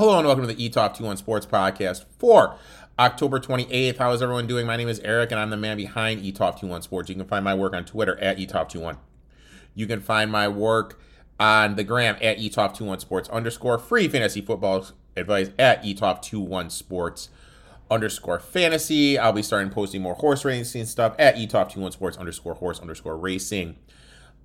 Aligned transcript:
Hello 0.00 0.16
and 0.16 0.26
welcome 0.26 0.46
to 0.48 0.54
the 0.54 0.70
eTop 0.70 0.94
Two 0.94 1.00
21 1.00 1.18
Sports 1.18 1.44
Podcast 1.44 2.06
for 2.18 2.56
October 2.98 3.38
28th. 3.38 3.98
How 3.98 4.12
is 4.12 4.22
everyone 4.22 4.46
doing? 4.46 4.66
My 4.66 4.78
name 4.78 4.88
is 4.88 4.98
Erik 5.00 5.30
and 5.30 5.38
I'm 5.38 5.50
the 5.50 5.58
man 5.58 5.76
behind 5.76 6.22
eTop 6.22 6.54
Two 6.54 6.60
21 6.60 6.80
Sports. 6.80 7.10
You 7.10 7.16
can 7.16 7.26
find 7.26 7.44
my 7.44 7.52
work 7.52 7.74
on 7.74 7.84
Twitter 7.84 8.18
at 8.18 8.38
eToft21. 8.38 8.96
You 9.74 9.86
can 9.86 10.00
find 10.00 10.32
my 10.32 10.48
work 10.48 10.98
on 11.38 11.76
the 11.76 11.84
gram 11.84 12.16
at 12.22 12.38
eToft21 12.38 13.02
Sports 13.02 13.28
underscore 13.28 13.78
free 13.78 14.08
fantasy 14.08 14.40
football 14.40 14.86
advice 15.18 15.50
at 15.58 15.82
eToft21 15.82 16.70
Sports 16.70 17.28
underscore 17.90 18.40
fantasy. 18.40 19.18
I'll 19.18 19.34
be 19.34 19.42
starting 19.42 19.68
posting 19.68 20.00
more 20.00 20.14
horse 20.14 20.46
racing 20.46 20.86
stuff 20.86 21.14
at 21.18 21.36
eToft21 21.36 21.92
Sports 21.92 22.16
underscore 22.16 22.54
horse 22.54 22.80
underscore 22.80 23.18
racing 23.18 23.76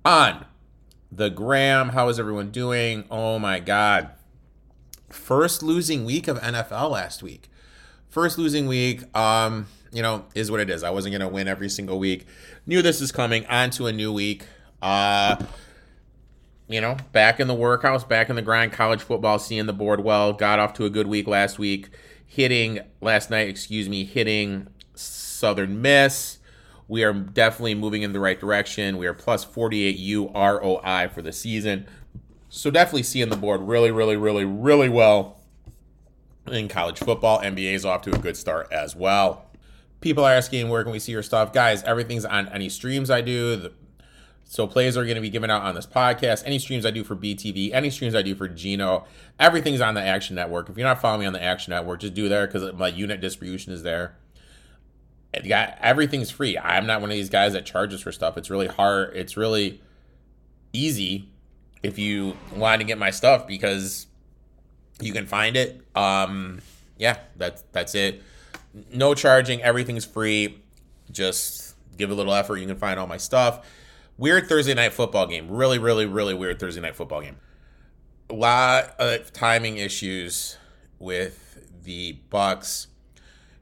on 0.04 0.44
the 1.10 1.30
gram. 1.30 1.88
How 1.88 2.10
is 2.10 2.20
everyone 2.20 2.50
doing? 2.50 3.04
Oh 3.10 3.38
my 3.38 3.58
God 3.58 4.10
first 5.10 5.62
losing 5.62 6.04
week 6.04 6.28
of 6.28 6.38
NFL 6.40 6.90
last 6.90 7.22
week. 7.22 7.50
First 8.08 8.38
losing 8.38 8.66
week, 8.66 9.04
um, 9.16 9.66
you 9.92 10.02
know, 10.02 10.24
is 10.34 10.50
what 10.50 10.60
it 10.60 10.70
is. 10.70 10.82
I 10.82 10.90
wasn't 10.90 11.12
gonna 11.12 11.28
win 11.28 11.48
every 11.48 11.68
single 11.68 11.98
week. 11.98 12.26
Knew 12.66 12.82
this 12.82 13.00
is 13.00 13.12
coming. 13.12 13.46
On 13.46 13.70
to 13.70 13.86
a 13.86 13.92
new 13.92 14.12
week. 14.12 14.46
Uh 14.82 15.36
you 16.68 16.80
know, 16.80 16.96
back 17.12 17.38
in 17.38 17.46
the 17.46 17.54
workhouse, 17.54 18.04
back 18.04 18.28
in 18.28 18.36
the 18.36 18.42
grind, 18.42 18.72
college 18.72 19.00
football, 19.00 19.38
seeing 19.38 19.66
the 19.66 19.72
board 19.72 20.02
well. 20.02 20.32
Got 20.32 20.58
off 20.58 20.72
to 20.74 20.84
a 20.84 20.90
good 20.90 21.06
week 21.06 21.26
last 21.26 21.58
week, 21.58 21.90
hitting 22.24 22.80
last 23.00 23.30
night, 23.30 23.48
excuse 23.48 23.88
me, 23.88 24.04
hitting 24.04 24.66
Southern 24.94 25.80
Miss. 25.80 26.38
We 26.88 27.04
are 27.04 27.12
definitely 27.12 27.74
moving 27.74 28.02
in 28.02 28.12
the 28.12 28.20
right 28.20 28.38
direction. 28.38 28.96
We 28.96 29.06
are 29.06 29.14
plus 29.14 29.44
48 29.44 29.98
UROI 29.98 31.10
for 31.10 31.22
the 31.22 31.32
season. 31.32 31.86
So 32.56 32.70
definitely 32.70 33.02
seeing 33.02 33.28
the 33.28 33.36
board 33.36 33.60
really, 33.60 33.90
really, 33.90 34.16
really, 34.16 34.46
really 34.46 34.88
well 34.88 35.42
in 36.50 36.68
college 36.68 36.98
football. 36.98 37.38
NBA 37.40 37.74
is 37.74 37.84
off 37.84 38.00
to 38.02 38.14
a 38.14 38.18
good 38.18 38.34
start 38.34 38.72
as 38.72 38.96
well. 38.96 39.44
People 40.00 40.24
are 40.24 40.32
asking 40.32 40.70
where 40.70 40.82
can 40.82 40.90
we 40.90 40.98
see 40.98 41.12
your 41.12 41.22
stuff, 41.22 41.52
guys? 41.52 41.82
Everything's 41.82 42.24
on 42.24 42.48
any 42.48 42.70
streams 42.70 43.10
I 43.10 43.20
do. 43.20 43.56
The, 43.56 43.72
so 44.44 44.66
plays 44.66 44.96
are 44.96 45.04
going 45.04 45.16
to 45.16 45.20
be 45.20 45.28
given 45.28 45.50
out 45.50 45.64
on 45.64 45.74
this 45.74 45.86
podcast. 45.86 46.44
Any 46.46 46.58
streams 46.58 46.86
I 46.86 46.90
do 46.90 47.04
for 47.04 47.14
BTV, 47.14 47.74
any 47.74 47.90
streams 47.90 48.14
I 48.14 48.22
do 48.22 48.34
for 48.34 48.48
Gino, 48.48 49.04
everything's 49.38 49.82
on 49.82 49.92
the 49.92 50.02
Action 50.02 50.34
Network. 50.34 50.70
If 50.70 50.78
you're 50.78 50.88
not 50.88 51.02
following 51.02 51.20
me 51.20 51.26
on 51.26 51.34
the 51.34 51.42
Action 51.42 51.72
Network, 51.72 52.00
just 52.00 52.14
do 52.14 52.26
there 52.30 52.46
because 52.46 52.72
my 52.72 52.88
unit 52.88 53.20
distribution 53.20 53.74
is 53.74 53.82
there. 53.82 54.16
You 55.34 55.50
got 55.50 55.76
everything's 55.82 56.30
free. 56.30 56.56
I'm 56.56 56.86
not 56.86 57.02
one 57.02 57.10
of 57.10 57.16
these 57.16 57.28
guys 57.28 57.52
that 57.52 57.66
charges 57.66 58.00
for 58.00 58.12
stuff. 58.12 58.38
It's 58.38 58.48
really 58.48 58.68
hard. 58.68 59.14
It's 59.14 59.36
really 59.36 59.82
easy 60.72 61.28
if 61.86 61.98
you 61.98 62.36
want 62.54 62.80
to 62.80 62.86
get 62.86 62.98
my 62.98 63.10
stuff 63.10 63.46
because 63.46 64.06
you 65.00 65.12
can 65.12 65.26
find 65.26 65.56
it. 65.56 65.80
Um, 65.94 66.60
yeah, 66.98 67.18
that's 67.36 67.62
that's 67.72 67.94
it. 67.94 68.22
No 68.92 69.14
charging, 69.14 69.62
everything's 69.62 70.04
free. 70.04 70.58
Just 71.10 71.74
give 71.96 72.10
a 72.10 72.14
little 72.14 72.34
effort, 72.34 72.56
you 72.56 72.66
can 72.66 72.76
find 72.76 72.98
all 72.98 73.06
my 73.06 73.16
stuff. 73.16 73.66
Weird 74.18 74.48
Thursday 74.48 74.74
night 74.74 74.92
football 74.92 75.26
game. 75.26 75.48
Really, 75.50 75.78
really, 75.78 76.06
really 76.06 76.34
weird 76.34 76.58
Thursday 76.58 76.80
night 76.80 76.96
football 76.96 77.20
game. 77.20 77.36
A 78.30 78.34
lot 78.34 78.96
of 78.98 79.32
timing 79.32 79.76
issues 79.76 80.56
with 80.98 81.60
the 81.84 82.18
Bucks. 82.30 82.88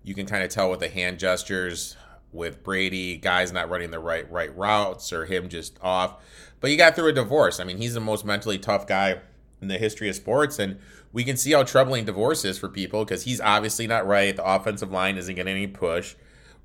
You 0.02 0.14
can 0.14 0.26
kind 0.26 0.42
of 0.42 0.50
tell 0.50 0.70
with 0.70 0.80
the 0.80 0.88
hand 0.88 1.18
gestures 1.18 1.96
with 2.32 2.62
Brady, 2.62 3.16
guys 3.16 3.52
not 3.52 3.68
running 3.68 3.90
the 3.90 3.98
right 3.98 4.30
right 4.30 4.56
routes 4.56 5.12
or 5.12 5.26
him 5.26 5.48
just 5.48 5.78
off. 5.82 6.16
But 6.60 6.70
he 6.70 6.76
got 6.76 6.94
through 6.94 7.08
a 7.08 7.12
divorce. 7.12 7.60
I 7.60 7.64
mean, 7.64 7.78
he's 7.78 7.94
the 7.94 8.00
most 8.00 8.24
mentally 8.24 8.58
tough 8.58 8.86
guy 8.86 9.20
in 9.60 9.68
the 9.68 9.78
history 9.78 10.08
of 10.08 10.16
sports, 10.16 10.58
and 10.58 10.78
we 11.12 11.24
can 11.24 11.36
see 11.36 11.52
how 11.52 11.62
troubling 11.62 12.04
divorce 12.04 12.44
is 12.44 12.58
for 12.58 12.68
people 12.68 13.04
because 13.04 13.24
he's 13.24 13.40
obviously 13.40 13.86
not 13.86 14.06
right. 14.06 14.34
The 14.34 14.44
offensive 14.44 14.90
line 14.90 15.16
isn't 15.16 15.34
getting 15.34 15.54
any 15.54 15.66
push. 15.66 16.14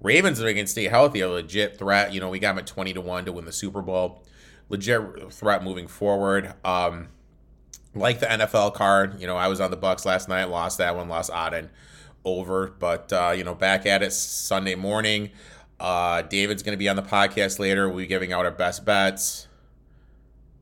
Ravens, 0.01 0.39
if 0.39 0.45
they 0.45 0.53
can 0.53 0.67
stay 0.67 0.85
healthy, 0.85 1.19
a 1.19 1.29
legit 1.29 1.77
threat. 1.77 2.13
You 2.13 2.19
know, 2.19 2.29
we 2.29 2.39
got 2.39 2.51
him 2.51 2.59
at 2.59 2.67
twenty 2.67 2.93
to 2.93 3.01
one 3.01 3.25
to 3.25 3.31
win 3.31 3.45
the 3.45 3.51
Super 3.51 3.81
Bowl. 3.81 4.23
Legit 4.69 5.33
threat 5.33 5.63
moving 5.63 5.87
forward. 5.87 6.53
Um, 6.63 7.09
like 7.95 8.19
the 8.19 8.27
NFL 8.27 8.75
card, 8.75 9.19
you 9.19 9.27
know, 9.27 9.35
I 9.35 9.47
was 9.47 9.59
on 9.59 9.71
the 9.71 9.77
Bucks 9.77 10.05
last 10.05 10.29
night, 10.29 10.45
lost 10.45 10.77
that 10.77 10.95
one, 10.95 11.09
lost 11.09 11.31
Auden 11.31 11.69
over, 12.23 12.67
but 12.79 13.11
uh, 13.11 13.33
you 13.35 13.43
know, 13.43 13.55
back 13.55 13.85
at 13.85 14.01
it 14.03 14.13
Sunday 14.13 14.75
morning. 14.75 15.31
Uh, 15.79 16.21
David's 16.23 16.61
going 16.61 16.73
to 16.73 16.77
be 16.77 16.89
on 16.89 16.95
the 16.95 17.01
podcast 17.01 17.59
later. 17.59 17.87
We'll 17.87 17.99
be 17.99 18.07
giving 18.07 18.33
out 18.33 18.45
our 18.45 18.51
best 18.51 18.85
bets. 18.85 19.47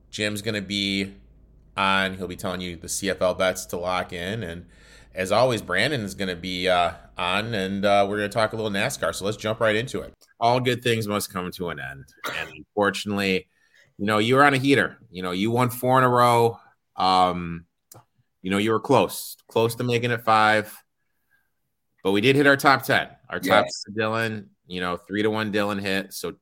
Jim's 0.09 0.41
going 0.41 0.55
to 0.55 0.61
be 0.61 1.13
on. 1.75 2.15
He'll 2.15 2.27
be 2.27 2.35
telling 2.35 2.61
you 2.61 2.75
the 2.75 2.87
CFL 2.87 3.37
bets 3.37 3.65
to 3.67 3.77
lock 3.77 4.13
in. 4.13 4.43
And 4.43 4.65
as 5.13 5.31
always, 5.31 5.61
Brandon 5.61 6.01
is 6.01 6.15
going 6.15 6.29
to 6.29 6.35
be 6.35 6.69
uh, 6.69 6.91
on, 7.17 7.53
and 7.53 7.85
uh, 7.85 8.05
we're 8.07 8.17
going 8.17 8.29
to 8.29 8.33
talk 8.33 8.53
a 8.53 8.55
little 8.55 8.71
NASCAR. 8.71 9.13
So 9.13 9.25
let's 9.25 9.37
jump 9.37 9.59
right 9.59 9.75
into 9.75 10.01
it. 10.01 10.13
All 10.39 10.59
good 10.59 10.83
things 10.83 11.07
must 11.07 11.31
come 11.31 11.51
to 11.51 11.69
an 11.69 11.79
end. 11.79 12.05
And 12.39 12.49
unfortunately, 12.55 13.47
you 13.97 14.05
know, 14.05 14.19
you 14.19 14.35
were 14.35 14.43
on 14.43 14.53
a 14.53 14.57
heater. 14.57 14.97
You 15.09 15.23
know, 15.23 15.31
you 15.31 15.49
won 15.51 15.69
four 15.69 15.97
in 15.97 16.03
a 16.03 16.09
row. 16.09 16.59
Um, 16.95 17.65
you 18.41 18.51
know, 18.51 18.57
you 18.57 18.71
were 18.71 18.79
close, 18.79 19.35
close 19.49 19.75
to 19.75 19.83
making 19.83 20.11
it 20.11 20.23
five. 20.23 20.75
But 22.03 22.11
we 22.11 22.21
did 22.21 22.35
hit 22.35 22.47
our 22.47 22.55
top 22.55 22.83
10. 22.83 23.09
Our 23.29 23.39
top 23.39 23.65
yes. 23.65 23.83
Dylan, 23.97 24.47
you 24.67 24.81
know, 24.81 24.97
three 24.97 25.23
to 25.23 25.29
one 25.29 25.51
Dylan 25.51 25.81
hit. 25.81 26.13
So 26.13 26.35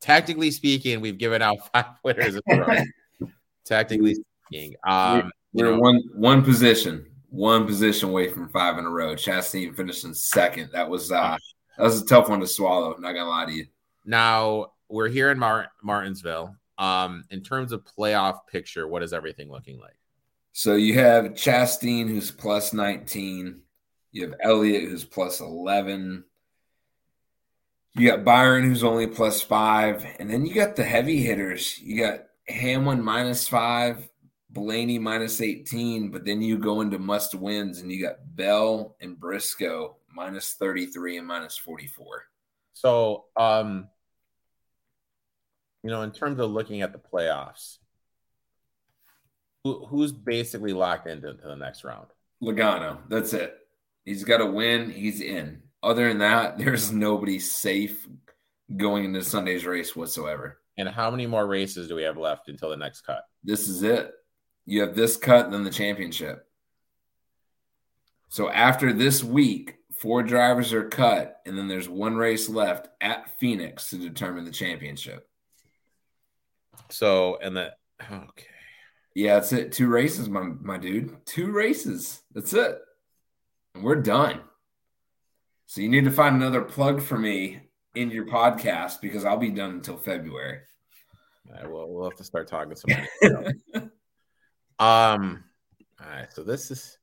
tactically 0.00 0.50
speaking, 0.50 1.00
we've 1.00 1.18
given 1.18 1.42
out 1.42 1.56
five 1.72 1.86
winners 2.04 2.38
in 3.70 3.76
a 3.76 4.02
row 4.02 4.08
tactically 4.08 4.16
speaking. 4.46 4.76
Um, 4.86 5.30
we're 5.52 5.72
know, 5.72 5.78
one 5.78 6.02
one 6.14 6.42
position, 6.42 7.06
one 7.30 7.66
position 7.66 8.10
away 8.10 8.28
from 8.28 8.48
five 8.48 8.78
in 8.78 8.84
a 8.84 8.90
row. 8.90 9.14
Chastain 9.14 9.74
finishing 9.74 10.14
second. 10.14 10.70
That 10.72 10.88
was 10.88 11.10
uh, 11.10 11.36
that 11.76 11.82
was 11.82 12.00
a 12.02 12.06
tough 12.06 12.28
one 12.28 12.40
to 12.40 12.46
swallow. 12.46 12.96
Not 12.98 13.12
gonna 13.12 13.28
lie 13.28 13.46
to 13.46 13.52
you. 13.52 13.66
Now 14.04 14.72
we're 14.88 15.08
here 15.08 15.30
in 15.30 15.38
Mar- 15.38 15.70
Martinsville. 15.82 16.54
Um, 16.78 17.24
in 17.30 17.42
terms 17.42 17.72
of 17.72 17.84
playoff 17.84 18.46
picture, 18.46 18.86
what 18.86 19.02
is 19.02 19.12
everything 19.12 19.50
looking 19.50 19.80
like? 19.80 19.98
So 20.52 20.74
you 20.74 20.94
have 20.94 21.26
Chastain 21.34 22.08
who's 22.08 22.30
plus 22.30 22.72
19. 22.72 23.60
You 24.12 24.22
have 24.22 24.34
Elliott 24.40 24.88
who's 24.88 25.04
plus 25.04 25.40
11. 25.40 26.24
You 27.94 28.10
got 28.10 28.24
Byron 28.24 28.64
who's 28.64 28.84
only 28.84 29.08
plus 29.08 29.42
five. 29.42 30.06
And 30.18 30.30
then 30.30 30.46
you 30.46 30.54
got 30.54 30.76
the 30.76 30.84
heavy 30.84 31.20
hitters. 31.20 31.78
You 31.80 32.00
got 32.00 32.20
Hamlin 32.48 33.02
minus 33.02 33.46
five, 33.48 34.08
Blaney 34.50 34.98
minus 34.98 35.40
18, 35.40 36.10
but 36.10 36.24
then 36.24 36.40
you 36.40 36.58
go 36.58 36.80
into 36.80 36.98
must 36.98 37.34
wins 37.34 37.80
and 37.80 37.92
you 37.92 38.02
got 38.02 38.16
Bell 38.34 38.96
and 39.00 39.18
Briscoe 39.18 39.96
minus 40.12 40.54
33 40.54 41.18
and 41.18 41.26
minus 41.26 41.56
44. 41.56 42.24
So, 42.72 43.24
um, 43.36 43.88
you 45.82 45.90
know, 45.90 46.02
in 46.02 46.12
terms 46.12 46.40
of 46.40 46.50
looking 46.50 46.82
at 46.82 46.92
the 46.92 46.98
playoffs, 46.98 47.78
who, 49.64 49.86
who's 49.86 50.12
basically 50.12 50.72
locked 50.72 51.06
into 51.06 51.32
the 51.32 51.56
next 51.56 51.84
round? 51.84 52.06
Logano. 52.42 52.98
That's 53.08 53.32
it. 53.32 53.56
He's 54.04 54.24
got 54.24 54.38
to 54.38 54.46
win. 54.46 54.90
He's 54.90 55.20
in. 55.20 55.62
Other 55.82 56.08
than 56.08 56.18
that, 56.18 56.58
there's 56.58 56.92
nobody 56.92 57.38
safe 57.38 58.06
going 58.76 59.04
into 59.04 59.22
Sunday's 59.22 59.66
race 59.66 59.94
whatsoever. 59.94 60.58
And 60.78 60.88
how 60.88 61.10
many 61.10 61.26
more 61.26 61.46
races 61.46 61.88
do 61.88 61.96
we 61.96 62.04
have 62.04 62.16
left 62.16 62.48
until 62.48 62.70
the 62.70 62.76
next 62.76 63.02
cut? 63.02 63.24
This 63.42 63.68
is 63.68 63.82
it. 63.82 64.12
You 64.64 64.82
have 64.82 64.94
this 64.94 65.16
cut 65.16 65.44
and 65.44 65.52
then 65.52 65.64
the 65.64 65.70
championship. 65.70 66.46
So 68.28 68.48
after 68.48 68.92
this 68.92 69.24
week, 69.24 69.74
four 69.98 70.22
drivers 70.22 70.72
are 70.72 70.88
cut, 70.88 71.40
and 71.44 71.58
then 71.58 71.66
there's 71.66 71.88
one 71.88 72.16
race 72.16 72.48
left 72.48 72.88
at 73.00 73.38
Phoenix 73.40 73.90
to 73.90 73.96
determine 73.96 74.44
the 74.44 74.50
championship. 74.52 75.28
So, 76.90 77.38
and 77.42 77.56
the 77.56 77.72
okay. 78.10 78.46
Yeah, 79.14 79.34
that's 79.34 79.52
it. 79.52 79.72
Two 79.72 79.88
races, 79.88 80.28
my 80.28 80.42
my 80.42 80.78
dude. 80.78 81.26
Two 81.26 81.50
races. 81.50 82.22
That's 82.32 82.52
it. 82.52 82.78
And 83.74 83.82
we're 83.82 83.96
done. 83.96 84.42
So 85.66 85.80
you 85.80 85.88
need 85.88 86.04
to 86.04 86.10
find 86.10 86.36
another 86.36 86.62
plug 86.62 87.02
for 87.02 87.18
me 87.18 87.67
in 87.98 88.10
your 88.10 88.26
podcast 88.26 89.00
because 89.00 89.24
I'll 89.24 89.36
be 89.36 89.50
done 89.50 89.70
until 89.70 89.96
February. 89.96 90.60
Right, 91.50 91.68
well, 91.68 91.88
we'll 91.88 92.08
have 92.08 92.18
to 92.18 92.24
start 92.24 92.46
talking 92.46 92.74
to 92.74 93.54
um, 94.78 95.42
all 96.00 96.08
right. 96.08 96.32
So 96.32 96.44
this 96.44 96.70
is 96.70 96.96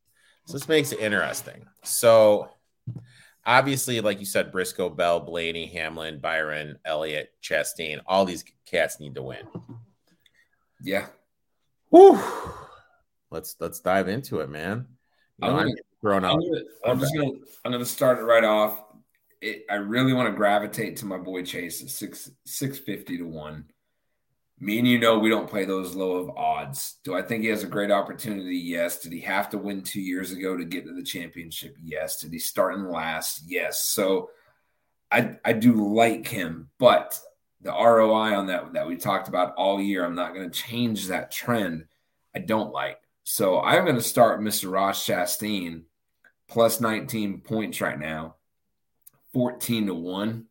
so 0.46 0.54
this 0.54 0.70
makes 0.70 0.94
it 0.94 1.00
interesting. 1.00 1.66
So 1.84 2.50
obviously, 3.46 4.00
like 4.00 4.20
you 4.20 4.26
said, 4.26 4.54
Briscoe, 4.54 4.90
Bell, 4.90 5.20
Blaney, 5.20 5.66
Hamlin, 5.66 6.20
Byron, 6.20 6.80
Elliott, 6.86 7.32
Chastain, 7.44 8.00
all 8.06 8.24
these 8.24 8.46
cats 8.66 9.00
need 9.00 9.16
to 9.16 9.22
win. 9.22 9.46
Yeah. 10.82 11.08
Whew. 11.90 12.22
Let's 13.32 13.58
let's 13.60 13.82
dive 13.82 14.08
into 14.08 14.40
it, 14.40 14.50
man. 14.50 14.88
You 15.42 15.50
know, 15.50 15.58
I'm, 15.58 15.68
gonna, 16.04 16.16
I'm, 16.16 16.22
gonna, 16.22 16.62
I'm 16.86 17.00
just 17.00 17.16
gonna 17.16 17.32
I'm 17.66 17.72
gonna 17.74 17.86
start 17.86 18.20
it 18.20 18.24
right 18.24 18.44
off. 18.46 18.80
It, 19.42 19.66
I 19.70 19.76
really 19.76 20.14
want 20.14 20.30
to 20.30 20.36
gravitate 20.36 20.98
to 20.98 21.06
my 21.06 21.18
boy 21.18 21.44
Chase 21.44 21.82
at 21.82 21.90
six 21.90 22.30
six 22.46 22.80
fifty 22.80 23.18
to 23.18 23.26
one. 23.26 23.66
Me 24.60 24.80
and 24.80 24.88
you 24.88 24.98
know 24.98 25.20
we 25.20 25.30
don't 25.30 25.50
play 25.50 25.66
those 25.66 25.96
low 25.96 26.14
of 26.14 26.30
odds. 26.38 26.98
Do 27.04 27.14
I 27.14 27.22
think 27.22 27.44
he 27.44 27.50
has 27.50 27.64
a 27.64 27.68
great 27.68 27.92
opportunity? 27.92 28.56
Yes. 28.58 29.02
Did 29.02 29.12
he 29.12 29.20
have 29.22 29.50
to 29.50 29.58
win 29.58 29.82
two 29.82 30.00
years 30.00 30.32
ago 30.32 30.56
to 30.56 30.64
get 30.64 30.86
to 30.86 30.94
the 30.94 31.04
championship? 31.04 31.76
Yes. 31.84 32.22
Did 32.22 32.32
he 32.32 32.40
start 32.40 32.76
in 32.76 32.90
last? 32.90 33.44
Yes. 33.46 33.86
So 33.86 34.30
I 35.12 35.38
I 35.44 35.54
do 35.54 35.94
like 35.94 36.28
him, 36.28 36.70
but 36.80 37.20
the 37.62 37.72
ROI 37.72 38.36
on 38.36 38.48
that 38.48 38.74
that 38.74 38.88
we 38.88 38.96
talked 38.96 39.28
about 39.28 39.56
all 39.56 39.82
year, 39.82 40.06
I'm 40.06 40.16
not 40.16 40.34
going 40.34 40.50
to 40.50 40.60
change 40.62 41.08
that 41.08 41.32
trend. 41.32 41.86
I 42.36 42.40
don't 42.40 42.72
like. 42.72 43.00
So 43.24 43.60
I'm 43.60 43.84
going 43.84 43.96
to 43.96 44.02
start 44.02 44.40
Mr. 44.40 44.72
Ross 44.72 45.06
Chastain 45.06 45.84
plus 46.48 46.80
19 46.80 47.42
points 47.42 47.82
right 47.82 48.00
now, 48.00 48.36
14 49.36 49.88
to 49.88 49.94
1. 49.94 50.46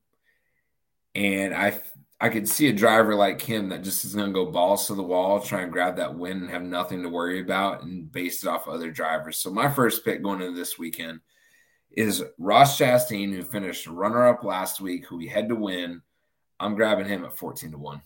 And 1.14 1.54
I 1.54 1.80
I 2.20 2.28
could 2.28 2.46
see 2.46 2.68
a 2.68 2.72
driver 2.72 3.14
like 3.14 3.40
him 3.40 3.70
that 3.70 3.82
just 3.82 4.04
is 4.04 4.14
going 4.14 4.26
to 4.28 4.32
go 4.32 4.50
balls 4.50 4.86
to 4.86 4.94
the 4.94 5.02
wall, 5.02 5.40
try 5.40 5.62
and 5.62 5.72
grab 5.72 5.96
that 5.96 6.14
win 6.14 6.42
and 6.42 6.50
have 6.50 6.62
nothing 6.62 7.02
to 7.02 7.08
worry 7.08 7.40
about 7.40 7.82
and 7.82 8.12
base 8.12 8.44
it 8.44 8.48
off 8.48 8.68
other 8.68 8.90
drivers. 8.90 9.38
So 9.38 9.50
my 9.50 9.70
first 9.70 10.04
pick 10.04 10.22
going 10.22 10.42
into 10.42 10.54
this 10.54 10.78
weekend 10.78 11.20
is 11.90 12.22
Ross 12.38 12.78
Chastain, 12.78 13.34
who 13.34 13.42
finished 13.42 13.86
runner 13.86 14.26
up 14.26 14.44
last 14.44 14.80
week, 14.82 15.06
who 15.06 15.16
we 15.16 15.28
had 15.28 15.48
to 15.48 15.54
win. 15.54 16.02
I'm 16.60 16.74
grabbing 16.74 17.08
him 17.08 17.24
at 17.24 17.38
14 17.38 17.72
to 17.72 17.78
1. 17.78 18.02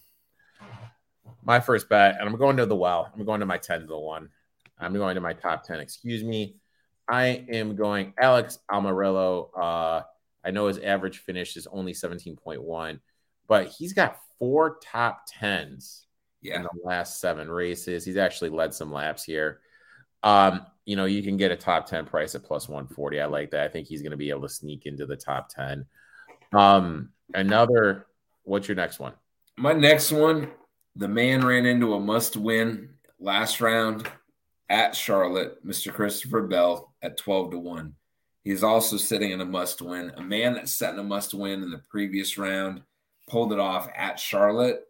My 1.42 1.58
first 1.58 1.88
bet, 1.88 2.16
and 2.20 2.28
I'm 2.28 2.36
going 2.36 2.56
to 2.58 2.66
the 2.66 2.76
well. 2.76 3.10
I'm 3.12 3.24
going 3.24 3.40
to 3.40 3.46
my 3.46 3.58
10 3.58 3.80
to 3.80 3.86
the 3.86 3.98
1. 3.98 4.28
I'm 4.78 4.92
going 4.92 5.16
to 5.16 5.20
my 5.20 5.32
top 5.32 5.64
10, 5.64 5.80
excuse 5.80 6.22
me. 6.22 6.56
I 7.08 7.44
am 7.48 7.74
going 7.74 8.14
Alex 8.18 8.58
Almirola. 8.70 9.48
Uh, 9.56 10.02
I 10.44 10.50
know 10.50 10.66
his 10.66 10.78
average 10.78 11.18
finish 11.18 11.56
is 11.56 11.66
only 11.66 11.92
17.1, 11.92 13.00
but 13.46 13.68
he's 13.68 13.92
got 13.92 14.20
four 14.38 14.78
top 14.82 15.24
10s 15.40 16.04
yeah. 16.40 16.56
in 16.56 16.62
the 16.62 16.70
last 16.84 17.20
seven 17.20 17.50
races. 17.50 18.04
He's 18.04 18.16
actually 18.16 18.50
led 18.50 18.74
some 18.74 18.92
laps 18.92 19.24
here. 19.24 19.60
Um, 20.22 20.66
you 20.84 20.96
know, 20.96 21.04
you 21.04 21.22
can 21.22 21.36
get 21.36 21.52
a 21.52 21.56
top 21.56 21.86
10 21.86 22.06
price 22.06 22.34
at 22.34 22.44
plus 22.44 22.68
140. 22.68 23.20
I 23.20 23.26
like 23.26 23.50
that. 23.50 23.64
I 23.64 23.68
think 23.68 23.86
he's 23.86 24.02
going 24.02 24.12
to 24.12 24.16
be 24.16 24.30
able 24.30 24.42
to 24.42 24.48
sneak 24.48 24.86
into 24.86 25.06
the 25.06 25.16
top 25.16 25.48
10. 25.48 25.84
Um, 26.52 27.10
another, 27.34 28.06
what's 28.44 28.68
your 28.68 28.76
next 28.76 28.98
one? 28.98 29.12
My 29.56 29.72
next 29.72 30.12
one, 30.12 30.50
the 30.96 31.08
man 31.08 31.44
ran 31.44 31.66
into 31.66 31.94
a 31.94 32.00
must 32.00 32.36
win 32.36 32.90
last 33.20 33.60
round 33.60 34.08
at 34.68 34.94
Charlotte, 34.94 35.64
Mr. 35.66 35.92
Christopher 35.92 36.42
Bell 36.42 36.92
at 37.02 37.16
12 37.16 37.52
to 37.52 37.58
1. 37.58 37.94
He's 38.44 38.62
also 38.62 38.96
sitting 38.96 39.30
in 39.30 39.40
a 39.40 39.44
must 39.44 39.82
win. 39.82 40.12
A 40.16 40.22
man 40.22 40.54
that 40.54 40.68
set 40.68 40.94
in 40.94 41.00
a 41.00 41.04
must 41.04 41.34
win 41.34 41.62
in 41.62 41.70
the 41.70 41.82
previous 41.90 42.38
round 42.38 42.82
pulled 43.28 43.52
it 43.52 43.58
off 43.58 43.88
at 43.94 44.18
Charlotte. 44.18 44.84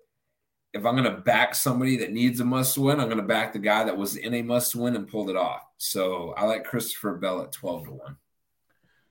If 0.72 0.84
I'm 0.84 0.96
going 0.96 1.12
to 1.12 1.22
back 1.22 1.54
somebody 1.54 1.96
that 1.98 2.12
needs 2.12 2.40
a 2.40 2.44
must 2.44 2.76
win, 2.76 3.00
I'm 3.00 3.08
going 3.08 3.16
to 3.16 3.24
back 3.24 3.52
the 3.52 3.58
guy 3.58 3.84
that 3.84 3.96
was 3.96 4.16
in 4.16 4.34
a 4.34 4.42
must 4.42 4.76
win 4.76 4.94
and 4.94 5.08
pulled 5.08 5.30
it 5.30 5.36
off. 5.36 5.62
So 5.78 6.34
I 6.36 6.44
like 6.44 6.64
Christopher 6.64 7.16
Bell 7.16 7.42
at 7.42 7.52
12 7.52 7.84
to 7.86 7.90
1. 7.92 8.16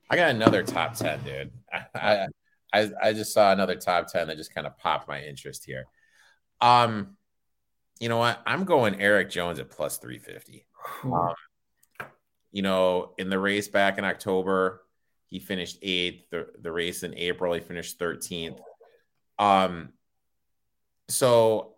I 0.10 0.16
got 0.16 0.30
another 0.30 0.64
top 0.64 0.96
10, 0.96 1.24
dude. 1.24 1.52
I, 1.94 2.28
I, 2.72 2.90
I 3.02 3.14
just 3.14 3.34
saw 3.34 3.52
another 3.52 3.76
top 3.76 4.08
10 4.08 4.28
that 4.28 4.38
just 4.38 4.54
kind 4.54 4.68
of 4.68 4.78
popped 4.78 5.08
my 5.08 5.22
interest 5.22 5.66
here. 5.66 5.88
Um, 6.62 7.18
you 8.00 8.10
know 8.10 8.18
what? 8.18 8.42
I'm 8.46 8.64
going 8.64 9.02
Erik 9.02 9.30
Jones 9.30 9.60
at 9.60 9.70
plus 9.70 9.98
350. 9.98 10.66
Um, 11.04 11.34
you 12.52 12.62
know, 12.62 13.14
in 13.18 13.30
the 13.30 13.40
race 13.40 13.68
back 13.68 13.98
in 13.98 14.06
October, 14.06 14.84
he 15.26 15.40
finished 15.40 15.78
eighth. 15.82 16.30
The, 16.32 16.48
the 16.62 16.72
race 16.72 17.04
in 17.04 17.14
April, 17.16 17.54
he 17.54 17.60
finished 17.60 18.00
13th. 18.00 18.60
Um, 19.38 19.90
so 21.10 21.76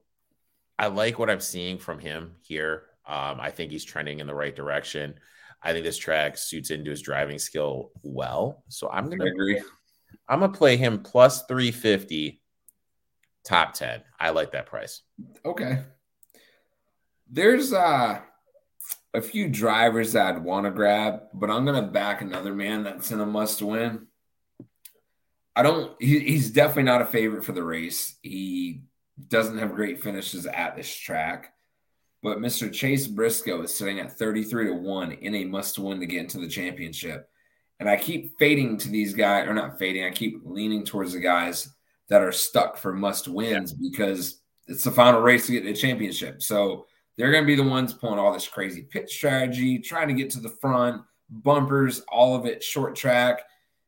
I 0.78 0.88
like 0.88 1.20
what 1.20 1.30
I'm 1.30 1.40
seeing 1.40 1.78
from 1.78 2.00
him 2.00 2.36
here. 2.42 2.84
Um, 3.06 3.40
I 3.40 3.52
think 3.52 3.72
he's 3.72 3.84
trending 3.84 4.20
in 4.20 4.28
the 4.28 4.36
right 4.36 4.56
direction. 4.56 5.16
I 5.62 5.74
think 5.74 5.84
this 5.84 5.98
track 5.98 6.38
suits 6.38 6.70
into 6.70 6.92
his 6.92 7.02
driving 7.02 7.40
skill 7.40 7.92
well. 8.04 8.64
So 8.70 8.90
I'm 8.90 9.10
gonna 9.10 9.26
agree. 9.26 9.62
I'm 10.28 10.40
gonna 10.40 10.54
play 10.54 10.78
him 10.78 11.00
plus 11.00 11.46
350 11.48 12.42
top 13.44 13.74
10. 13.74 14.02
I 14.20 14.30
like 14.30 14.52
that 14.52 14.68
price. 14.68 15.02
Okay. 15.44 15.84
There's 17.30 17.74
uh 17.74 18.22
a 19.14 19.22
few 19.22 19.48
drivers 19.48 20.14
that 20.14 20.36
I'd 20.36 20.44
want 20.44 20.66
to 20.66 20.72
grab, 20.72 21.24
but 21.34 21.50
I'm 21.50 21.66
gonna 21.66 21.82
back 21.84 22.22
another 22.22 22.54
man 22.54 22.84
that's 22.84 23.12
in 23.12 23.20
a 23.20 23.26
must 23.26 23.62
win. 23.62 24.08
I 25.56 25.64
don't. 25.64 26.00
He, 26.02 26.20
he's 26.20 26.52
definitely 26.52 26.84
not 26.84 27.02
a 27.02 27.06
favorite 27.06 27.44
for 27.44 27.52
the 27.52 27.64
race. 27.64 28.16
He 28.22 28.84
doesn't 29.28 29.58
have 29.58 29.76
great 29.76 30.02
finishes 30.02 30.46
at 30.46 30.76
this 30.76 30.94
track, 30.94 31.54
but 32.22 32.38
Mr. 32.38 32.72
Chase 32.72 33.08
Briscoe 33.08 33.64
is 33.64 33.76
sitting 33.76 34.00
at 34.00 34.18
33 34.18 34.68
to 34.68 34.74
one 34.74 35.12
in 35.12 35.36
a 35.36 35.46
must 35.46 35.80
win 35.80 36.00
to 36.00 36.06
get 36.06 36.22
into 36.22 36.40
the 36.40 36.48
championship. 36.48 37.30
And 37.80 37.90
I 37.90 37.98
keep 37.98 38.38
fading 38.38 38.78
to 38.78 38.90
these 38.90 39.14
guys, 39.14 39.48
or 39.48 39.54
not 39.54 39.80
fading. 39.80 40.04
I 40.04 40.12
keep 40.12 40.42
leaning 40.44 40.86
towards 40.86 41.14
the 41.14 41.20
guys 41.20 41.70
that 42.10 42.22
are 42.22 42.32
stuck 42.32 42.78
for 42.78 42.94
must 42.94 43.28
wins 43.28 43.74
because 43.74 44.42
it's 44.68 44.84
the 44.84 44.92
final 44.92 45.22
race 45.22 45.48
to 45.48 45.54
get 45.54 45.64
the 45.64 45.74
championship. 45.74 46.42
So 46.42 46.88
they're 47.20 47.34
going 47.34 47.44
to 47.44 47.48
be 47.48 47.56
the 47.56 47.70
ones 47.70 47.94
pulling 47.94 48.18
all 48.18 48.32
this 48.32 48.48
crazy 48.48 48.82
pit 48.82 49.10
strategy, 49.10 49.78
trying 49.78 50.08
to 50.08 50.14
get 50.14 50.30
to 50.30 50.40
the 50.40 50.48
front, 50.48 51.02
bumpers, 51.30 52.00
all 52.08 52.34
of 52.34 52.46
it 52.46 52.64
short 52.64 52.96
track. 52.96 53.42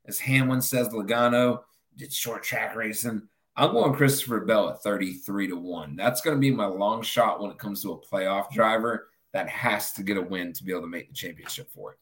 As 0.06 0.20
Hamlin 0.20 0.62
says, 0.62 0.90
Logano 0.90 1.62
did 1.96 2.12
short 2.12 2.44
track 2.44 2.76
racing. 2.76 3.22
I'm 3.56 3.72
going 3.72 3.94
Christopher 3.94 4.42
Bell 4.42 4.68
at 4.68 4.84
33 4.84 5.48
to 5.48 5.56
1. 5.56 5.96
That's 5.96 6.20
going 6.20 6.36
to 6.36 6.42
be 6.42 6.52
my 6.52 6.66
long 6.66 7.02
shot 7.04 7.42
when 7.42 7.52
it 7.52 7.58
comes 7.58 7.82
to 7.84 7.94
a 7.94 8.02
playoff 8.02 8.52
driver 8.52 9.08
that 9.32 9.48
has 9.48 9.94
to 9.94 10.04
get 10.04 10.18
a 10.18 10.22
win 10.22 10.52
to 10.52 10.64
be 10.66 10.74
able 10.74 10.82
to 10.82 10.88
make 10.88 11.08
the 11.08 11.16
championship 11.16 11.70
for 11.72 11.94
it. 11.94 12.00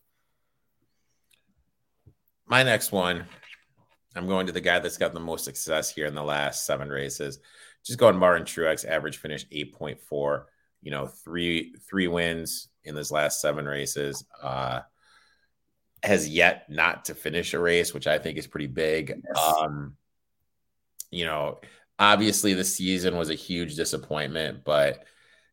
My 2.48 2.64
next 2.64 2.92
one, 2.92 3.26
I'm 4.16 4.26
going 4.26 4.48
to 4.48 4.52
the 4.52 4.62
guy 4.62 4.80
that's 4.80 4.98
got 4.98 5.14
the 5.14 5.20
most 5.20 5.46
success 5.46 5.94
here 5.94 6.08
in 6.08 6.16
the 6.16 6.24
last 6.24 6.66
seven 6.66 6.90
races. 6.90 7.38
Just 7.86 8.00
going 8.00 8.18
Martin 8.18 8.48
Truex, 8.48 8.84
average 8.84 9.18
finish 9.18 9.48
8.4 9.50 10.46
you 10.82 10.92
know, 10.92 11.08
three 11.08 11.76
three 11.88 12.08
wins 12.08 12.70
in 12.84 12.96
his 12.96 13.12
last 13.12 13.42
seven 13.42 13.66
races. 13.66 14.24
Uh, 14.42 14.82
has 16.04 16.30
yet 16.30 16.70
not 16.70 17.06
to 17.06 17.16
finish 17.16 17.54
a 17.54 17.60
race, 17.60 17.94
which 17.94 18.08
I 18.08 18.20
think 18.20 18.38
is 18.38 18.48
pretty 18.48 18.68
big. 18.68 19.22
Yes. 19.28 19.54
Um, 19.60 19.98
you 21.12 21.26
know, 21.26 21.60
obviously 21.98 22.54
the 22.54 22.64
season 22.64 23.18
was 23.18 23.30
a 23.30 23.36
huge 23.36 23.76
disappointment, 23.76 24.64
but 24.64 25.04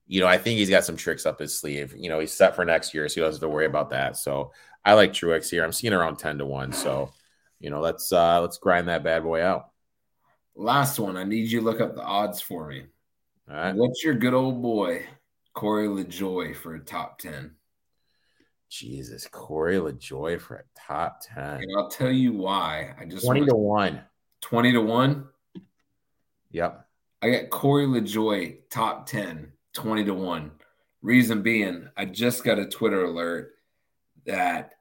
you 0.07 0.21
know, 0.21 0.29
I 0.29 0.39
think 0.39 0.59
he's 0.59 0.71
got 0.71 0.85
some 0.85 0.97
tricks 0.97 1.27
up 1.27 1.41
his 1.41 1.59
sleeve. 1.59 1.95
You 1.97 2.09
know, 2.09 2.21
he's 2.21 2.33
set 2.33 2.55
for 2.55 2.65
next 2.65 2.95
year, 2.95 3.09
so 3.09 3.15
he 3.17 3.21
doesn't 3.23 3.43
have 3.43 3.49
to 3.49 3.53
worry 3.53 3.67
about 3.67 3.91
that. 3.91 4.17
So 4.17 4.53
I 4.85 4.93
like 4.93 5.13
Truex 5.13 5.51
here. 5.51 5.65
I'm 5.65 5.73
seeing 5.73 5.93
around 5.93 6.19
10 6.19 6.39
to 6.39 6.47
1. 6.47 6.73
So, 6.73 7.11
you 7.59 7.71
know, 7.71 7.81
let's 7.81 8.13
uh 8.13 8.41
let's 8.41 8.59
grind 8.59 8.89
that 8.89 9.03
bad 9.03 9.25
boy 9.25 9.43
out. 9.43 9.71
Last 10.55 10.99
one. 11.01 11.17
I 11.17 11.25
need 11.25 11.51
you 11.51 11.59
to 11.59 11.65
look 11.65 11.81
up 11.81 11.97
the 11.97 12.03
odds 12.03 12.41
for 12.41 12.69
me. 12.69 12.85
All 13.51 13.57
right. 13.57 13.75
What's 13.75 14.05
your 14.05 14.15
good 14.15 14.35
old 14.35 14.63
boy? 14.63 15.05
Corey 15.57 15.89
LaJoie 15.89 16.55
for 16.55 16.75
a 16.75 16.81
top 16.81 17.19
10. 17.19 17.53
Jesus, 18.69 19.27
Corey 19.27 19.77
LaJoie 19.77 20.39
for 20.39 20.57
a 20.57 20.65
top 20.79 21.23
10. 21.35 21.63
And 21.63 21.73
I'll 21.79 21.89
tell 21.89 22.11
you 22.11 22.35
why. 22.35 22.95
I 23.01 23.07
just 23.07 23.25
20 23.25 23.47
to 23.47 23.57
1. 23.57 24.01
20 24.43 24.73
to 24.73 24.81
1? 24.83 25.29
Yep. 26.51 26.87
I 27.23 27.31
got 27.31 27.49
Corey 27.49 27.87
LaJoie 27.87 28.59
top 28.69 29.07
10, 29.07 29.51
20 29.73 30.05
to 30.05 30.13
1. 30.13 30.51
Reason 31.01 31.41
being, 31.41 31.89
I 31.97 32.05
just 32.05 32.45
got 32.45 32.59
a 32.59 32.67
Twitter 32.67 33.07
alert 33.07 33.55
that 34.27 34.75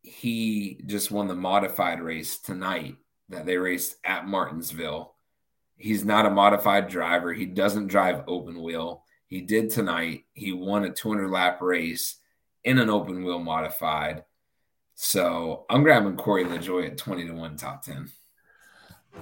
he 0.00 0.80
just 0.86 1.10
won 1.10 1.28
the 1.28 1.34
modified 1.34 2.00
race 2.00 2.38
tonight 2.38 2.96
that 3.28 3.44
they 3.44 3.58
raced 3.58 3.96
at 4.02 4.26
Martinsville. 4.26 5.16
He's 5.76 6.02
not 6.02 6.24
a 6.24 6.30
modified 6.30 6.88
driver. 6.88 7.34
He 7.34 7.44
doesn't 7.44 7.88
drive 7.88 8.24
open 8.26 8.62
wheel. 8.62 9.03
He 9.34 9.40
did 9.40 9.70
tonight. 9.70 10.26
He 10.32 10.52
won 10.52 10.84
a 10.84 10.92
200 10.92 11.28
lap 11.28 11.60
race 11.60 12.20
in 12.62 12.78
an 12.78 12.88
open 12.88 13.24
wheel 13.24 13.40
modified. 13.40 14.22
So 14.94 15.66
I'm 15.68 15.82
grabbing 15.82 16.16
Corey 16.16 16.44
LaJoie 16.44 16.92
at 16.92 16.98
20 16.98 17.26
to 17.26 17.32
1 17.32 17.56
top 17.56 17.82
10. 17.82 18.12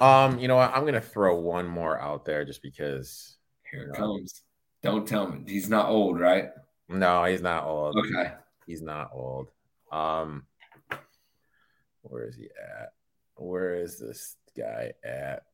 Um, 0.02 0.38
you 0.38 0.48
know 0.48 0.56
what? 0.56 0.70
I'm 0.74 0.84
gonna 0.84 1.00
throw 1.00 1.40
one 1.40 1.66
more 1.66 1.98
out 1.98 2.26
there 2.26 2.44
just 2.44 2.60
because 2.60 3.38
here 3.70 3.84
it 3.84 3.96
comes. 3.96 4.42
Don't 4.82 5.08
tell 5.08 5.28
me 5.28 5.44
he's 5.46 5.70
not 5.70 5.88
old, 5.88 6.20
right? 6.20 6.50
No, 6.90 7.24
he's 7.24 7.40
not 7.40 7.64
old. 7.64 7.96
Okay. 7.96 8.32
He's 8.66 8.82
not 8.82 9.12
old. 9.14 9.48
Um 9.90 10.44
where 12.02 12.28
is 12.28 12.36
he 12.36 12.44
at? 12.44 12.90
Where 13.36 13.76
is 13.76 13.98
this 13.98 14.36
guy 14.54 14.92
at? 15.02 15.44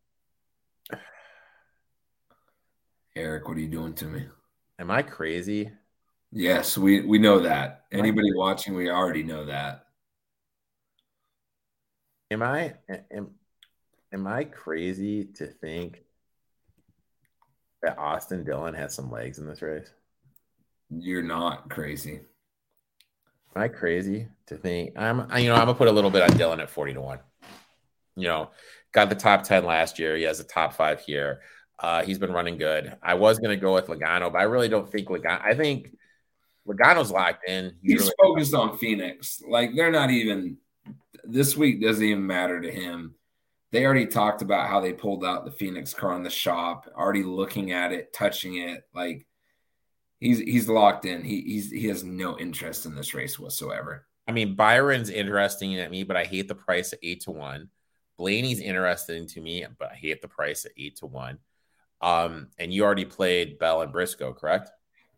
Erik, 3.15 3.47
what 3.47 3.57
are 3.57 3.61
you 3.61 3.69
doing 3.69 3.95
to 3.95 4.07
me? 4.07 4.27
Am 4.79 4.91
I 4.91 5.03
crazy? 5.03 5.71
Yes, 6.31 6.79
we 6.79 7.01
we 7.01 7.19
know 7.19 7.41
that. 7.41 7.85
Anybody 7.91 8.33
watching, 8.35 8.75
we 8.75 8.91
already 8.91 9.23
know 9.23 9.47
that. 9.47 9.87
Am 12.31 12.43
I 12.43 12.75
am, 13.11 13.31
am 14.13 14.27
I 14.27 14.45
crazy 14.45 15.25
to 15.37 15.47
think 15.47 16.05
that 17.83 17.99
Austin 17.99 18.45
Dillon 18.45 18.75
has 18.75 18.95
some 18.95 19.11
legs 19.11 19.39
in 19.39 19.47
this 19.47 19.63
race? 19.63 19.91
You're 20.91 21.23
not 21.23 21.71
crazy. 21.71 22.21
Am 23.57 23.63
I 23.63 23.69
crazy 23.69 24.29
to 24.47 24.57
think 24.57 24.99
I'm 24.99 25.21
you 25.39 25.49
know, 25.49 25.55
I'm 25.55 25.67
gonna 25.67 25.75
put 25.75 25.89
a 25.89 25.93
little 25.93 26.11
bit 26.11 26.23
on 26.23 26.37
Dillon 26.37 26.61
at 26.61 26.71
40 26.71 26.95
to 26.95 27.01
1. 27.01 27.19
You 28.17 28.29
know, 28.29 28.51
got 28.93 29.09
the 29.09 29.15
top 29.15 29.45
10 29.45 29.65
last 29.65 29.99
year. 29.99 30.17
He 30.17 30.25
has 30.25 30.41
a 30.41 30.45
top 30.45 30.75
five 30.75 31.01
here. 31.01 31.41
Uh, 31.81 32.03
he's 32.03 32.19
been 32.19 32.33
running 32.33 32.59
good. 32.59 32.97
I 33.03 33.15
was 33.15 33.39
gonna 33.39 33.57
go 33.57 33.75
with 33.75 33.87
Logano, 33.87 34.33
but 34.33 34.39
I 34.39 34.45
really 34.45 34.69
don't 34.69 34.91
think 34.91 35.09
Logano. 35.09 35.41
I 35.43 35.55
think 35.55 35.95
Logano's 36.67 37.11
locked 37.11 37.49
in. 37.49 37.77
He's, 37.83 37.93
he's 37.93 38.01
really 38.01 38.15
focused 38.21 38.55
on 38.55 38.79
Phoenix. 38.79 39.43
Like 39.49 39.75
they're 39.75 39.93
not 39.93 40.11
even 40.11 40.59
this 41.25 41.57
week 41.57 41.83
doesn't 41.83 42.05
even 42.05 42.27
matter 42.27 42.61
to 42.61 42.71
him. 42.71 43.15
They 43.71 43.85
already 43.85 44.07
talked 44.07 44.43
about 44.43 44.69
how 44.69 44.81
they 44.81 44.93
pulled 44.93 45.25
out 45.25 45.45
the 45.45 45.51
Phoenix 45.51 45.93
car 45.93 46.17
in 46.17 46.23
the 46.23 46.31
shop, 46.31 46.89
already 46.97 47.23
looking 47.23 47.73
at 47.73 47.93
it, 47.93 48.13
touching 48.13 48.57
it. 48.57 48.85
Like 48.95 49.27
he's 50.19 50.39
he's 50.39 50.69
locked 50.69 51.05
in. 51.05 51.23
He 51.23 51.43
he's 51.43 51.71
he 51.71 51.87
has 51.89 52.03
no 52.03 52.39
interest 52.39 52.87
in 52.87 52.95
this 52.95 53.15
race 53.15 53.39
whatsoever. 53.39 54.07
I 54.27 54.33
mean, 54.33 54.57
Byron's 54.57 55.11
interesting 55.11 55.79
at 55.79 55.91
me, 55.91 56.03
but 56.03 56.17
I 56.17 56.25
hate 56.25 56.49
the 56.49 56.55
price 56.55 56.93
at 56.93 56.99
eight 57.03 57.23
to 57.23 57.31
one. 57.31 57.71
Blaney's 58.19 58.61
interesting 58.61 59.27
to 59.29 59.41
me, 59.41 59.65
but 59.79 59.93
I 59.93 59.95
hate 59.95 60.21
the 60.21 60.29
price 60.29 60.65
at 60.65 60.73
eight 60.77 60.97
to 60.97 61.07
one. 61.07 61.39
Um, 62.01 62.49
and 62.59 62.73
you 62.73 62.85
already 62.85 63.05
played 63.05 63.59
Bell 63.59 63.83
and 63.83 63.93
Briscoe, 63.93 64.33
correct? 64.33 64.71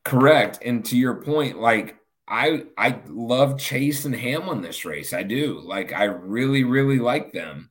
Correct. 0.04 0.60
And 0.64 0.84
to 0.86 0.96
your 0.96 1.22
point, 1.22 1.60
like 1.60 1.96
I 2.26 2.64
I 2.78 3.00
love 3.08 3.58
Chase 3.58 4.04
and 4.04 4.14
Hamlin 4.14 4.62
this 4.62 4.84
race. 4.84 5.12
I 5.12 5.24
do. 5.24 5.60
Like 5.60 5.92
I 5.92 6.04
really, 6.04 6.64
really 6.64 6.98
like 6.98 7.32
them. 7.32 7.70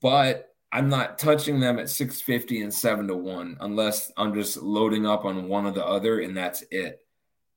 But 0.00 0.48
I'm 0.70 0.88
not 0.88 1.18
touching 1.18 1.60
them 1.60 1.78
at 1.78 1.90
650 1.90 2.62
and 2.62 2.72
7 2.72 3.08
to 3.08 3.14
1 3.14 3.58
unless 3.60 4.10
I'm 4.16 4.32
just 4.34 4.56
loading 4.56 5.06
up 5.06 5.24
on 5.24 5.48
one 5.48 5.66
or 5.66 5.72
the 5.72 5.84
other 5.84 6.20
and 6.20 6.36
that's 6.36 6.62
it. 6.70 7.00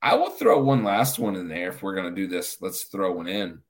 I 0.02 0.16
will 0.16 0.30
throw 0.30 0.62
one 0.62 0.84
last 0.84 1.18
one 1.18 1.36
in 1.36 1.48
there 1.48 1.70
if 1.70 1.82
we're 1.82 1.96
going 1.96 2.14
to 2.14 2.22
do 2.22 2.28
this. 2.28 2.62
Let's 2.62 2.84
throw 2.84 3.14
one 3.14 3.28
in. 3.28 3.62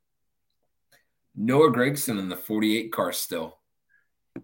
Noah 1.35 1.71
Gragson 1.71 2.19
in 2.19 2.27
the 2.27 2.35
48 2.35 2.91
car 2.91 3.11
still. 3.13 3.57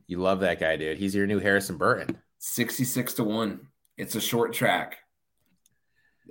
You 0.08 0.20
love 0.20 0.42
that 0.42 0.60
guy, 0.60 0.76
dude. 0.78 0.98
He's 0.98 1.16
your 1.16 1.28
new 1.28 1.40
Harrison 1.40 1.78
Burton. 1.78 2.18
66 2.40 3.14
to 3.16 3.24
1. 3.24 3.68
It's 3.98 4.16
a 4.16 4.22
short 4.22 4.54
track. 4.54 4.98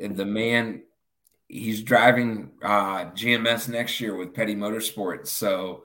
And 0.00 0.16
the 0.16 0.24
man, 0.24 0.82
he's 1.48 1.82
driving 1.82 2.52
uh, 2.62 3.06
GMS 3.06 3.68
next 3.68 4.00
year 4.00 4.16
with 4.16 4.34
Petty 4.34 4.54
Motorsports. 4.54 5.28
So 5.28 5.84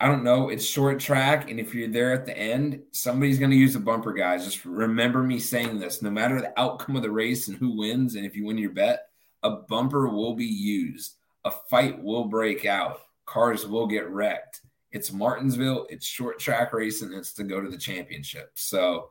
I 0.00 0.06
don't 0.06 0.24
know. 0.24 0.48
It's 0.48 0.64
short 0.64 0.98
track, 0.98 1.50
and 1.50 1.60
if 1.60 1.74
you're 1.74 1.86
there 1.86 2.14
at 2.14 2.24
the 2.24 2.36
end, 2.36 2.80
somebody's 2.90 3.38
going 3.38 3.50
to 3.50 3.56
use 3.56 3.76
a 3.76 3.80
bumper, 3.80 4.14
guys. 4.14 4.46
Just 4.46 4.64
remember 4.64 5.22
me 5.22 5.38
saying 5.38 5.78
this. 5.78 6.00
No 6.00 6.10
matter 6.10 6.40
the 6.40 6.58
outcome 6.58 6.96
of 6.96 7.02
the 7.02 7.10
race 7.10 7.48
and 7.48 7.56
who 7.58 7.76
wins, 7.76 8.14
and 8.14 8.24
if 8.24 8.34
you 8.34 8.46
win 8.46 8.56
your 8.56 8.70
bet, 8.70 9.08
a 9.42 9.50
bumper 9.50 10.08
will 10.08 10.34
be 10.34 10.46
used. 10.46 11.16
A 11.44 11.50
fight 11.50 12.02
will 12.02 12.24
break 12.24 12.64
out. 12.64 13.00
Cars 13.26 13.66
will 13.66 13.86
get 13.86 14.08
wrecked. 14.08 14.62
It's 14.92 15.12
Martinsville. 15.12 15.86
It's 15.88 16.06
short 16.06 16.38
track 16.38 16.72
racing. 16.72 17.12
It's 17.12 17.32
to 17.34 17.44
go 17.44 17.60
to 17.60 17.68
the 17.68 17.78
championship. 17.78 18.50
So, 18.54 19.10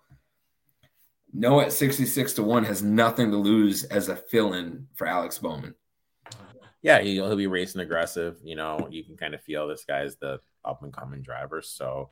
Noah 1.31 1.65
at 1.65 1.73
66 1.73 2.33
to 2.33 2.43
1 2.43 2.65
has 2.65 2.81
nothing 2.81 3.31
to 3.31 3.37
lose 3.37 3.83
as 3.85 4.09
a 4.09 4.15
fill 4.15 4.53
in 4.53 4.87
for 4.95 5.07
Alex 5.07 5.37
Bowman. 5.37 5.75
Yeah, 6.81 7.01
he'll, 7.01 7.27
he'll 7.27 7.35
be 7.35 7.47
racing 7.47 7.81
aggressive. 7.81 8.37
You 8.43 8.55
know, 8.55 8.87
you 8.89 9.03
can 9.03 9.17
kind 9.17 9.33
of 9.33 9.41
feel 9.41 9.67
this 9.67 9.85
guy's 9.85 10.15
the 10.17 10.39
up 10.65 10.81
and 10.83 10.93
coming 10.93 11.21
driver. 11.21 11.61
So, 11.61 12.09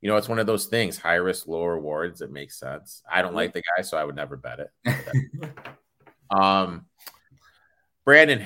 you 0.00 0.08
know, 0.08 0.16
it's 0.16 0.28
one 0.28 0.38
of 0.38 0.46
those 0.46 0.66
things 0.66 0.98
high 0.98 1.14
risk, 1.14 1.46
low 1.46 1.64
rewards. 1.64 2.20
It 2.20 2.30
makes 2.30 2.58
sense. 2.58 3.02
I 3.10 3.22
don't 3.22 3.34
like 3.34 3.52
the 3.52 3.62
guy, 3.76 3.82
so 3.82 3.96
I 3.96 4.04
would 4.04 4.16
never 4.16 4.36
bet 4.36 4.60
it. 4.60 5.50
um, 6.30 6.86
Brandon, 8.04 8.44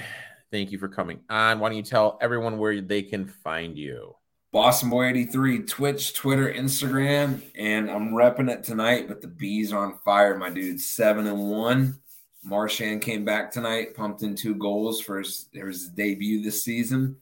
thank 0.51 0.73
you 0.73 0.79
for 0.79 0.89
coming 0.89 1.21
on. 1.29 1.59
Why 1.59 1.69
don't 1.69 1.77
you 1.77 1.83
tell 1.83 2.19
everyone 2.21 2.59
where 2.59 2.81
they 2.81 3.03
can 3.03 3.27
find 3.27 3.77
you? 3.77 4.15
Boston 4.50 4.88
Boy 4.88 5.07
83, 5.07 5.64
Twitch, 5.64 6.14
Twitter, 6.14 6.52
Instagram, 6.52 7.43
and 7.55 7.90
I'm 7.90 8.11
repping 8.11 8.50
it 8.50 8.64
tonight, 8.64 9.07
but 9.07 9.21
the 9.21 9.28
bees 9.28 9.73
are 9.73 9.85
on 9.85 9.99
fire, 10.05 10.38
my 10.38 10.49
dude. 10.49 10.81
Seven 10.81 11.26
and 11.26 11.50
one. 11.50 11.99
Marchand 12.45 13.02
came 13.02 13.25
back 13.25 13.50
tonight, 13.50 13.95
pumped 13.95 14.23
in 14.23 14.35
two 14.35 14.55
goals 14.55 15.02
for 15.02 15.19
his, 15.19 15.49
his 15.52 15.88
debut 15.88 16.43
this 16.43 16.64
season. 16.64 17.17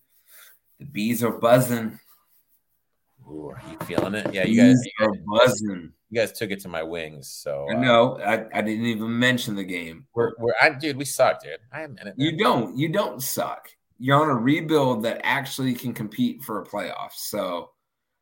The 0.79 0.85
bees 0.85 1.25
are 1.25 1.33
buzzing. 1.33 1.99
Ooh, 3.29 3.49
are 3.49 3.63
you 3.71 3.79
feeling 3.87 4.15
it? 4.15 4.33
Yeah, 4.33 4.45
you 4.45 4.61
guys, 4.61 4.77
you 4.85 4.93
guys, 4.99 5.09
are 5.09 5.39
buzzing. 5.39 5.93
You 6.11 6.21
guys 6.21 6.31
took 6.31 6.53
it 6.53 6.61
to 6.61 6.69
my 6.69 6.85
wings. 6.85 7.29
So 7.29 7.67
I 7.69 7.75
uh, 7.75 7.81
know 7.81 8.21
I, 8.21 8.47
I 8.57 8.63
didn't 8.63 8.87
even 8.87 9.19
mention 9.19 9.57
the 9.57 9.65
game. 9.65 10.07
We're, 10.15 10.33
we're 10.39 10.55
I, 10.61 10.71
dude, 10.71 10.97
we 10.97 11.05
suck, 11.05 11.43
dude. 11.43 11.59
I 11.73 11.81
admit 11.81 12.07
it. 12.07 12.15
You 12.17 12.37
don't. 12.37 12.79
You 12.79 12.89
don't 12.89 13.21
suck. 13.21 13.69
You're 13.99 14.21
on 14.21 14.31
a 14.31 14.35
rebuild 14.35 15.05
that 15.05 15.21
actually 15.25 15.75
can 15.75 15.95
compete 15.95 16.43
for 16.43 16.61
a 16.61 16.67
playoff. 16.67 17.13
So, 17.13 17.71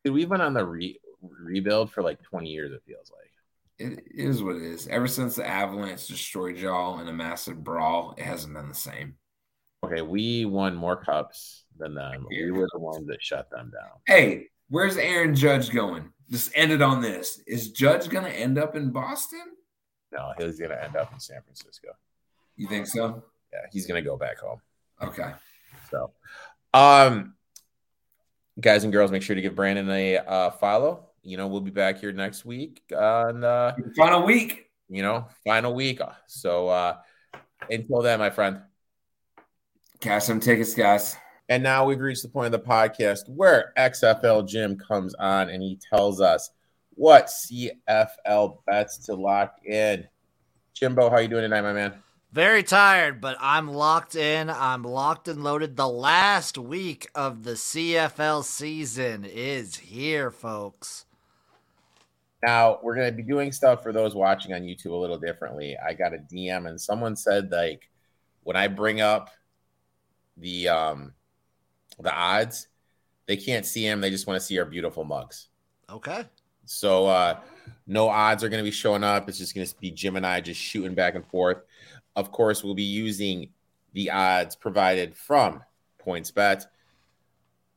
dude, 0.04 0.14
we've 0.14 0.28
been 0.28 0.40
on 0.40 0.54
the 0.54 0.64
re- 0.64 1.00
rebuild 1.20 1.90
for 1.90 2.02
like 2.02 2.22
20 2.22 2.48
years. 2.48 2.72
It 2.72 2.82
feels 2.86 3.10
like 3.10 3.30
it 3.78 4.04
is 4.08 4.42
what 4.42 4.56
it 4.56 4.62
is. 4.62 4.86
Ever 4.86 5.08
since 5.08 5.36
the 5.36 5.46
Avalanche 5.46 6.06
destroyed 6.06 6.56
y'all 6.56 7.00
in 7.00 7.08
a 7.08 7.12
massive 7.12 7.64
brawl, 7.64 8.14
it 8.16 8.24
hasn't 8.24 8.54
been 8.54 8.68
the 8.68 8.74
same. 8.74 9.14
Okay, 9.84 10.02
we 10.02 10.44
won 10.44 10.74
more 10.76 10.96
cups 10.96 11.64
than 11.76 11.94
them. 11.94 12.26
We 12.30 12.52
were 12.52 12.68
the 12.72 12.78
ones 12.78 13.06
that 13.08 13.22
shut 13.22 13.50
them 13.50 13.70
down. 13.70 13.90
Hey, 14.06 14.46
Where's 14.68 14.96
Aaron 14.96 15.34
Judge 15.34 15.70
going? 15.70 16.10
Just 16.30 16.50
ended 16.54 16.80
on 16.80 17.02
this. 17.02 17.40
Is 17.46 17.70
Judge 17.70 18.08
going 18.08 18.24
to 18.24 18.30
end 18.30 18.58
up 18.58 18.74
in 18.74 18.90
Boston? 18.90 19.44
No, 20.10 20.32
he's 20.38 20.58
going 20.58 20.70
to 20.70 20.82
end 20.82 20.96
up 20.96 21.12
in 21.12 21.20
San 21.20 21.42
Francisco. 21.42 21.88
You 22.56 22.66
think 22.66 22.86
so? 22.86 23.22
Yeah, 23.52 23.60
he's 23.72 23.86
going 23.86 24.02
to 24.02 24.08
go 24.08 24.16
back 24.16 24.38
home. 24.38 24.60
Okay. 25.02 25.32
So, 25.90 26.10
um, 26.72 27.34
guys 28.60 28.84
and 28.84 28.92
girls, 28.92 29.10
make 29.10 29.22
sure 29.22 29.36
to 29.36 29.42
give 29.42 29.54
Brandon 29.54 29.88
a 29.90 30.18
uh, 30.18 30.50
follow. 30.50 31.08
You 31.22 31.36
know, 31.36 31.46
we'll 31.46 31.60
be 31.60 31.70
back 31.70 31.98
here 31.98 32.12
next 32.12 32.44
week 32.44 32.82
on 32.96 33.44
uh, 33.44 33.74
final 33.96 34.24
week. 34.24 34.70
You 34.88 35.02
know, 35.02 35.28
final 35.44 35.74
week. 35.74 36.00
So, 36.26 36.68
uh, 36.68 36.96
until 37.70 38.02
then, 38.02 38.18
my 38.18 38.30
friend, 38.30 38.60
cash 40.00 40.24
some 40.24 40.40
tickets, 40.40 40.74
guys. 40.74 41.16
And 41.48 41.62
now 41.62 41.84
we've 41.84 42.00
reached 42.00 42.22
the 42.22 42.28
point 42.28 42.46
of 42.46 42.52
the 42.52 42.66
podcast 42.66 43.28
where 43.28 43.72
XFL 43.76 44.48
Jim 44.48 44.78
comes 44.78 45.14
on 45.14 45.50
and 45.50 45.62
he 45.62 45.78
tells 45.90 46.20
us 46.20 46.50
what 46.94 47.26
CFL 47.26 48.58
bets 48.66 48.98
to 49.06 49.14
lock 49.14 49.56
in. 49.64 50.06
Jimbo, 50.72 51.10
how 51.10 51.18
you 51.18 51.28
doing 51.28 51.42
tonight, 51.42 51.62
my 51.62 51.72
man? 51.72 52.03
Very 52.34 52.64
tired, 52.64 53.20
but 53.20 53.36
I'm 53.38 53.68
locked 53.68 54.16
in. 54.16 54.50
I'm 54.50 54.82
locked 54.82 55.28
and 55.28 55.44
loaded. 55.44 55.76
The 55.76 55.86
last 55.86 56.58
week 56.58 57.08
of 57.14 57.44
the 57.44 57.52
CFL 57.52 58.42
season 58.42 59.24
is 59.24 59.76
here, 59.76 60.32
folks. 60.32 61.04
Now, 62.42 62.80
we're 62.82 62.96
going 62.96 63.08
to 63.08 63.16
be 63.16 63.22
doing 63.22 63.52
stuff 63.52 63.84
for 63.84 63.92
those 63.92 64.16
watching 64.16 64.52
on 64.52 64.62
YouTube 64.62 64.90
a 64.90 64.96
little 64.96 65.16
differently. 65.16 65.76
I 65.78 65.94
got 65.94 66.12
a 66.12 66.18
DM 66.18 66.68
and 66.68 66.80
someone 66.80 67.14
said 67.14 67.52
like 67.52 67.88
when 68.42 68.56
I 68.56 68.66
bring 68.66 69.00
up 69.00 69.30
the 70.36 70.70
um 70.70 71.12
the 72.00 72.12
odds, 72.12 72.66
they 73.26 73.36
can't 73.36 73.64
see 73.64 73.86
them. 73.86 74.00
They 74.00 74.10
just 74.10 74.26
want 74.26 74.40
to 74.40 74.44
see 74.44 74.58
our 74.58 74.64
beautiful 74.64 75.04
mugs. 75.04 75.50
Okay. 75.88 76.24
So 76.66 77.06
uh, 77.06 77.38
no 77.86 78.08
odds 78.08 78.42
are 78.42 78.48
going 78.48 78.62
to 78.62 78.68
be 78.68 78.72
showing 78.72 79.04
up. 79.04 79.28
It's 79.28 79.38
just 79.38 79.54
going 79.54 79.66
to 79.66 79.74
be 79.80 79.92
Jim 79.92 80.16
and 80.16 80.26
I 80.26 80.40
just 80.40 80.60
shooting 80.60 80.94
back 80.94 81.14
and 81.14 81.24
forth. 81.26 81.58
Of 82.16 82.30
course, 82.30 82.62
we'll 82.62 82.74
be 82.74 82.82
using 82.82 83.50
the 83.92 84.10
odds 84.10 84.56
provided 84.56 85.16
from 85.16 85.62
PointsBet. 86.04 86.66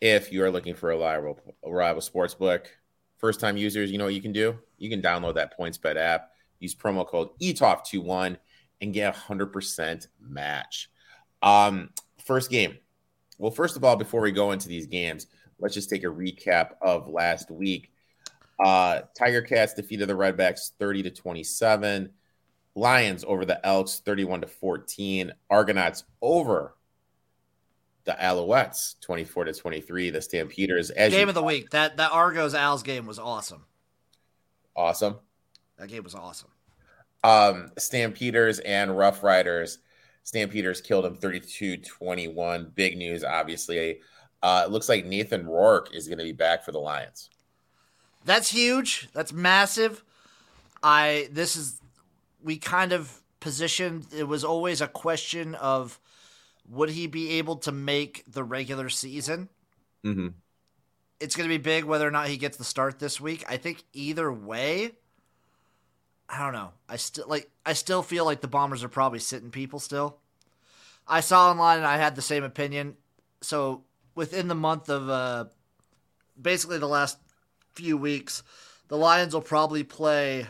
If 0.02 0.32
you 0.32 0.44
are 0.44 0.52
looking 0.52 0.76
for 0.76 0.92
a 0.92 0.96
reliable, 0.96 1.40
reliable 1.66 2.02
sports 2.02 2.34
book, 2.34 2.70
first 3.18 3.40
time 3.40 3.58
users, 3.58 3.92
you 3.92 3.98
know 3.98 4.06
what 4.06 4.14
you 4.14 4.22
can 4.22 4.34
do? 4.34 4.58
You 4.78 4.90
can 4.90 5.02
download 5.02 5.36
that 5.36 5.58
PointsBet 5.58 5.96
app, 5.96 6.32
use 6.60 6.76
promo 6.76 7.08
code 7.08 7.30
ETOFT21, 7.42 8.38
and 8.82 8.94
get 8.94 9.16
a 9.16 9.20
100% 9.20 10.08
match. 10.20 10.90
Um, 11.42 11.90
first 12.24 12.52
game, 12.52 12.78
well, 13.40 13.52
first 13.52 13.76
of 13.76 13.84
all, 13.84 13.96
before 13.96 14.22
we 14.22 14.32
go 14.32 14.52
into 14.52 14.68
these 14.68 14.88
games, 14.88 15.28
let's 15.60 15.74
just 15.74 15.90
take 15.90 16.04
a 16.04 16.08
recap 16.08 16.72
of 16.82 17.08
last 17.08 17.50
week. 17.52 17.92
Uh, 18.60 19.02
Tiger 19.16 19.42
Cats 19.42 19.74
defeated 19.74 20.08
the 20.08 20.14
Redblacks 20.14 20.72
30 20.80 21.04
to 21.04 21.12
27. 21.12 22.10
Lions 22.78 23.26
over 23.28 23.44
the 23.44 23.66
Elks 23.66 24.00
31 24.00 24.42
to 24.42 24.48
14. 24.48 25.34
Argonauts 25.50 26.04
over 26.22 26.76
the 28.06 28.14
Alouettes 28.14 29.00
24 29.02 29.46
to 29.46 29.54
23. 29.54 30.12
The 30.12 30.22
Stampeders 30.22 30.92
as 30.92 31.12
game 31.12 31.28
of 31.28 31.36
the 31.36 31.44
week. 31.44 31.72
That 31.72 31.98
that 31.98 32.12
Argos 32.12 32.54
Als 32.54 32.84
game 32.84 33.06
was 33.06 33.20
awesome. 33.20 33.66
Awesome. 34.76 35.18
That 35.78 35.90
game 35.90 36.04
was 36.04 36.16
awesome. 36.16 36.50
Um, 37.24 37.72
Stampeders 37.78 38.60
and 38.60 38.96
Rough 38.96 39.24
Riders 39.24 39.80
Stampeders 40.28 40.82
killed 40.82 41.06
him 41.06 41.16
32 41.16 41.78
21. 41.78 42.72
Big 42.76 42.98
news, 42.98 43.24
obviously. 43.24 44.02
Uh, 44.44 44.64
it 44.66 44.72
looks 44.72 44.88
like 44.88 45.06
Nathan 45.06 45.48
Rourke 45.48 45.96
is 45.96 46.08
going 46.08 46.18
to 46.20 46.24
be 46.26 46.34
back 46.34 46.64
for 46.64 46.72
the 46.72 46.80
Lions. 46.80 47.30
That's 48.26 48.50
huge. 48.52 49.10
That's 49.14 49.32
massive. 49.34 50.04
I 50.84 51.30
this 51.32 51.56
is 51.56 51.82
we 52.42 52.58
kind 52.58 52.92
of 52.92 53.22
positioned 53.40 54.08
it 54.16 54.28
was 54.28 54.44
always 54.44 54.82
a 54.82 54.88
question 54.88 55.56
of 55.56 56.00
would 56.70 56.90
he 56.90 57.08
be 57.08 57.32
able 57.34 57.56
to 57.58 57.72
make 57.72 58.24
the 58.28 58.44
regular 58.44 58.90
season? 58.90 59.50
Mm-hmm. 60.04 60.30
It's 61.20 61.36
going 61.36 61.50
to 61.50 61.54
be 61.54 61.62
big 61.62 61.86
whether 61.86 62.08
or 62.08 62.12
not 62.12 62.28
he 62.28 62.38
gets 62.38 62.58
the 62.58 62.64
start 62.64 63.00
this 63.00 63.20
week. 63.20 63.44
I 63.48 63.58
think 63.58 63.84
either 63.94 64.32
way, 64.32 64.92
I 66.30 66.40
don't 66.40 66.54
know. 66.54 66.72
I 66.90 66.98
still 66.98 67.26
like 67.28 67.50
I 67.66 67.74
still 67.74 68.04
feel 68.04 68.26
like 68.26 68.42
the 68.42 68.48
Bombers 68.48 68.84
are 68.84 68.90
probably 68.90 69.20
sitting 69.20 69.50
people 69.50 69.80
still. 69.80 70.18
I 71.08 71.22
saw 71.22 71.50
online 71.50 71.78
and 71.78 71.88
I 71.88 71.98
had 71.98 72.16
the 72.16 72.22
same 72.22 72.44
opinion. 72.44 72.98
So 73.42 73.84
within 74.14 74.48
the 74.48 74.56
month 74.56 74.90
of 74.90 75.10
uh 75.10 75.46
basically 76.40 76.80
the 76.80 76.88
last 76.88 77.18
few 77.74 77.98
weeks, 77.98 78.44
the 78.90 78.98
Lions 78.98 79.34
will 79.34 79.42
probably 79.42 79.84
play 79.84 80.48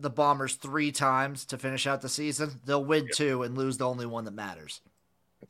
the 0.00 0.10
Bombers 0.10 0.54
3 0.56 0.92
times 0.92 1.44
to 1.46 1.58
finish 1.58 1.86
out 1.86 2.00
the 2.00 2.08
season. 2.08 2.60
They'll 2.64 2.84
win 2.84 3.08
2 3.14 3.42
and 3.42 3.56
lose 3.56 3.78
the 3.78 3.88
only 3.88 4.06
one 4.06 4.24
that 4.24 4.34
matters. 4.34 4.80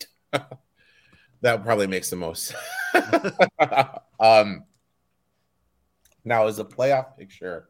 that 0.33 1.65
probably 1.65 1.87
makes 1.87 2.11
the 2.11 2.17
most. 2.17 2.55
um, 4.21 4.65
now 6.25 6.47
is 6.47 6.57
the 6.57 6.65
playoff 6.65 7.17
picture 7.17 7.69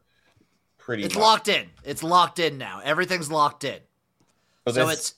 pretty? 0.78 1.04
It's 1.04 1.14
much- 1.14 1.22
locked 1.22 1.48
in. 1.48 1.68
It's 1.84 2.02
locked 2.02 2.38
in 2.38 2.58
now. 2.58 2.80
Everything's 2.84 3.30
locked 3.30 3.64
in. 3.64 3.78
So, 4.66 4.72
So 4.72 4.88
it's 4.88 5.14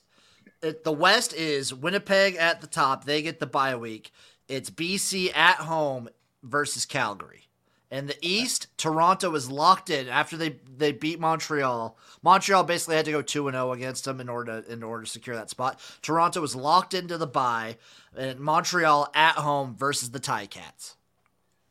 it, 0.61 0.83
the 0.83 0.91
West 0.91 1.33
is 1.33 1.73
Winnipeg 1.73 2.35
at 2.35 2.61
the 2.61 2.67
top. 2.67 3.05
They 3.05 3.21
get 3.21 3.39
the 3.39 3.47
bye 3.47 3.75
week. 3.75 4.11
It's 4.47 4.69
BC 4.69 5.35
at 5.35 5.57
home 5.57 6.09
versus 6.43 6.85
Calgary. 6.85 7.48
And 7.91 8.07
the 8.07 8.17
East, 8.21 8.67
Toronto 8.77 9.33
is 9.33 9.49
locked 9.49 9.89
in 9.89 10.07
after 10.07 10.37
they 10.37 10.57
they 10.77 10.91
beat 10.91 11.19
Montreal. 11.19 11.97
Montreal 12.21 12.63
basically 12.63 12.95
had 12.97 13.05
to 13.05 13.11
go 13.11 13.21
two 13.23 13.47
and 13.47 13.55
zero 13.55 13.71
against 13.71 14.05
them 14.05 14.21
in 14.21 14.29
order 14.29 14.61
to, 14.61 14.71
in 14.71 14.83
order 14.83 15.03
to 15.05 15.09
secure 15.09 15.35
that 15.35 15.49
spot. 15.49 15.79
Toronto 16.03 16.39
was 16.39 16.55
locked 16.55 16.93
into 16.93 17.17
the 17.17 17.25
bye, 17.25 17.77
and 18.15 18.39
Montreal 18.39 19.09
at 19.15 19.35
home 19.35 19.75
versus 19.75 20.11
the 20.11 20.19
Tie 20.19 20.45
Cats. 20.45 20.97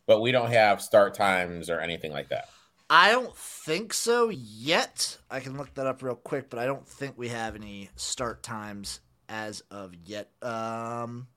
but 0.06 0.20
we 0.20 0.32
don't 0.32 0.50
have 0.50 0.82
start 0.82 1.14
times 1.14 1.70
or 1.70 1.78
anything 1.80 2.10
like 2.12 2.30
that. 2.30 2.48
I 2.90 3.10
don't 3.10 3.36
think 3.36 3.92
so 3.92 4.30
yet. 4.30 5.18
I 5.30 5.40
can 5.40 5.56
look 5.58 5.74
that 5.74 5.86
up 5.86 6.02
real 6.02 6.14
quick, 6.14 6.48
but 6.48 6.58
I 6.58 6.64
don't 6.66 6.88
think 6.88 7.18
we 7.18 7.28
have 7.28 7.54
any 7.54 7.90
start 7.96 8.42
times 8.42 9.00
as 9.28 9.62
of 9.70 9.92
yet. 10.06 10.30
Um, 10.42 11.28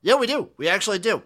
yeah, 0.00 0.14
we 0.16 0.26
do. 0.26 0.48
We 0.56 0.68
actually 0.68 0.98
do. 0.98 1.22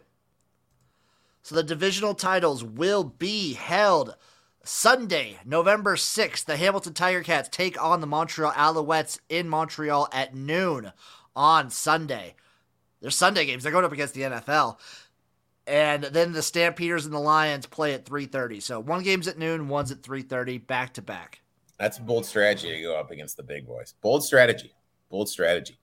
So 1.42 1.54
the 1.54 1.62
divisional 1.62 2.14
titles 2.14 2.62
will 2.62 3.04
be 3.04 3.54
held 3.54 4.16
Sunday, 4.64 5.38
November 5.44 5.96
6th. 5.96 6.44
The 6.44 6.56
Hamilton 6.56 6.94
Tiger 6.94 7.22
Cats 7.22 7.48
take 7.50 7.82
on 7.82 8.00
the 8.00 8.06
Montreal 8.06 8.52
Alouettes 8.52 9.18
in 9.28 9.48
Montreal 9.48 10.08
at 10.12 10.34
noon 10.34 10.92
on 11.34 11.70
Sunday. 11.70 12.34
They're 13.00 13.10
Sunday 13.10 13.46
games. 13.46 13.62
They're 13.62 13.72
going 13.72 13.84
up 13.84 13.92
against 13.92 14.14
the 14.14 14.22
NFL 14.22 14.78
and 15.68 16.04
then 16.04 16.32
the 16.32 16.42
Stampeders 16.42 17.04
and 17.04 17.14
the 17.14 17.20
Lions 17.20 17.66
play 17.66 17.92
at 17.92 18.06
3:30. 18.06 18.60
So 18.60 18.80
one 18.80 19.02
game's 19.02 19.28
at 19.28 19.38
noon, 19.38 19.68
one's 19.68 19.92
at 19.92 20.02
3:30, 20.02 20.58
back 20.58 20.94
to 20.94 21.02
back. 21.02 21.40
That's 21.78 21.98
a 21.98 22.02
bold 22.02 22.26
strategy 22.26 22.70
to 22.70 22.82
go 22.82 22.98
up 22.98 23.10
against 23.10 23.36
the 23.36 23.42
big 23.42 23.66
boys. 23.66 23.94
Bold 24.00 24.24
strategy. 24.24 24.72
Bold 25.10 25.28
strategy. 25.28 25.78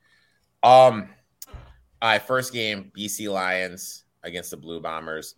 Um, 0.63 1.09
all 2.01 2.09
right, 2.09 2.21
first 2.21 2.51
game, 2.51 2.91
BC 2.97 3.29
Lions 3.29 4.03
against 4.23 4.51
the 4.51 4.57
Blue 4.57 4.81
Bombers. 4.81 5.35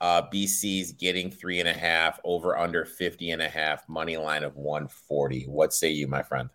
Uh, 0.00 0.22
BC's 0.32 0.92
getting 0.92 1.30
three 1.30 1.58
and 1.60 1.68
a 1.68 1.72
half, 1.72 2.20
over 2.24 2.56
under 2.56 2.84
50 2.84 3.30
and 3.30 3.40
a 3.40 3.48
half, 3.48 3.88
money 3.88 4.16
line 4.16 4.44
of 4.44 4.56
140. 4.56 5.44
What 5.44 5.72
say 5.72 5.90
you, 5.90 6.06
my 6.06 6.22
friend? 6.22 6.50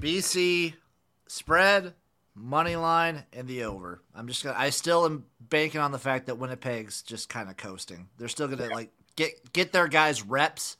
BC 0.00 0.74
spread, 1.26 1.94
money 2.34 2.76
line, 2.76 3.24
and 3.32 3.48
the 3.48 3.64
over. 3.64 4.02
I'm 4.14 4.28
just 4.28 4.44
gonna. 4.44 4.58
I 4.58 4.70
still 4.70 5.06
am 5.06 5.24
banking 5.40 5.80
on 5.80 5.92
the 5.92 5.98
fact 5.98 6.26
that 6.26 6.38
Winnipeg's 6.38 7.02
just 7.02 7.28
kind 7.28 7.48
of 7.48 7.56
coasting. 7.56 8.08
They're 8.18 8.28
still 8.28 8.48
gonna 8.48 8.68
like 8.68 8.90
get 9.16 9.52
get 9.52 9.72
their 9.72 9.88
guys 9.88 10.22
reps, 10.22 10.76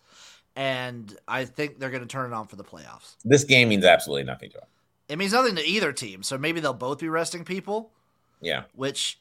and 0.57 1.17
I 1.27 1.47
think 1.47 1.79
they're 1.79 1.91
gonna 1.91 2.07
turn 2.07 2.33
it 2.33 2.35
on 2.35 2.47
for 2.47 2.57
the 2.57 2.65
playoffs. 2.65 3.17
This 3.25 3.45
game 3.45 3.71
means 3.71 3.85
absolutely 3.85 4.25
nothing 4.25 4.51
to 4.51 4.59
them. 4.59 4.69
It 5.09 5.19
means 5.19 5.33
nothing 5.33 5.57
to 5.57 5.67
either 5.67 5.93
team, 5.93 6.23
so 6.23 6.37
maybe 6.37 6.61
they'll 6.61 6.75
both 6.75 6.99
be 6.99 7.09
resting 7.09 7.45
people. 7.45 7.93
Yeah. 8.41 8.65
Which, 8.75 9.19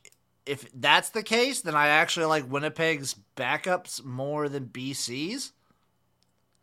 if 0.48 0.70
that's 0.74 1.10
the 1.10 1.24
case, 1.24 1.62
then 1.62 1.76
I 1.76 1.88
actually 1.88 2.26
like 2.26 2.50
Winnipeg's 2.50 3.16
backups 3.36 4.04
more 4.04 4.50
than 4.50 4.66
BC's 4.66 5.54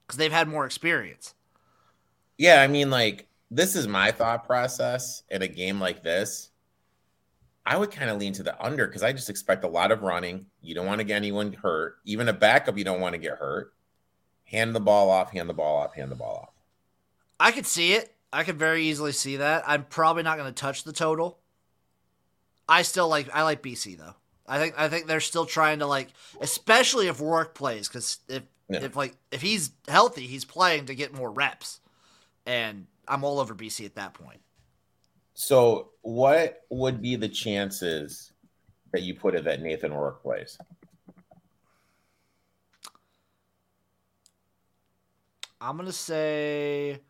because 0.06 0.18
they've 0.18 0.32
had 0.32 0.48
more 0.48 0.66
experience. 0.66 1.34
Yeah, 2.38 2.60
I 2.60 2.66
mean, 2.66 2.90
like, 2.90 3.28
this 3.50 3.76
is 3.76 3.86
my 3.86 4.10
thought 4.10 4.44
process 4.44 5.22
in 5.30 5.42
a 5.42 5.48
game 5.48 5.80
like 5.80 6.02
this. 6.02 6.50
I 7.66 7.76
would 7.76 7.90
kind 7.90 8.10
of 8.10 8.18
lean 8.18 8.32
to 8.34 8.42
the 8.42 8.62
under 8.62 8.86
because 8.86 9.02
I 9.02 9.12
just 9.12 9.30
expect 9.30 9.64
a 9.64 9.68
lot 9.68 9.92
of 9.92 10.02
running. 10.02 10.46
You 10.60 10.74
don't 10.74 10.86
want 10.86 10.98
to 10.98 11.04
get 11.04 11.16
anyone 11.16 11.52
hurt. 11.52 11.96
Even 12.04 12.28
a 12.28 12.32
backup, 12.32 12.76
you 12.76 12.84
don't 12.84 13.00
want 13.00 13.14
to 13.14 13.18
get 13.18 13.38
hurt. 13.38 13.72
Hand 14.44 14.74
the 14.74 14.80
ball 14.80 15.10
off, 15.10 15.30
hand 15.30 15.48
the 15.48 15.54
ball 15.54 15.76
off, 15.76 15.94
hand 15.94 16.10
the 16.10 16.16
ball 16.16 16.48
off. 16.48 16.54
I 17.40 17.52
could 17.52 17.66
see 17.66 17.94
it. 17.94 18.14
I 18.32 18.44
could 18.44 18.58
very 18.58 18.84
easily 18.84 19.12
see 19.12 19.36
that. 19.36 19.64
I'm 19.66 19.84
probably 19.84 20.24
not 20.24 20.36
going 20.36 20.52
to 20.52 20.60
touch 20.60 20.84
the 20.84 20.92
total. 20.92 21.38
I 22.68 22.82
still 22.82 23.08
like 23.08 23.28
I 23.34 23.42
like 23.42 23.62
BC 23.62 23.98
though. 23.98 24.14
I 24.46 24.58
think 24.58 24.74
I 24.78 24.88
think 24.88 25.06
they're 25.06 25.20
still 25.20 25.46
trying 25.46 25.78
to 25.80 25.86
like, 25.86 26.08
especially 26.40 27.08
if 27.08 27.20
Rourke 27.20 27.54
plays, 27.54 27.88
because 27.88 28.18
if 28.28 28.42
Yeah. 28.68 28.84
if 28.84 28.96
like 28.96 29.16
if 29.30 29.42
he's 29.42 29.70
healthy, 29.88 30.26
he's 30.26 30.44
playing 30.44 30.86
to 30.86 30.94
get 30.94 31.12
more 31.12 31.30
reps, 31.30 31.80
and 32.46 32.86
I'm 33.06 33.24
all 33.24 33.38
over 33.40 33.54
BC 33.54 33.84
at 33.84 33.94
that 33.96 34.14
point. 34.14 34.40
So, 35.34 35.90
what 36.02 36.62
would 36.70 37.02
be 37.02 37.16
the 37.16 37.28
chances 37.28 38.32
that 38.92 39.02
you 39.02 39.14
put 39.14 39.34
it 39.34 39.44
that 39.44 39.60
Nathan 39.60 39.92
Rourke 39.92 40.22
plays? 40.22 40.56
I'm 45.60 45.76
gonna 45.76 45.92
say 45.92 47.00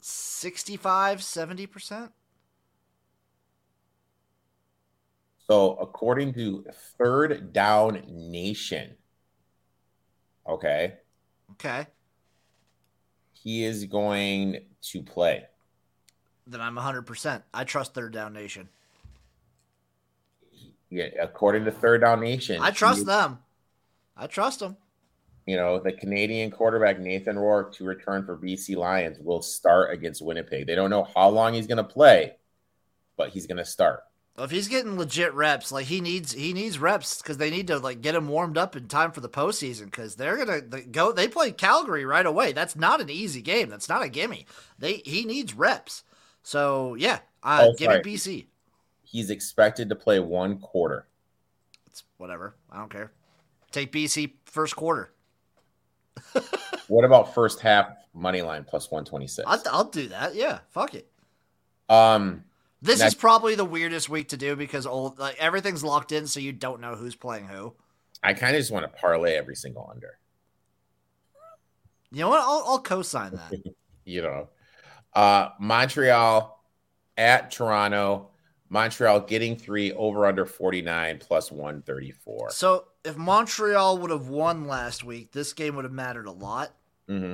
65, 0.00 1.22
70 1.22 1.66
percent. 1.66 2.12
So, 5.48 5.74
according 5.76 6.34
to 6.34 6.64
Third 6.98 7.52
Down 7.52 8.02
Nation, 8.08 8.96
okay, 10.48 10.94
Okay, 11.52 11.86
he 13.32 13.64
is 13.64 13.84
going 13.84 14.64
to 14.82 15.02
play. 15.02 15.44
then 16.48 16.60
I'm 16.60 16.74
100. 16.74 17.02
percent 17.02 17.44
I 17.54 17.62
trust 17.64 17.94
Third 17.94 18.12
Down 18.12 18.32
Nation. 18.32 18.68
Yeah, 20.90 21.06
according 21.20 21.64
to 21.64 21.70
Third 21.70 22.00
Down 22.00 22.20
Nation, 22.20 22.60
I 22.60 22.70
trust 22.72 23.00
he- 23.00 23.04
them. 23.04 23.38
I 24.16 24.26
trust 24.26 24.60
them. 24.60 24.76
you 25.46 25.56
know, 25.56 25.78
the 25.78 25.92
Canadian 25.92 26.50
quarterback 26.50 26.98
Nathan 26.98 27.38
Rourke 27.38 27.72
to 27.74 27.84
return 27.84 28.24
for 28.26 28.36
BC 28.36 28.74
Lions 28.76 29.18
will 29.20 29.42
start 29.42 29.92
against 29.92 30.22
Winnipeg. 30.24 30.66
They 30.66 30.74
don't 30.74 30.90
know 30.90 31.04
how 31.14 31.28
long 31.28 31.54
he's 31.54 31.66
going 31.68 31.76
to 31.78 31.84
play, 31.84 32.36
but 33.16 33.28
he's 33.30 33.46
going 33.46 33.58
to 33.58 33.64
start. 33.64 34.00
If 34.38 34.50
he's 34.50 34.68
getting 34.68 34.98
legit 34.98 35.32
reps, 35.32 35.72
like 35.72 35.86
he 35.86 36.00
needs, 36.00 36.32
he 36.32 36.52
needs 36.52 36.78
reps 36.78 37.22
because 37.22 37.38
they 37.38 37.50
need 37.50 37.68
to 37.68 37.78
like 37.78 38.02
get 38.02 38.14
him 38.14 38.28
warmed 38.28 38.58
up 38.58 38.76
in 38.76 38.86
time 38.86 39.12
for 39.12 39.20
the 39.20 39.28
postseason. 39.28 39.86
Because 39.86 40.16
they're 40.16 40.36
gonna 40.36 40.60
they 40.60 40.82
go. 40.82 41.12
They 41.12 41.26
play 41.28 41.52
Calgary 41.52 42.04
right 42.04 42.26
away. 42.26 42.52
That's 42.52 42.76
not 42.76 43.00
an 43.00 43.08
easy 43.08 43.40
game. 43.40 43.70
That's 43.70 43.88
not 43.88 44.02
a 44.02 44.08
gimme. 44.08 44.46
They 44.78 45.02
he 45.04 45.24
needs 45.24 45.54
reps. 45.54 46.04
So 46.42 46.94
yeah, 46.94 47.20
uh, 47.42 47.68
Oh, 47.68 47.74
give 47.78 47.90
me. 47.90 48.14
BC. 48.14 48.46
He's 49.02 49.30
expected 49.30 49.88
to 49.88 49.94
play 49.94 50.20
one 50.20 50.58
quarter. 50.58 51.06
It's 51.86 52.04
whatever. 52.18 52.54
I 52.70 52.78
don't 52.78 52.90
care. 52.90 53.12
Take 53.72 53.90
BC 53.92 54.32
first 54.44 54.76
quarter. 54.76 55.12
What 56.88 57.04
about 57.04 57.34
first 57.34 57.60
half 57.60 57.96
money 58.14 58.42
line 58.42 58.64
plus 58.64 58.90
126? 58.90 59.46
I'll, 59.48 59.62
I'll 59.72 59.90
do 59.90 60.06
that. 60.08 60.34
Yeah, 60.34 60.60
fuck 60.70 60.94
it. 60.94 61.10
Um, 61.88 62.44
This 62.86 63.02
is 63.02 63.14
probably 63.14 63.54
the 63.54 63.64
weirdest 63.64 64.08
week 64.08 64.28
to 64.28 64.36
do 64.36 64.56
because 64.56 64.86
old 64.86 65.18
like 65.18 65.36
everything's 65.38 65.84
locked 65.84 66.12
in, 66.12 66.26
so 66.26 66.40
you 66.40 66.52
don't 66.52 66.80
know 66.80 66.94
who's 66.94 67.14
playing 67.14 67.48
who. 67.48 67.74
I 68.22 68.32
kind 68.34 68.56
of 68.56 68.60
just 68.60 68.72
want 68.72 68.84
to 68.90 69.00
parlay 69.00 69.34
every 69.34 69.56
single 69.56 69.88
under. 69.92 70.18
You 72.10 72.20
know 72.20 72.28
what? 72.28 72.40
I'll, 72.40 72.64
I'll 72.66 72.80
co-sign 72.80 73.32
that. 73.32 73.52
You 74.08 74.22
know, 74.22 74.48
uh, 75.14 75.48
Montreal 75.58 76.62
at 77.16 77.50
Toronto. 77.50 78.30
Montreal 78.68 79.18
getting 79.22 79.56
three 79.56 79.92
over 79.94 80.26
under 80.26 80.46
49 80.46 81.18
plus 81.18 81.50
134. 81.50 82.50
So 82.50 82.86
if 83.04 83.16
Montreal 83.16 83.98
would 83.98 84.10
have 84.12 84.28
won 84.28 84.68
last 84.68 85.02
week, 85.02 85.32
this 85.32 85.52
game 85.52 85.74
would 85.74 85.84
have 85.84 85.92
mattered 85.92 86.26
a 86.26 86.30
lot. 86.30 86.72
hmm 87.08 87.32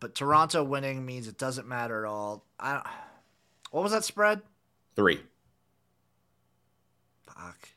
But 0.00 0.14
Toronto 0.14 0.64
winning 0.64 1.04
means 1.04 1.28
it 1.28 1.36
doesn't 1.36 1.68
matter 1.68 2.06
at 2.06 2.08
all. 2.08 2.46
I 2.58 2.72
don't, 2.72 2.86
what 3.72 3.82
was 3.82 3.92
that 3.92 4.04
spread? 4.04 4.40
Three. 4.96 5.20
Fuck. 7.26 7.68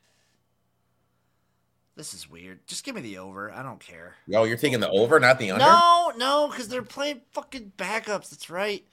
This 1.96 2.14
is 2.14 2.30
weird. 2.30 2.66
Just 2.66 2.82
give 2.82 2.94
me 2.94 3.02
the 3.02 3.18
over. 3.18 3.52
I 3.52 3.62
don't 3.62 3.78
care. 3.78 4.16
Yo, 4.26 4.44
you're 4.44 4.56
taking 4.56 4.80
the 4.80 4.88
over, 4.88 5.20
not 5.20 5.38
the 5.38 5.50
under. 5.50 5.64
No, 5.64 6.12
no, 6.16 6.48
because 6.48 6.68
they're 6.68 6.82
playing 6.82 7.20
fucking 7.32 7.72
backups. 7.76 8.30
That's 8.30 8.48
right. 8.48 8.84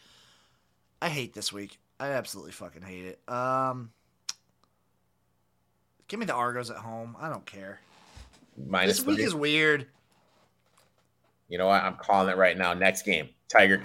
I 1.02 1.08
hate 1.08 1.34
this 1.34 1.54
week. 1.54 1.80
I 2.00 2.10
absolutely 2.10 2.52
fucking 2.52 2.82
hate 2.82 3.06
it. 3.06 3.30
Um, 3.32 3.92
give 6.10 6.20
me 6.20 6.26
the 6.26 6.34
Argos 6.34 6.70
at 6.70 6.78
home. 6.78 7.16
I 7.20 7.30
don't 7.30 7.46
care. 7.46 7.80
Minus 8.58 8.98
this 8.98 9.06
week 9.06 9.18
three. 9.18 9.26
is 9.26 9.36
weird. 9.36 9.88
You 11.48 11.58
know 11.58 11.68
what? 11.68 11.82
I'm 11.82 11.96
calling 11.96 12.30
it 12.30 12.38
right 12.38 12.58
now. 12.58 12.74
Next 12.74 13.04
game, 13.04 13.30
Tiger, 13.48 13.82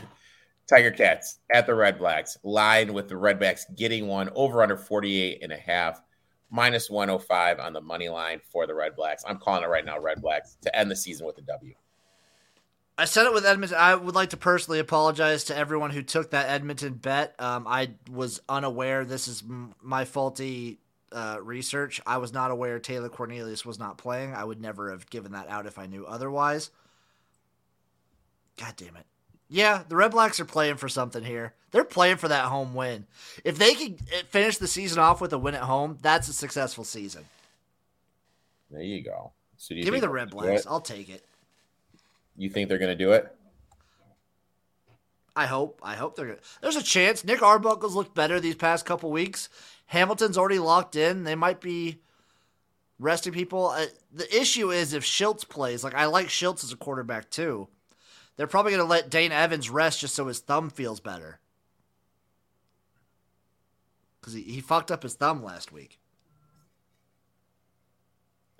Tiger 0.68 0.90
Cats 0.90 1.38
at 1.52 1.66
the 1.66 1.74
Red 1.74 1.98
Blacks. 1.98 2.36
Line 2.42 2.92
with 2.92 3.08
the 3.08 3.16
Red 3.16 3.38
Blacks 3.38 3.66
getting 3.76 4.06
one 4.06 4.30
over 4.34 4.62
under 4.62 4.76
48 4.76 5.40
and 5.42 5.52
a 5.52 5.56
half, 5.56 6.00
minus 6.50 6.88
105 6.88 7.58
on 7.58 7.72
the 7.72 7.80
money 7.80 8.08
line 8.08 8.40
for 8.50 8.66
the 8.66 8.74
Red 8.74 8.96
Blacks. 8.96 9.24
I'm 9.26 9.38
calling 9.38 9.64
it 9.64 9.68
right 9.68 9.84
now, 9.84 9.98
Red 9.98 10.22
Blacks, 10.22 10.56
to 10.62 10.76
end 10.76 10.90
the 10.90 10.96
season 10.96 11.26
with 11.26 11.38
a 11.38 11.42
W. 11.42 11.74
I 12.98 13.06
said 13.06 13.26
it 13.26 13.32
with 13.32 13.46
Edmonton. 13.46 13.78
I 13.78 13.94
would 13.94 14.14
like 14.14 14.30
to 14.30 14.36
personally 14.36 14.78
apologize 14.78 15.44
to 15.44 15.56
everyone 15.56 15.90
who 15.90 16.02
took 16.02 16.30
that 16.30 16.50
Edmonton 16.50 16.94
bet. 16.94 17.34
Um, 17.38 17.66
I 17.66 17.92
was 18.10 18.40
unaware. 18.48 19.04
This 19.04 19.28
is 19.28 19.42
m- 19.42 19.74
my 19.80 20.04
faulty 20.04 20.78
uh, 21.10 21.38
research. 21.42 22.00
I 22.06 22.18
was 22.18 22.32
not 22.32 22.50
aware 22.50 22.78
Taylor 22.78 23.08
Cornelius 23.08 23.64
was 23.64 23.78
not 23.78 23.98
playing. 23.98 24.34
I 24.34 24.44
would 24.44 24.60
never 24.60 24.90
have 24.90 25.08
given 25.08 25.32
that 25.32 25.48
out 25.48 25.66
if 25.66 25.78
I 25.78 25.86
knew 25.86 26.04
otherwise. 26.04 26.70
God 28.58 28.74
damn 28.76 28.96
it. 28.96 29.06
Yeah, 29.52 29.82
the 29.86 29.96
Red 29.96 30.12
Blacks 30.12 30.40
are 30.40 30.46
playing 30.46 30.76
for 30.76 30.88
something 30.88 31.22
here. 31.22 31.52
They're 31.72 31.84
playing 31.84 32.16
for 32.16 32.28
that 32.28 32.46
home 32.46 32.74
win. 32.74 33.06
If 33.44 33.58
they 33.58 33.74
can 33.74 33.98
uh, 34.10 34.22
finish 34.30 34.56
the 34.56 34.66
season 34.66 34.98
off 34.98 35.20
with 35.20 35.30
a 35.34 35.38
win 35.38 35.54
at 35.54 35.60
home, 35.60 35.98
that's 36.00 36.26
a 36.28 36.32
successful 36.32 36.84
season. 36.84 37.26
There 38.70 38.82
you 38.82 39.04
go. 39.04 39.32
So 39.58 39.74
you 39.74 39.84
Give 39.84 39.92
me 39.92 40.00
the 40.00 40.08
Red 40.08 40.30
Blacks. 40.30 40.66
I'll 40.66 40.80
take 40.80 41.10
it. 41.10 41.22
You 42.34 42.48
think 42.48 42.70
they're 42.70 42.78
going 42.78 42.96
to 42.96 43.04
do 43.04 43.12
it? 43.12 43.30
I 45.36 45.44
hope. 45.44 45.80
I 45.82 45.96
hope 45.96 46.16
they're 46.16 46.26
good. 46.26 46.40
There's 46.62 46.76
a 46.76 46.82
chance. 46.82 47.22
Nick 47.22 47.42
Arbuckle's 47.42 47.94
looked 47.94 48.14
better 48.14 48.40
these 48.40 48.54
past 48.54 48.86
couple 48.86 49.10
weeks. 49.10 49.50
Hamilton's 49.84 50.38
already 50.38 50.60
locked 50.60 50.96
in. 50.96 51.24
They 51.24 51.34
might 51.34 51.60
be 51.60 52.00
resting 52.98 53.34
people. 53.34 53.66
Uh, 53.66 53.84
the 54.10 54.34
issue 54.34 54.72
is 54.72 54.94
if 54.94 55.04
Schultz 55.04 55.44
plays. 55.44 55.84
Like 55.84 55.94
I 55.94 56.06
like 56.06 56.30
Schultz 56.30 56.64
as 56.64 56.72
a 56.72 56.76
quarterback 56.76 57.28
too. 57.28 57.68
They're 58.36 58.46
probably 58.46 58.72
going 58.72 58.84
to 58.84 58.88
let 58.90 59.10
Dane 59.10 59.32
Evans 59.32 59.70
rest 59.70 60.00
just 60.00 60.14
so 60.14 60.26
his 60.26 60.40
thumb 60.40 60.70
feels 60.70 61.00
better. 61.00 61.38
Because 64.20 64.34
he, 64.34 64.42
he 64.42 64.60
fucked 64.60 64.90
up 64.90 65.02
his 65.02 65.14
thumb 65.14 65.42
last 65.42 65.72
week. 65.72 65.98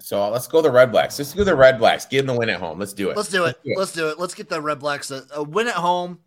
So 0.01 0.21
uh, 0.21 0.31
let's 0.31 0.49
go 0.49 0.61
the 0.61 0.71
Red 0.71 0.91
Blacks. 0.91 1.19
Let's 1.19 1.33
do 1.33 1.45
the 1.45 1.55
Red 1.55 1.79
Blacks. 1.79 2.07
Give 2.07 2.27
them 2.27 2.35
the 2.35 2.39
win 2.41 2.49
at 2.49 2.59
home. 2.59 2.79
Let's 2.79 2.93
do 2.93 3.11
it. 3.11 3.17
Let's 3.17 3.29
do 3.29 3.45
it. 3.45 3.57
Let's 3.77 3.93
do 3.93 4.09
it. 4.09 4.19
Let's 4.19 4.35
get 4.35 4.49
the 4.49 4.61
Red 4.61 4.81
Blacks 4.81 5.13
a, 5.13 5.25
a 5.33 5.43
win 5.45 5.69
at 5.69 5.75
home, 5.75 6.19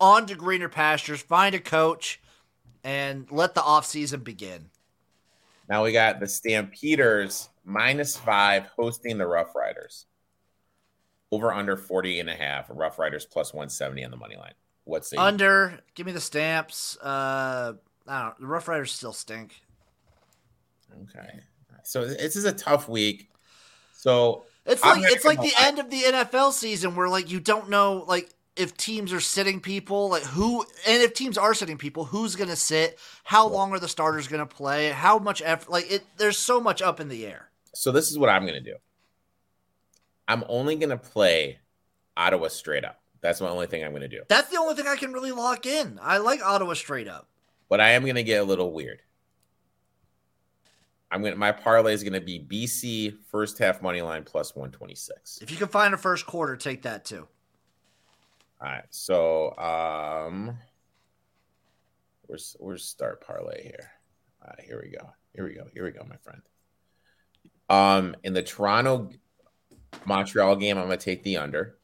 on 0.00 0.26
to 0.26 0.34
greener 0.34 0.70
pastures, 0.70 1.20
find 1.20 1.54
a 1.54 1.60
coach, 1.60 2.20
and 2.82 3.30
let 3.30 3.54
the 3.54 3.60
offseason 3.60 4.24
begin. 4.24 4.70
Now 5.68 5.84
we 5.84 5.92
got 5.92 6.18
the 6.18 6.26
Stampeders 6.26 7.50
minus 7.64 8.16
five 8.16 8.64
hosting 8.74 9.18
the 9.18 9.26
Rough 9.26 9.54
Riders. 9.54 10.06
Over 11.32 11.52
under 11.52 11.76
40 11.76 12.20
and 12.20 12.30
a 12.30 12.34
half. 12.34 12.66
Rough 12.68 12.98
Riders 12.98 13.24
plus 13.24 13.54
170 13.54 14.04
on 14.04 14.10
the 14.10 14.16
money 14.16 14.36
line. 14.36 14.54
What's 14.84 15.10
the 15.10 15.18
Under, 15.20 15.78
give 15.94 16.06
me 16.06 16.12
the 16.12 16.20
stamps. 16.20 16.96
Uh, 16.98 17.74
I 18.08 18.22
don't. 18.22 18.40
The 18.40 18.46
Rough 18.46 18.66
Riders 18.66 18.92
still 18.92 19.12
stink. 19.12 19.60
Okay. 21.02 21.40
So 21.84 22.06
this 22.06 22.36
is 22.36 22.44
a 22.44 22.52
tough 22.52 22.88
week. 22.88 23.30
So 23.92 24.44
It's 24.66 24.84
I'm 24.84 25.00
like 25.00 25.12
it's 25.12 25.24
like 25.24 25.40
the 25.40 25.52
end 25.60 25.78
of 25.78 25.90
the 25.90 26.02
NFL 26.02 26.52
season 26.52 26.96
where 26.96 27.08
like 27.08 27.30
you 27.30 27.40
don't 27.40 27.68
know 27.70 28.04
like 28.08 28.30
if 28.56 28.76
teams 28.76 29.12
are 29.12 29.20
sitting 29.20 29.60
people 29.60 30.08
like 30.08 30.22
who 30.24 30.64
and 30.86 31.02
if 31.02 31.14
teams 31.14 31.38
are 31.38 31.54
sitting 31.54 31.78
people 31.78 32.04
who's 32.04 32.34
gonna 32.34 32.56
sit 32.56 32.98
how 33.24 33.46
long 33.46 33.72
are 33.72 33.78
the 33.78 33.88
starters 33.88 34.26
gonna 34.26 34.46
play 34.46 34.90
how 34.90 35.18
much 35.18 35.40
effort 35.44 35.70
like 35.70 35.90
it 35.90 36.04
there's 36.16 36.36
so 36.36 36.60
much 36.60 36.82
up 36.82 36.98
in 36.98 37.08
the 37.08 37.26
air 37.26 37.50
so 37.74 37.92
this 37.92 38.10
is 38.10 38.18
what 38.18 38.28
I'm 38.28 38.46
gonna 38.46 38.60
do. 38.60 38.74
I'm 40.30 40.44
only 40.48 40.76
gonna 40.76 40.96
play 40.96 41.58
Ottawa 42.16 42.46
straight 42.48 42.84
up. 42.84 43.00
That's 43.20 43.40
my 43.40 43.48
only 43.48 43.66
thing 43.66 43.84
I'm 43.84 43.92
gonna 43.92 44.08
do. 44.08 44.22
that's 44.28 44.48
the 44.48 44.58
only 44.58 44.74
thing 44.76 44.86
I 44.86 44.96
can 44.96 45.12
really 45.12 45.32
lock 45.32 45.66
in 45.66 45.98
I 46.00 46.18
like 46.18 46.40
Ottawa 46.42 46.74
straight 46.74 47.08
up 47.08 47.28
But 47.68 47.80
I 47.80 47.90
am 47.90 48.06
gonna 48.06 48.22
get 48.22 48.40
a 48.40 48.44
little 48.44 48.72
weird. 48.72 49.02
I'm 51.10 51.22
gonna 51.22 51.36
my 51.36 51.52
parlay 51.52 51.92
is 51.92 52.04
gonna 52.04 52.20
be 52.20 52.38
BC 52.38 53.16
first 53.30 53.58
half 53.58 53.82
money 53.82 54.00
line 54.02 54.22
plus 54.24 54.54
126. 54.54 55.40
if 55.42 55.50
you 55.50 55.56
can 55.56 55.68
find 55.68 55.92
a 55.92 55.98
first 55.98 56.24
quarter 56.26 56.56
take 56.56 56.82
that 56.82 57.04
too 57.04 57.26
All 58.60 58.68
right. 58.68 58.84
So 58.90 59.56
um 59.58 60.56
where's 62.26 62.56
where's 62.60 62.84
start 62.84 63.20
parlay 63.26 63.64
here? 63.64 63.90
All 64.42 64.54
right, 64.56 64.64
here 64.64 64.80
we 64.82 64.96
go. 64.96 65.10
Here 65.34 65.44
we 65.44 65.54
go. 65.54 65.66
Here 65.74 65.84
we 65.84 65.90
go, 65.90 66.04
my 66.08 66.16
friend. 66.16 66.40
Um 67.68 68.16
in 68.22 68.32
the 68.32 68.42
Toronto 68.42 69.10
Montreal 70.04 70.56
game, 70.56 70.78
I'm 70.78 70.84
gonna 70.84 70.96
take 70.96 71.22
the 71.22 71.36
under. 71.38 71.76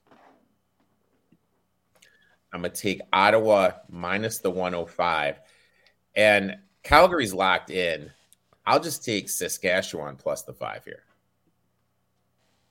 I'm 2.53 2.63
gonna 2.63 2.75
take 2.75 3.01
Ottawa 3.13 3.73
minus 3.89 4.39
the 4.39 4.51
105. 4.51 5.41
And 6.15 6.57
Calgary's 6.83 7.35
locked 7.35 7.71
in. 7.71 8.11
I'll 8.65 8.81
just 8.81 9.05
take 9.05 9.29
Saskatchewan 9.29 10.17
plus 10.17 10.43
the 10.43 10.53
five 10.53 10.85
here. 10.85 11.03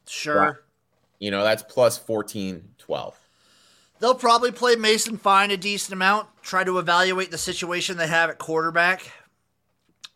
sure. 0.07 0.61
You 1.19 1.31
know, 1.31 1.43
that's 1.43 1.63
plus 1.63 1.97
14, 1.97 2.73
12. 2.77 3.17
They'll 3.99 4.15
probably 4.15 4.51
play 4.51 4.75
Mason 4.75 5.17
Fine 5.17 5.51
a 5.51 5.57
decent 5.57 5.93
amount, 5.93 6.27
try 6.41 6.65
to 6.65 6.77
evaluate 6.77 7.31
the 7.31 7.37
situation 7.37 7.97
they 7.97 8.07
have 8.07 8.29
at 8.29 8.37
quarterback. 8.37 9.09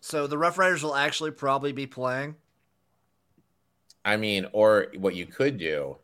So 0.02 0.28
the 0.28 0.38
Rough 0.38 0.58
Riders 0.58 0.84
will 0.84 0.96
actually 0.96 1.32
probably 1.32 1.72
be 1.72 1.88
playing. 1.88 2.36
I 4.04 4.18
mean, 4.18 4.48
or 4.54 4.88
what 4.98 5.16
you 5.16 5.26
could 5.26 5.58
do 5.58 5.98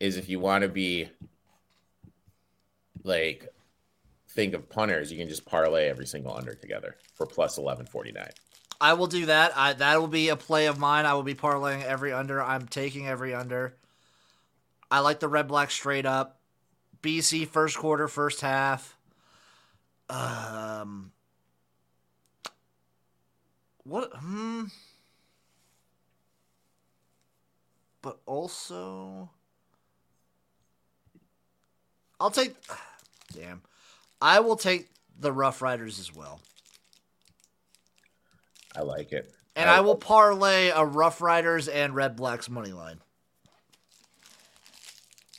is 0.00 0.16
if 0.16 0.28
you 0.28 0.40
want 0.40 0.62
to 0.62 0.68
be 0.68 1.08
like 3.04 3.48
think 4.30 4.54
of 4.54 4.68
punters, 4.68 5.10
you 5.10 5.18
can 5.18 5.28
just 5.28 5.46
parlay 5.46 5.88
every 5.88 6.06
single 6.06 6.36
under 6.36 6.54
together 6.54 6.96
for 7.14 7.26
plus 7.26 7.58
eleven 7.58 7.86
forty 7.86 8.12
nine. 8.12 8.32
I 8.80 8.92
will 8.92 9.06
do 9.06 9.26
that. 9.26 9.52
I, 9.56 9.72
that 9.74 10.00
will 10.00 10.08
be 10.08 10.28
a 10.28 10.36
play 10.36 10.66
of 10.66 10.78
mine. 10.78 11.06
I 11.06 11.14
will 11.14 11.22
be 11.22 11.34
parlaying 11.34 11.82
every 11.82 12.12
under. 12.12 12.42
I'm 12.42 12.66
taking 12.66 13.08
every 13.08 13.32
under. 13.32 13.74
I 14.90 15.00
like 15.00 15.20
the 15.20 15.28
Red 15.28 15.48
Black 15.48 15.70
straight 15.70 16.04
up. 16.06 16.40
BC 17.02 17.48
first 17.48 17.78
quarter, 17.78 18.08
first 18.08 18.40
half. 18.40 18.96
Um, 20.10 21.12
what? 23.84 24.12
Hmm. 24.14 24.64
But 28.06 28.20
also, 28.24 29.30
I'll 32.20 32.30
take. 32.30 32.54
Damn, 33.32 33.62
I 34.22 34.38
will 34.38 34.54
take 34.54 34.86
the 35.18 35.32
Rough 35.32 35.60
Riders 35.60 35.98
as 35.98 36.14
well. 36.14 36.40
I 38.76 38.82
like 38.82 39.10
it. 39.10 39.34
And 39.56 39.68
I 39.68 39.80
will 39.80 39.96
parlay 39.96 40.68
a 40.68 40.84
Rough 40.84 41.20
Riders 41.20 41.66
and 41.66 41.96
Red 41.96 42.14
Blacks 42.14 42.48
money 42.48 42.70
line. 42.70 43.00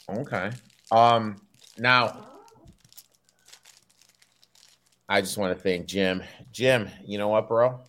Okay. 0.09 0.51
Um 0.91 1.39
now 1.77 2.27
I 5.07 5.21
just 5.21 5.37
want 5.37 5.55
to 5.55 5.63
thank 5.63 5.85
Jim. 5.85 6.21
Jim, 6.51 6.89
you 7.05 7.17
know 7.17 7.29
what, 7.29 7.47
bro? 7.47 7.79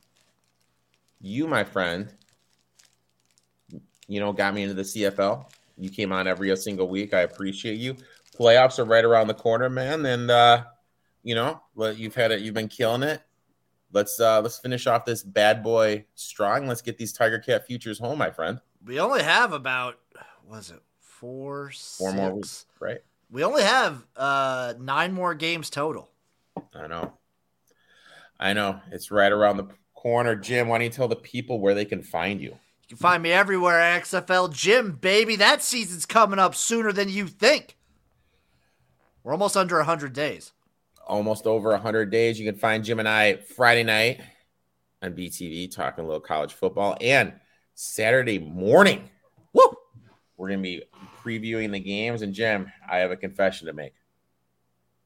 You, 1.21 1.49
my 1.49 1.65
friend, 1.65 2.13
you 4.09 4.19
know, 4.19 4.33
got 4.33 4.55
me 4.55 4.63
into 4.63 4.75
the 4.75 4.83
CFL. 4.83 5.45
You 5.77 5.91
came 5.91 6.13
on 6.13 6.27
every 6.27 6.55
single 6.57 6.89
week. 6.89 7.15
I 7.15 7.21
appreciate 7.21 7.79
you. 7.79 7.97
Playoffs 8.37 8.79
are 8.79 8.85
right 8.85 9.05
around 9.05 9.29
the 9.29 9.35
corner, 9.35 9.71
man. 9.71 10.05
And 10.07 10.31
uh, 10.31 10.65
you 11.23 11.35
know, 11.35 11.61
well, 11.75 11.93
you've 11.93 12.15
had 12.15 12.33
it, 12.33 12.41
you've 12.41 12.55
been 12.55 12.69
killing 12.69 13.03
it. 13.03 13.23
Let's 13.93 14.21
uh 14.21 14.41
let's 14.41 14.59
finish 14.59 14.87
off 14.87 15.05
this 15.05 15.23
bad 15.23 15.63
boy 15.63 16.05
strong. 16.15 16.67
Let's 16.67 16.83
get 16.83 16.99
these 16.99 17.13
Tiger 17.13 17.39
Cat 17.39 17.67
futures 17.67 17.99
home, 17.99 18.19
my 18.19 18.31
friend. 18.31 18.61
We 18.85 19.01
only 19.01 19.23
have 19.23 19.53
about 19.53 19.99
was 20.47 20.71
it 20.71 20.81
four, 21.01 21.71
Four 21.97 22.13
more 22.13 22.35
weeks, 22.35 22.67
right? 22.81 23.01
We 23.31 23.45
only 23.45 23.63
have 23.63 24.07
uh 24.17 24.75
nine 24.79 25.13
more 25.13 25.35
games 25.35 25.71
total. 25.71 26.11
I 26.75 26.87
know. 26.87 27.15
I 28.39 28.53
know. 28.53 28.81
It's 28.93 29.11
right 29.11 29.33
around 29.33 29.57
the 29.57 29.69
corner. 29.95 30.37
Jim, 30.37 30.69
why 30.69 30.79
don't 30.79 30.85
you 30.85 30.91
tell 30.91 31.09
the 31.09 31.17
people 31.17 31.61
where 31.61 31.75
they 31.75 31.85
can 31.85 32.03
find 32.03 32.41
you? 32.41 32.59
You 32.89 32.97
can 32.97 33.03
find 33.03 33.23
me 33.23 33.33
everywhere 33.33 33.79
at 33.79 34.03
XFL 34.03 34.51
Jim, 34.51 34.93
baby. 34.93 35.37
That 35.37 35.63
season's 35.63 36.07
coming 36.07 36.39
up 36.39 36.55
sooner 36.55 36.91
than 36.91 37.11
you 37.11 37.27
think. 37.27 37.77
We're 39.23 39.33
almost 39.33 39.59
under 39.59 39.83
hundred 39.83 40.15
days. 40.15 40.53
Almost 41.07 41.47
over 41.47 41.71
100 41.71 42.11
days. 42.11 42.41
You 42.41 42.51
can 42.51 42.59
find 42.59 42.85
Jim 42.85 42.99
and 42.99 43.09
I 43.09 43.37
Friday 43.37 43.83
night 43.83 44.21
on 45.03 45.13
BTV 45.13 45.75
talking 45.75 46.05
a 46.05 46.07
little 46.07 46.21
college 46.21 46.53
football 46.53 46.97
and 47.01 47.35
Saturday 47.75 48.39
morning. 48.39 49.09
Woo! 49.53 49.75
We're 50.37 50.49
going 50.49 50.61
to 50.61 50.63
be 50.63 50.83
previewing 51.23 51.73
the 51.73 51.81
games. 51.81 52.23
And 52.23 52.33
Jim, 52.35 52.71
I 52.91 52.99
have 52.99 53.11
a 53.11 53.17
confession 53.17 53.67
to 53.67 53.73
make. 53.73 53.95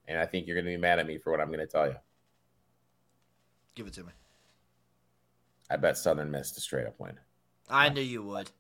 And 0.07 0.19
I 0.19 0.27
think 0.27 0.47
you're 0.47 0.57
going 0.57 0.67
to 0.67 0.73
be 0.73 0.77
mad 0.77 0.99
at 0.99 1.07
me 1.07 1.19
for 1.19 1.31
what 1.31 1.41
I'm 1.41 1.49
going 1.49 1.61
to 1.61 1.67
tell 1.67 1.87
you. 1.87 1.97
Give 3.75 3.87
it 3.87 3.93
to 3.95 4.05
me. 4.05 4.13
I 5.71 5.77
bet 5.77 5.97
Southern 5.97 6.31
Miss 6.31 6.51
to 6.53 6.61
straight 6.61 6.87
up 6.87 6.95
win. 6.99 7.19
I 7.73 7.89
knew 7.89 8.01
you 8.03 8.23
would. 8.23 8.51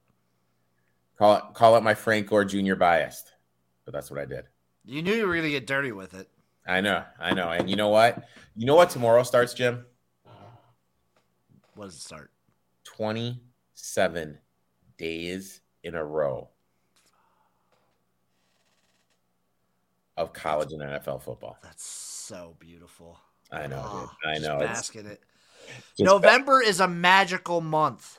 Call 1.18 1.36
it, 1.36 1.44
call 1.54 1.76
it 1.76 1.82
my 1.82 1.94
Frank 1.94 2.26
Gore 2.28 2.44
Jr. 2.44 2.74
biased, 2.74 3.32
but 3.84 3.92
that's 3.92 4.10
what 4.10 4.18
I 4.18 4.24
did. 4.24 4.44
You 4.84 5.02
knew 5.02 5.12
you 5.14 5.26
were 5.26 5.34
going 5.34 5.44
to 5.44 5.50
get 5.50 5.66
dirty 5.66 5.92
with 5.92 6.14
it. 6.14 6.28
I 6.66 6.80
know, 6.80 7.04
I 7.20 7.34
know. 7.34 7.50
And 7.50 7.68
you 7.70 7.76
know 7.76 7.90
what? 7.90 8.24
You 8.56 8.66
know 8.66 8.74
what 8.74 8.90
tomorrow 8.90 9.22
starts, 9.22 9.52
Jim? 9.54 9.84
What 11.74 11.86
does 11.86 11.96
it 11.96 12.00
start? 12.00 12.30
27 12.84 14.38
days 14.98 15.60
in 15.84 15.94
a 15.94 16.04
row 16.04 16.48
of 20.16 20.32
college 20.32 20.72
and 20.72 20.82
NFL 20.82 21.22
football. 21.22 21.58
That's 21.62 21.84
so 21.84 22.56
beautiful. 22.58 23.18
I 23.50 23.66
know, 23.66 23.82
Oh, 23.84 24.00
dude. 24.00 24.08
Ah, 24.24 24.28
I 24.28 24.34
just 24.34 24.46
know. 24.46 24.54
It's 24.58 24.66
Bask 24.72 24.96
in 24.96 25.06
it. 25.06 25.20
just 25.96 26.00
November 26.00 26.60
is 26.62 26.80
a 26.80 26.88
magical 26.88 27.60
month. 27.60 28.18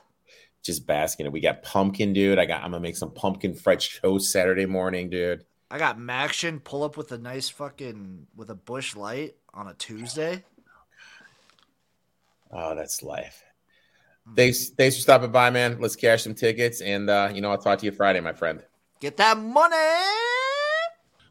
Just 0.64 0.88
basking 0.88 1.26
it. 1.26 1.32
We 1.32 1.42
got 1.42 1.62
pumpkin, 1.62 2.14
dude. 2.14 2.40
I 2.40 2.46
got. 2.46 2.64
I'm 2.64 2.72
gonna 2.72 2.82
make 2.82 2.98
some 2.98 3.12
pumpkin 3.12 3.54
French 3.54 4.02
toast 4.02 4.32
Saturday 4.32 4.66
morning, 4.66 5.10
dude. 5.10 5.46
I 5.70 5.78
got 5.78 5.98
MACtion 5.98 6.64
pull 6.64 6.84
up 6.84 6.98
with 6.98 7.12
a 7.12 7.18
nice 7.18 7.50
fucking 7.50 8.28
with 8.36 8.50
a 8.50 8.56
Busch 8.56 8.96
Light 8.96 9.36
on 9.54 9.68
a 9.68 9.74
Tuesday. 9.74 10.44
Oh, 12.52 12.76
that's 12.76 13.02
life. 13.02 13.44
Thanks, 14.36 14.70
thanks 14.70 14.96
for 14.96 15.02
stopping 15.02 15.32
by, 15.32 15.50
man. 15.50 15.80
Let's 15.80 15.96
cash 15.96 16.24
some 16.24 16.36
tickets, 16.36 16.82
and 16.82 17.10
uh, 17.10 17.30
you 17.34 17.42
know 17.42 17.52
I'll 17.52 17.58
talk 17.58 17.80
to 17.80 17.86
you 17.86 17.92
Friday, 17.92 18.20
my 18.22 18.34
friend. 18.34 18.64
Get 19.00 19.18
that 19.18 19.38
money. 19.38 19.76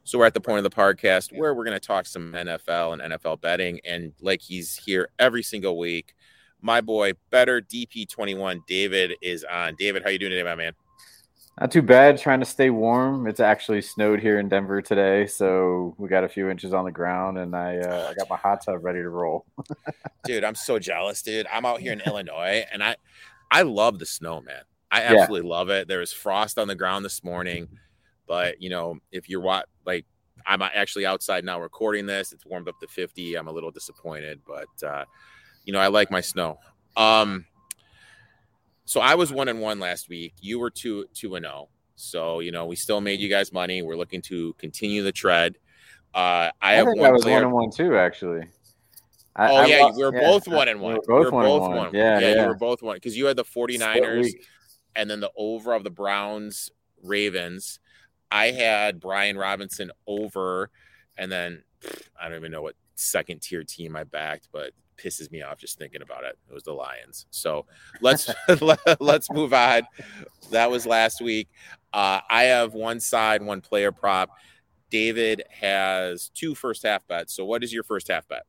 So 0.05 0.18
we're 0.18 0.27
at 0.27 0.35
the 0.35 0.40
point 0.40 0.59
of 0.59 0.64
the 0.64 0.77
podcast 0.77 1.37
where 1.37 1.55
we're 1.55 1.64
going 1.64 1.79
to 1.79 1.87
talk 1.87 2.07
some 2.07 2.33
NFL 2.33 3.01
and 3.01 3.14
NFL 3.14 3.40
betting, 3.40 3.81
and 3.85 4.12
like 4.21 4.42
he's 4.42 4.77
here 4.77 5.09
every 5.18 5.42
single 5.42 5.79
week, 5.79 6.14
my 6.62 6.81
boy, 6.81 7.12
bettor 7.31 7.61
DP21, 7.61 8.64
David 8.66 9.14
is 9.20 9.44
on. 9.44 9.75
David, 9.77 10.03
how 10.05 10.11
you 10.11 10.18
doing 10.18 10.31
today, 10.31 10.44
my 10.44 10.55
man? 10.55 10.72
Not 11.61 11.70
too 11.70 11.83
bad. 11.83 12.18
Trying 12.18 12.40
to 12.40 12.46
stay 12.46 12.70
warm. 12.70 13.27
It's 13.27 13.40
actually 13.40 13.83
snowed 13.83 14.20
here 14.20 14.38
in 14.38 14.48
Denver 14.48 14.81
today, 14.81 15.27
so 15.27 15.94
we 15.98 16.09
got 16.09 16.25
a 16.25 16.29
few 16.29 16.48
inches 16.48 16.72
on 16.72 16.87
the 16.87 16.92
ground, 16.92 17.37
and 17.37 17.55
I 17.55 17.77
uh, 17.77 18.09
I 18.11 18.14
got 18.14 18.31
my 18.31 18.37
hot 18.37 18.64
tub 18.64 18.83
ready 18.83 19.01
to 19.03 19.09
roll. 19.11 19.44
Dude, 20.25 20.44
I'm 20.44 20.55
so 20.55 20.79
jealous, 20.79 21.20
dude. 21.20 21.46
I'm 21.53 21.66
out 21.66 21.81
here 21.81 21.92
in 21.92 22.01
Illinois, 22.01 22.64
and 22.72 22.83
I, 22.83 22.96
I 23.51 23.62
love 23.62 23.98
the 23.98 24.07
snow, 24.07 24.40
man. 24.40 24.62
I 24.90 25.03
Yeah. 25.03 25.14
absolutely 25.20 25.48
love 25.48 25.68
it. 25.68 25.88
There 25.88 25.98
was 25.98 26.12
frost 26.12 26.59
on 26.59 26.68
the 26.68 26.77
ground 26.77 27.05
this 27.05 27.25
morning, 27.25 27.68
but 28.27 28.62
you 28.62 28.70
know, 28.70 28.98
if 29.11 29.29
you're 29.29 29.40
what 29.42 29.66
like. 29.85 30.07
I'm 30.44 30.61
actually 30.61 31.07
outside 31.07 31.44
now 31.44 31.61
recording 31.61 32.05
this. 32.05 32.33
It's 32.33 32.44
warmed 32.44 32.66
up 32.68 32.75
to 32.81 32.88
50. 32.88 33.37
I'm 33.37 33.46
a 33.46 33.53
little 33.53 33.70
disappointed, 33.70 34.40
but 34.44 34.66
uh, 34.85 35.05
you 35.64 35.72
know, 35.72 35.81
I 35.81 35.88
like 35.88 36.11
my 36.11 36.20
snow. 36.20 36.59
Um, 36.96 37.46
so 38.85 39.01
I 39.01 39.14
was 39.14 39.33
one 39.33 39.48
and 39.48 39.61
one 39.61 39.81
last 39.81 40.09
week. 40.09 40.35
You 40.40 40.59
were 40.59 40.70
two 40.70 41.07
two 41.14 41.35
and 41.37 41.44
zero. 41.44 41.68
So 41.94 42.40
you 42.40 42.53
know, 42.53 42.66
we 42.66 42.77
still 42.77 43.01
made 43.01 43.20
you 43.20 43.29
guys 43.29 43.53
money. 43.53 43.83
We're 43.83 43.96
looking 43.96 44.22
to 44.22 44.55
continue 44.55 45.03
the 45.03 45.12
tread. 45.12 45.57
Uh, 46.14 46.51
I 46.61 46.72
have 46.75 46.87
think 46.87 46.98
one 47.01 47.09
I 47.09 47.12
was 47.12 47.22
player. 47.22 47.35
one 47.37 47.44
and 47.44 47.53
one 47.53 47.70
too, 47.70 47.96
actually. 47.96 48.42
I, 49.35 49.51
Oh 49.51 49.57
I 49.57 49.66
yeah, 49.66 49.79
lost- 49.85 49.96
we 49.96 50.05
were 50.05 50.14
yeah, 50.14 50.20
both 50.20 50.48
one 50.48 50.68
and 50.68 50.81
one. 50.81 50.98
We 51.09 51.14
were 51.14 51.31
both 51.31 51.33
one 51.33 51.46
and 51.46 51.75
one. 51.77 51.94
Yeah, 51.94 52.18
yeah. 52.18 52.42
you 52.42 52.48
were 52.48 52.55
both 52.57 52.83
one 52.83 52.96
because 52.96 53.16
you 53.16 53.27
had 53.27 53.37
the 53.37 53.44
Split 53.44 53.81
49ers 53.81 54.31
and 54.94 55.09
then 55.09 55.20
the 55.20 55.31
over 55.37 55.72
of 55.72 55.85
the 55.85 55.90
Browns 55.90 56.70
Ravens. 57.03 57.79
I 58.31 58.46
had 58.51 59.01
Brian 59.01 59.37
Robinson 59.38 59.90
over, 60.07 60.70
and 61.16 61.31
then 61.33 61.62
I 62.20 62.29
don't 62.29 62.37
even 62.38 62.53
know 62.53 62.62
what 62.62 62.75
second 62.94 63.40
tier 63.42 63.64
team 63.64 63.96
I 63.96 64.05
backed, 64.05 64.48
but 64.53 64.72
pisses 64.96 65.31
me 65.31 65.42
off 65.42 65.59
just 65.59 65.78
thinking 65.78 66.02
about 66.02 66.24
it. 66.24 66.38
It 66.48 66.55
was 66.55 66.62
the 66.62 66.72
Lions. 66.72 67.26
So 67.31 67.66
let's 68.00 68.31
let, 68.61 69.00
let's 69.00 69.31
move 69.31 69.52
on. 69.52 69.83
That 70.50 70.70
was 70.70 70.87
last 70.87 71.20
week. 71.20 71.48
Uh, 71.92 72.20
I 72.28 72.44
have 72.44 72.74
one 72.74 73.00
side, 73.00 73.42
one 73.42 73.61
player 73.61 73.92
prop. 73.92 74.31
David 74.90 75.42
has 75.50 76.31
two 76.35 76.55
first 76.55 76.83
half 76.83 77.07
bets. 77.09 77.35
So 77.35 77.44
what 77.44 77.64
is 77.64 77.72
your 77.72 77.83
first 77.83 78.09
half 78.09 78.28
bet? 78.28 78.42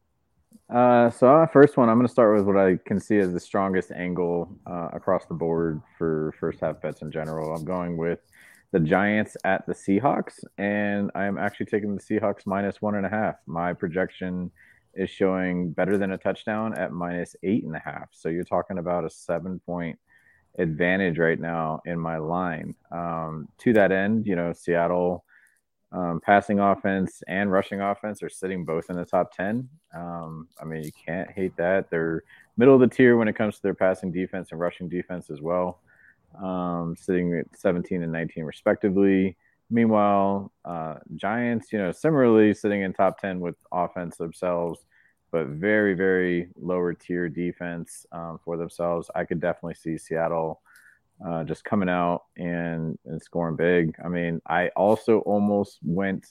Uh, 0.70 1.10
so 1.10 1.28
our 1.28 1.48
first 1.48 1.78
one, 1.78 1.90
I'm 1.90 1.98
going 1.98 2.08
to 2.08 2.12
start 2.12 2.36
with 2.36 2.46
what 2.46 2.58
I 2.58 2.78
can 2.86 3.00
see 3.00 3.18
as 3.18 3.32
the 3.32 3.40
strongest 3.40 3.92
angle 3.92 4.50
uh, 4.66 4.90
across 4.94 5.26
the 5.26 5.34
board 5.34 5.82
for 5.98 6.34
first 6.40 6.60
half 6.62 6.82
bets 6.82 7.02
in 7.02 7.12
general. 7.12 7.54
I'm 7.56 7.66
going 7.66 7.98
with 7.98 8.20
the 8.72 8.80
Giants 8.80 9.38
at 9.44 9.66
the 9.68 9.74
Seahawks, 9.74 10.44
and 10.58 11.12
I'm 11.16 11.38
actually 11.38 11.68
taking 11.68 11.96
the 11.96 12.02
Seahawks 12.02 12.46
minus 12.46 12.82
one 12.82 12.96
and 12.96 13.06
a 13.06 13.10
half. 13.10 13.36
My 13.46 13.72
projection 13.74 14.52
is 14.96 15.10
showing 15.10 15.72
better 15.72 15.98
than 15.98 16.12
a 16.12 16.18
touchdown 16.18 16.78
at 16.78 16.92
minus 16.92 17.36
eight 17.44 17.64
and 17.64 17.76
a 17.76 17.80
half. 17.80 18.10
So 18.12 18.30
you're 18.30 18.44
talking 18.44 18.78
about 18.78 19.06
a 19.06 19.10
seven 19.10 19.60
point 19.60 19.98
advantage 20.58 21.18
right 21.18 21.40
now 21.40 21.82
in 21.86 22.00
my 22.00 22.18
line. 22.18 22.76
Um, 22.92 23.48
to 23.60 23.74
that 23.74 23.92
end, 23.92 24.28
you 24.28 24.36
know, 24.36 24.54
Seattle 24.54 25.26
um, 25.92 26.20
passing 26.22 26.60
offense 26.60 27.22
and 27.28 27.52
rushing 27.52 27.80
offense 27.82 28.24
are 28.24 28.30
sitting 28.30 28.66
both 28.66 28.90
in 28.90 28.96
the 28.96 29.06
top 29.06 29.32
10. 29.36 29.70
Um, 29.96 30.48
I 30.60 30.66
mean, 30.66 30.84
you 30.84 30.92
can't 31.06 31.32
hate 31.32 31.56
that. 31.58 31.90
They're 31.90 32.24
middle 32.58 32.74
of 32.74 32.82
the 32.82 32.88
tier 32.88 33.18
when 33.18 33.28
it 33.28 33.36
comes 33.36 33.56
to 33.56 33.62
their 33.62 33.74
passing 33.74 34.12
defense 34.12 34.50
and 34.52 34.60
rushing 34.60 34.90
defense 34.90 35.30
as 35.30 35.42
well, 35.42 35.80
um, 36.42 36.96
sitting 36.98 37.34
at 37.36 37.46
17 37.58 38.02
and 38.04 38.12
19 38.12 38.44
respectively. 38.44 39.38
Meanwhile, 39.74 40.52
uh, 40.64 40.98
Giants, 41.16 41.74
you 41.74 41.80
know, 41.80 41.92
similarly 41.92 42.54
sitting 42.54 42.84
in 42.84 42.94
top 42.94 43.20
10 43.20 43.40
with 43.40 43.56
offense 43.72 44.18
themselves, 44.18 44.86
but 45.32 45.48
very, 45.48 45.96
very 45.96 46.50
lower 46.62 46.94
tier 46.94 47.28
defense 47.28 48.06
um, 48.12 48.40
for 48.46 48.56
themselves. 48.56 49.10
I 49.16 49.26
could 49.26 49.40
definitely 49.40 49.74
see 49.74 49.98
Seattle 49.98 50.62
uh, 51.26 51.44
just 51.44 51.64
coming 51.64 51.90
out 51.90 52.26
and, 52.38 53.00
and 53.08 53.20
scoring 53.20 53.56
big. 53.56 53.96
I 54.06 54.10
mean, 54.10 54.44
I 54.48 54.68
also 54.76 55.22
almost 55.22 55.80
went 55.82 56.28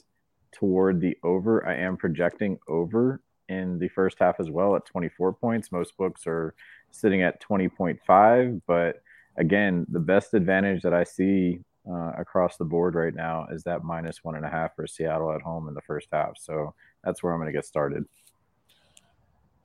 toward 0.53 1.01
the 1.01 1.19
over. 1.25 1.67
I 1.67 1.79
am 1.79 1.97
projecting 1.97 2.61
over 2.69 3.21
in 3.49 3.81
the 3.81 3.89
first 3.89 4.19
half 4.21 4.39
as 4.39 4.51
well 4.51 4.77
at 4.77 4.87
24 4.87 5.33
points. 5.33 5.73
Most 5.73 5.97
books 5.97 6.29
are 6.29 6.55
sitting 6.93 7.23
at 7.23 7.43
20.5, 7.43 8.63
but 8.69 9.03
again, 9.37 9.85
the 9.89 9.99
best 9.99 10.33
advantage 10.33 10.83
that 10.83 10.95
I 10.95 11.03
see 11.03 11.59
uh, 11.89 12.13
across 12.17 12.57
the 12.57 12.65
board 12.65 12.95
right 12.95 13.15
now 13.15 13.47
is 13.51 13.65
that 13.65 13.83
minus 13.85 14.23
one 14.23 14.37
and 14.37 14.45
a 14.45 14.49
half 14.49 14.75
for 14.77 14.87
Seattle 14.87 15.33
at 15.33 15.43
home 15.43 15.69
in 15.69 15.75
the 15.75 15.81
first 15.81 16.09
half. 16.13 16.39
So 16.39 16.75
that's 17.03 17.23
where 17.23 17.33
I'm 17.33 17.41
going 17.41 17.53
to 17.53 17.57
get 17.57 17.65
started. 17.65 18.05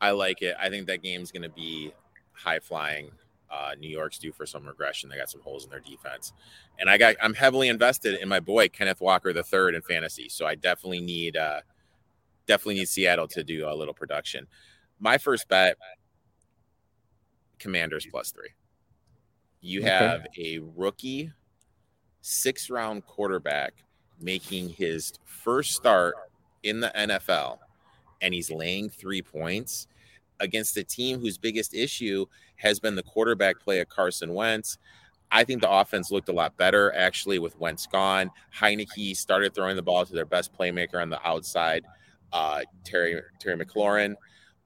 I 0.02 0.12
like 0.12 0.42
it. 0.42 0.56
I 0.60 0.70
think 0.70 0.88
that 0.88 1.04
game's 1.04 1.32
going 1.32 1.44
to 1.44 1.50
be 1.50 1.94
high 2.34 2.60
flying. 2.60 3.12
Uh, 3.50 3.72
New 3.80 3.90
York's 3.90 4.20
due 4.20 4.34
for 4.34 4.46
some 4.46 4.66
regression. 4.66 5.10
They 5.10 5.16
got 5.18 5.30
some 5.30 5.42
holes 5.42 5.64
in 5.64 5.70
their 5.70 5.80
defense, 5.80 6.34
and 6.80 6.90
I 6.90 6.98
got 6.98 7.16
I'm 7.22 7.34
heavily 7.34 7.70
invested 7.70 8.20
in 8.20 8.28
my 8.28 8.42
boy 8.42 8.68
Kenneth 8.68 9.00
Walker 9.00 9.32
the 9.32 9.42
third 9.42 9.74
in 9.74 9.82
fantasy. 9.82 10.28
So 10.28 10.46
I 10.46 10.56
definitely 10.56 11.00
need 11.00 11.38
uh, 11.38 11.62
definitely 12.46 12.76
need 12.76 12.90
Seattle 12.90 13.28
to 13.30 13.44
do 13.46 13.70
a 13.70 13.74
little 13.74 13.94
production. 13.94 14.48
My 15.00 15.18
first 15.18 15.48
bet: 15.48 15.78
Commanders 17.58 18.06
plus 18.12 18.32
three. 18.32 18.50
You 19.62 19.80
Okay. 19.80 19.90
have 19.90 20.28
a 20.38 20.60
rookie 20.76 21.32
six 22.28 22.70
round 22.70 23.06
quarterback 23.06 23.74
making 24.20 24.70
his 24.70 25.14
first 25.24 25.74
start 25.74 26.16
in 26.64 26.80
the 26.80 26.92
NFL, 26.96 27.60
and 28.22 28.34
he's 28.34 28.52
laying 28.52 28.90
three 28.90 29.22
points 29.22 29.88
against 30.40 30.78
a 30.78 30.84
team 30.84 31.20
whose 31.20 31.38
biggest 31.38 31.74
issue 31.74 32.26
has 32.58 32.80
been 32.80 32.96
the 32.96 33.04
quarterback 33.04 33.60
play 33.60 33.80
of 33.80 33.88
Carson 33.88 34.34
Wentz. 34.34 34.78
I 35.32 35.44
think 35.44 35.62
the 35.62 35.72
offense 35.72 36.12
looked 36.12 36.30
a 36.30 36.34
lot 36.34 36.56
better 36.58 36.94
actually 36.96 37.40
with 37.40 37.58
Wentz 37.60 37.86
gone. 37.88 38.30
Heinicke 38.56 39.16
started 39.16 39.54
throwing 39.54 39.76
the 39.76 39.82
ball 39.82 40.06
to 40.06 40.14
their 40.14 40.26
best 40.26 40.54
playmaker 40.54 41.02
on 41.02 41.10
the 41.10 41.26
outside, 41.26 41.86
uh, 42.34 42.62
Terry 42.84 43.22
Terry 43.40 43.58
McLaurin. 43.58 44.16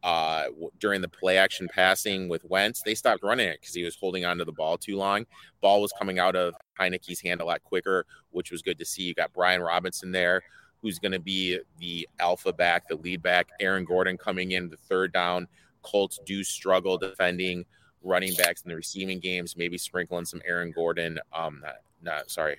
Uh, 0.04 0.46
during 0.80 1.00
the 1.02 1.08
play 1.08 1.38
action 1.38 1.68
passing 1.72 2.28
with 2.28 2.44
Wentz, 2.46 2.82
they 2.82 2.96
stopped 2.96 3.24
running 3.24 3.48
it 3.48 3.60
because 3.62 3.76
he 3.76 3.84
was 3.84 3.96
holding 3.96 4.26
onto 4.26 4.44
the 4.44 4.52
ball 4.52 4.78
too 4.78 4.98
long. 4.98 5.26
Ball 5.62 5.82
was 5.82 5.94
coming 5.98 6.18
out 6.18 6.36
of 6.36 6.56
Heinicke's 6.80 7.22
hand 7.22 7.40
a 7.40 7.46
lot 7.46 7.64
quicker, 7.64 8.06
which 8.32 8.52
was 8.52 8.62
good 8.62 8.80
to 8.80 8.86
see. 8.86 9.04
You 9.04 9.14
got 9.14 9.34
Brian 9.34 9.62
Robinson 9.62 10.12
there, 10.12 10.42
who's 10.82 10.98
going 10.98 11.12
to 11.12 11.20
be 11.20 11.60
the 11.78 12.08
alpha 12.20 12.52
back, 12.52 12.88
the 12.88 12.96
lead 12.96 13.22
back. 13.22 13.50
Aaron 13.60 13.86
Gordon 13.86 14.18
coming 14.18 14.52
in 14.54 14.70
the 14.70 14.78
third 14.78 15.14
down. 15.14 15.48
Colts 15.84 16.20
do 16.26 16.44
struggle 16.44 16.98
defending 16.98 17.66
running 18.04 18.34
backs 18.36 18.64
in 18.64 18.70
the 18.70 18.76
receiving 18.76 19.20
games, 19.20 19.56
maybe 19.56 19.78
sprinkling 19.78 20.26
some 20.26 20.42
Aaron 20.46 20.72
Gordon, 20.72 21.20
um, 21.34 21.62
not, 21.62 21.76
not 22.02 22.32
sorry, 22.32 22.58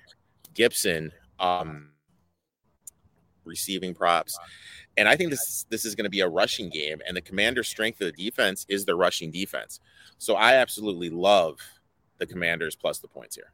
Gibson, 0.53 1.11
um, 1.39 1.89
receiving 3.45 3.93
props. 3.93 4.37
And 4.97 5.07
I 5.07 5.15
think 5.15 5.31
this 5.31 5.65
this 5.69 5.85
is 5.85 5.95
going 5.95 6.05
to 6.05 6.09
be 6.09 6.21
a 6.21 6.27
rushing 6.27 6.69
game, 6.69 6.99
and 7.07 7.17
the 7.17 7.21
commander's 7.21 7.67
strength 7.67 7.99
of 8.01 8.15
the 8.15 8.23
defense 8.25 8.65
is 8.69 8.85
the 8.85 8.95
rushing 8.95 9.31
defense. 9.31 9.79
So 10.17 10.35
I 10.35 10.55
absolutely 10.55 11.09
love 11.09 11.59
the 12.19 12.25
Commanders 12.25 12.75
plus 12.75 12.99
the 12.99 13.07
points 13.07 13.35
here. 13.35 13.51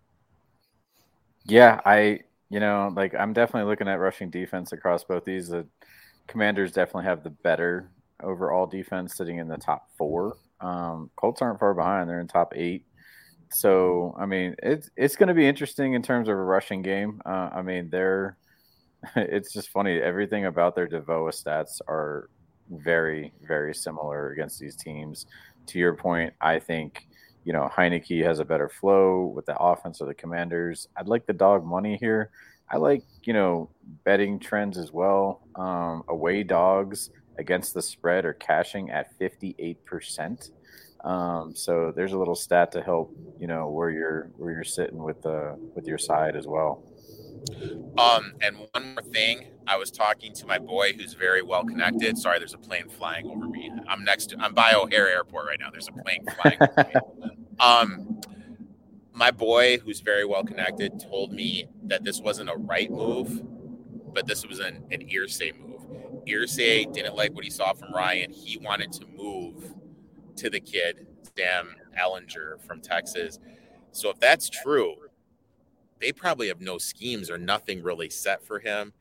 Yeah, 1.45 1.79
I 1.85 2.21
you 2.49 2.59
know 2.59 2.91
like 2.95 3.15
I'm 3.15 3.33
definitely 3.33 3.69
looking 3.69 3.87
at 3.87 3.99
rushing 3.99 4.29
defense 4.29 4.71
across 4.73 5.03
both 5.03 5.25
these. 5.25 5.49
The 5.49 5.65
Commanders 6.27 6.71
definitely 6.71 7.05
have 7.05 7.23
the 7.23 7.29
better 7.29 7.89
overall 8.21 8.65
defense, 8.65 9.15
sitting 9.15 9.37
in 9.37 9.47
the 9.47 9.57
top 9.57 9.87
four. 9.97 10.37
Um, 10.61 11.09
Colts 11.15 11.41
aren't 11.41 11.59
far 11.59 11.73
behind; 11.73 12.09
they're 12.09 12.19
in 12.19 12.27
top 12.27 12.53
eight. 12.55 12.85
So 13.51 14.15
I 14.19 14.25
mean, 14.25 14.55
it's 14.61 14.89
it's 14.95 15.15
going 15.15 15.29
to 15.29 15.33
be 15.33 15.47
interesting 15.47 15.93
in 15.93 16.01
terms 16.01 16.27
of 16.27 16.33
a 16.33 16.43
rushing 16.43 16.81
game. 16.81 17.21
Uh, 17.25 17.49
I 17.53 17.61
mean, 17.61 17.89
they're 17.89 18.37
it's 19.15 19.53
just 19.53 19.69
funny. 19.69 19.99
Everything 19.99 20.45
about 20.45 20.75
their 20.75 20.87
DVOA 20.87 21.31
stats 21.31 21.79
are 21.87 22.29
very 22.69 23.33
very 23.47 23.73
similar 23.73 24.31
against 24.31 24.59
these 24.59 24.75
teams. 24.75 25.25
To 25.67 25.79
your 25.79 25.95
point, 25.95 26.33
I 26.41 26.59
think 26.59 27.07
you 27.43 27.53
know 27.53 27.69
Heinicke 27.75 28.23
has 28.25 28.39
a 28.39 28.45
better 28.45 28.69
flow 28.69 29.25
with 29.25 29.45
the 29.45 29.57
offense 29.57 30.01
of 30.01 30.07
the 30.07 30.13
Commanders. 30.13 30.87
I'd 30.97 31.07
like 31.07 31.25
the 31.25 31.33
dog 31.33 31.65
money 31.65 31.97
here. 31.99 32.29
I 32.69 32.77
like 32.77 33.03
you 33.23 33.33
know 33.33 33.69
betting 34.03 34.39
trends 34.39 34.77
as 34.77 34.91
well. 34.91 35.41
Um, 35.55 36.03
away 36.07 36.43
dogs 36.43 37.09
against 37.37 37.73
the 37.73 37.81
spread 37.81 38.25
are 38.25 38.33
cashing 38.33 38.89
at 38.91 39.17
fifty 39.17 39.55
eight 39.59 39.83
percent. 39.85 40.51
Um, 41.03 41.55
so 41.55 41.93
there's 41.95 42.11
a 42.11 42.17
little 42.17 42.35
stat 42.35 42.73
to 42.73 42.81
help 42.81 43.15
you 43.39 43.47
know 43.47 43.69
where 43.69 43.89
you're 43.89 44.31
where 44.37 44.51
you're 44.51 44.63
sitting 44.63 45.01
with 45.01 45.21
the 45.21 45.57
with 45.75 45.87
your 45.87 45.97
side 45.97 46.35
as 46.35 46.45
well. 46.45 46.83
Um, 47.97 48.33
and 48.41 48.57
one 48.71 48.93
more 48.93 49.03
thing, 49.03 49.47
I 49.67 49.77
was 49.77 49.91
talking 49.91 50.33
to 50.33 50.45
my 50.45 50.57
boy 50.57 50.93
who's 50.93 51.13
very 51.13 51.41
well 51.41 51.65
connected. 51.65 52.17
Sorry, 52.17 52.39
there's 52.39 52.53
a 52.53 52.57
plane 52.57 52.89
flying 52.89 53.27
over 53.27 53.47
me. 53.47 53.71
I'm 53.87 54.03
next 54.03 54.27
to 54.27 54.37
I'm 54.39 54.53
by 54.53 54.73
O'Hare 54.73 55.09
Airport 55.09 55.47
Reich 55.47 55.59
now. 55.59 55.69
There's 55.69 55.89
a 55.89 55.91
plane 55.91 56.25
flying. 56.41 56.59
um, 57.59 58.21
my 59.13 59.31
boy 59.31 59.77
who's 59.79 59.99
very 59.99 60.25
well 60.25 60.43
connected 60.43 60.99
told 60.99 61.33
me 61.33 61.65
that 61.83 62.03
this 62.03 62.21
wasn't 62.21 62.49
a 62.49 62.55
right 62.55 62.89
move, 62.89 63.43
but 64.13 64.25
this 64.27 64.45
was 64.45 64.59
an, 64.59 64.83
an 64.91 65.01
Irsay 65.09 65.59
move. 65.59 65.81
Irsay 66.25 66.91
didn't 66.93 67.15
like 67.15 67.33
what 67.33 67.43
he 67.43 67.49
saw 67.49 67.73
from 67.73 67.93
Ryan. 67.93 68.31
He 68.31 68.57
wanted 68.57 68.93
to 68.93 69.05
move 69.07 69.73
to 70.37 70.49
the 70.49 70.59
kid, 70.59 71.05
Sam 71.37 71.75
Ehlinger 71.99 72.61
from 72.65 72.79
Texas. 72.79 73.39
So 73.91 74.09
if 74.09 74.19
that's 74.19 74.49
true, 74.49 74.95
they 75.99 76.11
probably 76.11 76.47
have 76.47 76.61
no 76.61 76.77
schemes 76.77 77.29
or 77.29 77.37
nothing 77.37 77.81
really 77.83 78.09
set 78.09 78.43
for 78.43 78.59
him. 78.59 78.93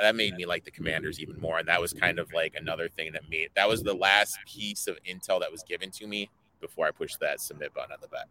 That 0.00 0.16
made 0.16 0.34
me 0.34 0.44
like 0.44 0.64
the 0.64 0.70
commanders 0.70 1.20
even 1.20 1.40
more. 1.40 1.58
And 1.58 1.68
that 1.68 1.80
was 1.80 1.92
kind 1.92 2.18
of 2.18 2.32
like 2.32 2.54
another 2.56 2.88
thing 2.88 3.12
that 3.12 3.22
made 3.30 3.50
that 3.54 3.68
was 3.68 3.82
the 3.82 3.94
last 3.94 4.38
piece 4.46 4.86
of 4.86 4.98
intel 5.04 5.40
that 5.40 5.52
was 5.52 5.62
given 5.62 5.90
to 5.92 6.06
me 6.06 6.30
before 6.60 6.86
I 6.86 6.90
pushed 6.90 7.20
that 7.20 7.40
submit 7.40 7.72
button 7.74 7.92
on 7.92 7.98
the 8.00 8.08
bet. 8.08 8.26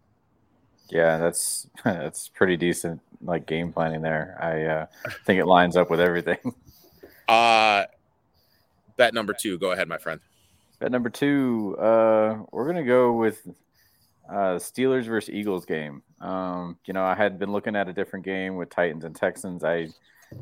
Yeah, 0.89 1.17
that's 1.17 1.67
that's 1.83 2.27
pretty 2.29 2.57
decent 2.57 2.99
like 3.21 3.45
game 3.45 3.71
planning 3.71 4.01
there. 4.01 4.37
I 4.41 4.63
uh, 4.65 4.85
think 5.25 5.39
it 5.39 5.45
lines 5.45 5.77
up 5.77 5.89
with 5.89 5.99
everything. 5.99 6.37
Uh 7.25 7.85
bet 8.97 9.13
number 9.13 9.33
two. 9.33 9.57
Go 9.57 9.71
ahead, 9.71 9.87
my 9.87 9.97
friend. 9.97 10.19
Bet 10.79 10.91
number 10.91 11.09
two, 11.09 11.77
uh, 11.79 12.39
we're 12.51 12.67
gonna 12.67 12.83
go 12.83 13.13
with 13.13 13.47
uh, 14.29 14.55
Steelers 14.55 15.05
versus 15.05 15.33
Eagles 15.33 15.65
game. 15.65 16.01
Um, 16.21 16.77
you 16.85 16.93
know, 16.93 17.03
I 17.03 17.15
had 17.15 17.39
been 17.39 17.51
looking 17.51 17.75
at 17.75 17.89
a 17.89 17.93
different 17.93 18.25
game 18.25 18.55
with 18.55 18.69
Titans 18.69 19.03
and 19.03 19.15
Texans. 19.15 19.63
I 19.63 19.89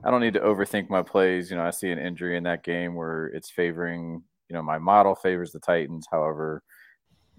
I 0.03 0.09
don't 0.09 0.21
need 0.21 0.33
to 0.35 0.39
overthink 0.39 0.89
my 0.89 1.01
plays. 1.01 1.49
You 1.49 1.57
know, 1.57 1.65
I 1.65 1.71
see 1.71 1.89
an 1.89 1.99
injury 1.99 2.37
in 2.37 2.43
that 2.43 2.63
game 2.63 2.95
where 2.95 3.27
it's 3.27 3.49
favoring. 3.49 4.23
You 4.49 4.55
know, 4.55 4.61
my 4.61 4.77
model 4.77 5.15
favors 5.15 5.51
the 5.51 5.59
Titans. 5.59 6.07
However, 6.09 6.63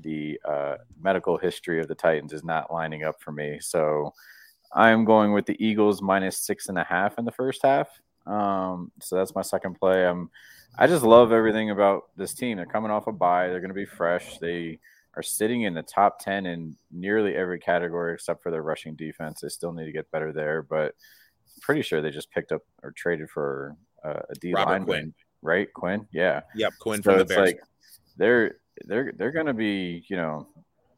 the 0.01 0.41
uh, 0.45 0.77
medical 1.01 1.37
history 1.37 1.81
of 1.81 1.89
the 1.89 1.95
Titans 1.95 2.33
is 2.33 2.45
not 2.45 2.73
lining 2.73 3.05
up 3.05 3.21
for 3.21 3.33
me. 3.33 3.59
So 3.61 4.13
I'm 4.75 5.05
going 5.05 5.33
with 5.33 5.47
the 5.47 5.63
Eagles 5.65 6.03
minus 6.03 6.39
six 6.39 6.69
and 6.69 6.79
a 6.79 6.85
half 6.85 7.19
in 7.19 7.25
the 7.25 7.33
first 7.33 7.63
half. 7.63 7.89
Um, 8.27 8.93
so 9.01 9.17
that's 9.17 9.35
my 9.35 9.43
second 9.43 9.79
play. 9.79 10.07
I'm 10.07 10.31
I 10.79 10.87
just 10.87 11.05
love 11.05 11.33
everything 11.33 11.71
about 11.71 12.05
this 12.17 12.33
team. 12.33 12.57
They're 12.57 12.67
coming 12.67 12.91
off 12.91 13.07
a 13.07 13.13
bye. 13.13 13.49
They're 13.49 13.61
going 13.61 13.69
to 13.69 13.75
be 13.75 13.85
fresh. 13.85 14.39
They 14.39 14.79
are 15.15 15.23
sitting 15.23 15.63
in 15.63 15.75
the 15.75 15.83
top 15.83 16.19
10 16.21 16.47
in 16.47 16.77
nearly 16.91 17.35
every 17.35 17.59
category 17.59 18.15
except 18.15 18.43
for 18.43 18.51
their 18.51 18.63
rushing 18.63 18.95
defense. 18.95 19.41
They 19.41 19.49
still 19.49 19.73
need 19.73 19.87
to 19.87 19.93
get 19.93 20.11
better 20.11 20.33
there, 20.33 20.63
but 20.63 20.87
I'm 20.87 21.61
pretty 21.61 21.83
sure 21.83 22.01
they 22.01 22.11
just 22.11 22.31
picked 22.31 22.53
up 22.53 22.63
or 22.83 22.93
traded 22.93 23.31
for 23.31 23.77
uh, 24.05 24.21
a 24.31 24.35
D 24.35 24.55
line, 24.55 24.85
Quinn. 24.85 25.15
right? 25.43 25.73
Quinn, 25.73 26.07
yeah. 26.13 26.41
Yep, 26.55 26.73
Quinn 26.81 27.03
so 27.03 27.11
from 27.11 27.15
the 27.19 27.23
it's 27.23 27.35
Bears. 27.35 27.47
like 27.47 27.61
they're 28.17 28.57
they're 28.87 29.13
they're 29.17 29.33
going 29.33 29.47
to 29.47 29.55
be, 29.55 30.05
you 30.09 30.17
know, 30.17 30.49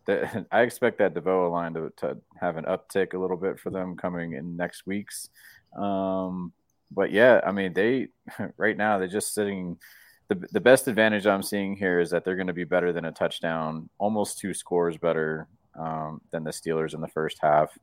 the, 0.06 0.46
I 0.52 0.62
expect 0.62 0.98
that 0.98 1.14
DVOA 1.14 1.50
line 1.50 1.74
to, 1.74 1.92
to 1.98 2.16
have 2.40 2.56
an 2.56 2.64
uptick 2.64 3.14
a 3.14 3.18
little 3.18 3.36
bit 3.36 3.58
for 3.58 3.70
them 3.70 3.96
coming 3.96 4.34
in 4.34 4.56
next 4.56 4.86
weeks. 4.86 5.28
Um, 5.76 6.52
but 6.90 7.10
yeah, 7.10 7.40
I 7.44 7.52
mean, 7.52 7.72
they 7.72 8.08
right 8.56 8.76
now 8.76 8.98
they're 8.98 9.08
just 9.08 9.34
sitting. 9.34 9.78
The, 10.28 10.46
the 10.52 10.60
best 10.60 10.88
advantage 10.88 11.26
I'm 11.26 11.42
seeing 11.42 11.76
here 11.76 12.00
is 12.00 12.10
that 12.10 12.24
they're 12.24 12.36
going 12.36 12.46
to 12.46 12.52
be 12.52 12.64
better 12.64 12.92
than 12.92 13.04
a 13.04 13.12
touchdown, 13.12 13.88
almost 13.98 14.38
two 14.38 14.54
scores 14.54 14.96
better 14.96 15.48
um, 15.78 16.20
than 16.30 16.44
the 16.44 16.50
Steelers 16.50 16.94
in 16.94 17.00
the 17.00 17.08
first 17.08 17.38
half. 17.42 17.76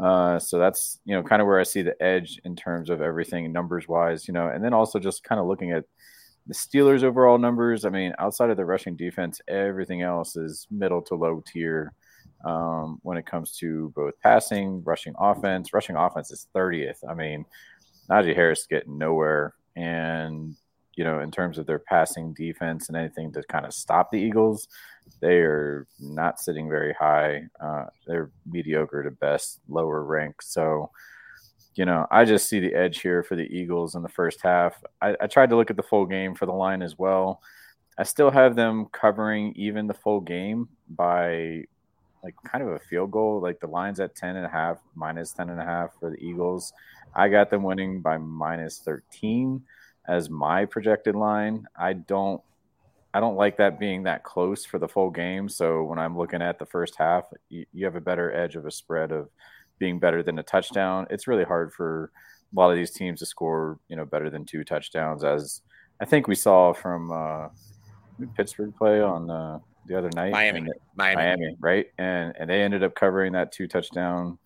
Uh, 0.00 0.38
so 0.38 0.58
that's 0.58 1.00
you 1.04 1.14
know 1.14 1.22
kind 1.22 1.42
of 1.42 1.46
where 1.46 1.60
I 1.60 1.64
see 1.64 1.82
the 1.82 2.00
edge 2.02 2.40
in 2.44 2.56
terms 2.56 2.88
of 2.88 3.02
everything 3.02 3.52
numbers 3.52 3.88
wise, 3.88 4.26
you 4.26 4.32
know, 4.32 4.48
and 4.48 4.64
then 4.64 4.72
also 4.72 4.98
just 4.98 5.24
kind 5.24 5.40
of 5.40 5.46
looking 5.46 5.72
at 5.72 5.84
the 6.46 6.54
Steelers' 6.54 7.02
overall 7.02 7.38
numbers. 7.38 7.84
I 7.84 7.90
mean, 7.90 8.14
outside 8.18 8.50
of 8.50 8.56
the 8.56 8.64
rushing 8.64 8.96
defense, 8.96 9.40
everything 9.48 10.02
else 10.02 10.36
is 10.36 10.66
middle 10.70 11.02
to 11.02 11.14
low 11.14 11.42
tier 11.46 11.92
um, 12.44 12.98
when 13.02 13.16
it 13.16 13.26
comes 13.26 13.52
to 13.58 13.92
both 13.94 14.14
passing, 14.22 14.82
rushing 14.84 15.14
offense. 15.18 15.72
Rushing 15.72 15.96
offense 15.96 16.30
is 16.30 16.48
30th. 16.54 16.98
I 17.08 17.14
mean, 17.14 17.44
Najee 18.10 18.34
Harris 18.34 18.66
getting 18.68 18.98
nowhere. 18.98 19.54
And, 19.76 20.56
you 20.94 21.04
know, 21.04 21.20
in 21.20 21.30
terms 21.30 21.58
of 21.58 21.66
their 21.66 21.78
passing 21.78 22.32
defense 22.34 22.88
and 22.88 22.96
anything 22.96 23.32
to 23.32 23.42
kind 23.44 23.64
of 23.64 23.72
stop 23.72 24.10
the 24.10 24.18
Eagles, 24.18 24.68
they 25.20 25.38
are 25.38 25.86
not 25.98 26.40
sitting 26.40 26.68
very 26.68 26.92
high. 26.92 27.44
Uh, 27.60 27.86
they're 28.06 28.30
mediocre 28.50 29.02
to 29.02 29.10
best, 29.10 29.60
lower 29.68 30.04
rank. 30.04 30.42
So, 30.42 30.90
you 31.74 31.84
know, 31.84 32.06
I 32.10 32.24
just 32.24 32.48
see 32.48 32.60
the 32.60 32.74
edge 32.74 33.00
here 33.00 33.22
for 33.22 33.36
the 33.36 33.44
Eagles 33.44 33.94
in 33.94 34.02
the 34.02 34.08
first 34.08 34.42
half. 34.42 34.82
I, 35.00 35.16
I 35.20 35.26
tried 35.26 35.50
to 35.50 35.56
look 35.56 35.70
at 35.70 35.76
the 35.76 35.82
full 35.82 36.06
game 36.06 36.34
for 36.34 36.46
the 36.46 36.52
line 36.52 36.82
as 36.82 36.98
well. 36.98 37.40
I 37.98 38.04
still 38.04 38.30
have 38.30 38.56
them 38.56 38.86
covering 38.92 39.52
even 39.56 39.86
the 39.86 39.94
full 39.94 40.20
game 40.20 40.68
by 40.88 41.64
like 42.22 42.34
kind 42.44 42.62
of 42.62 42.70
a 42.70 42.78
field 42.78 43.10
goal. 43.10 43.40
Like 43.40 43.60
the 43.60 43.66
line's 43.66 44.00
at 44.00 44.14
10 44.14 44.36
and 44.36 44.46
a 44.46 44.48
half, 44.48 44.78
minus 44.94 45.32
10 45.32 45.50
and 45.50 45.60
a 45.60 45.64
half 45.64 45.90
for 45.98 46.10
the 46.10 46.16
Eagles. 46.16 46.72
I 47.14 47.28
got 47.28 47.50
them 47.50 47.62
winning 47.62 48.00
by 48.00 48.18
minus 48.18 48.78
13 48.78 49.62
as 50.06 50.30
my 50.30 50.64
projected 50.64 51.14
line. 51.14 51.66
I 51.76 51.94
don't 51.94 52.40
I 53.14 53.20
don't 53.20 53.36
like 53.36 53.58
that 53.58 53.78
being 53.78 54.04
that 54.04 54.24
close 54.24 54.64
for 54.64 54.78
the 54.78 54.88
full 54.88 55.10
game. 55.10 55.48
So 55.48 55.84
when 55.84 55.98
I'm 55.98 56.16
looking 56.16 56.40
at 56.40 56.58
the 56.58 56.64
first 56.64 56.96
half, 56.96 57.26
you, 57.50 57.66
you 57.72 57.84
have 57.84 57.96
a 57.96 58.00
better 58.00 58.32
edge 58.34 58.56
of 58.56 58.64
a 58.64 58.70
spread 58.70 59.12
of 59.12 59.28
being 59.78 59.98
better 59.98 60.22
than 60.22 60.38
a 60.38 60.42
touchdown. 60.42 61.06
It's 61.10 61.26
really 61.26 61.44
hard 61.44 61.74
for 61.74 62.10
a 62.54 62.58
lot 62.58 62.70
of 62.70 62.76
these 62.76 62.90
teams 62.90 63.20
to 63.20 63.26
score, 63.26 63.78
you 63.88 63.96
know, 63.96 64.06
better 64.06 64.30
than 64.30 64.46
two 64.46 64.64
touchdowns, 64.64 65.24
as 65.24 65.60
I 66.00 66.04
think 66.04 66.26
we 66.26 66.34
saw 66.34 66.72
from 66.72 67.12
uh, 67.12 67.48
Pittsburgh 68.34 68.74
play 68.74 69.00
on 69.00 69.30
uh, 69.30 69.58
the 69.86 69.96
other 69.96 70.10
night. 70.14 70.32
Miami, 70.32 70.66
Miami. 70.94 71.16
Miami, 71.16 71.56
right? 71.60 71.86
And 71.98 72.34
and 72.38 72.48
they 72.48 72.62
ended 72.62 72.82
up 72.82 72.94
covering 72.94 73.32
that 73.32 73.52
two 73.52 73.68
touchdown, 73.68 74.38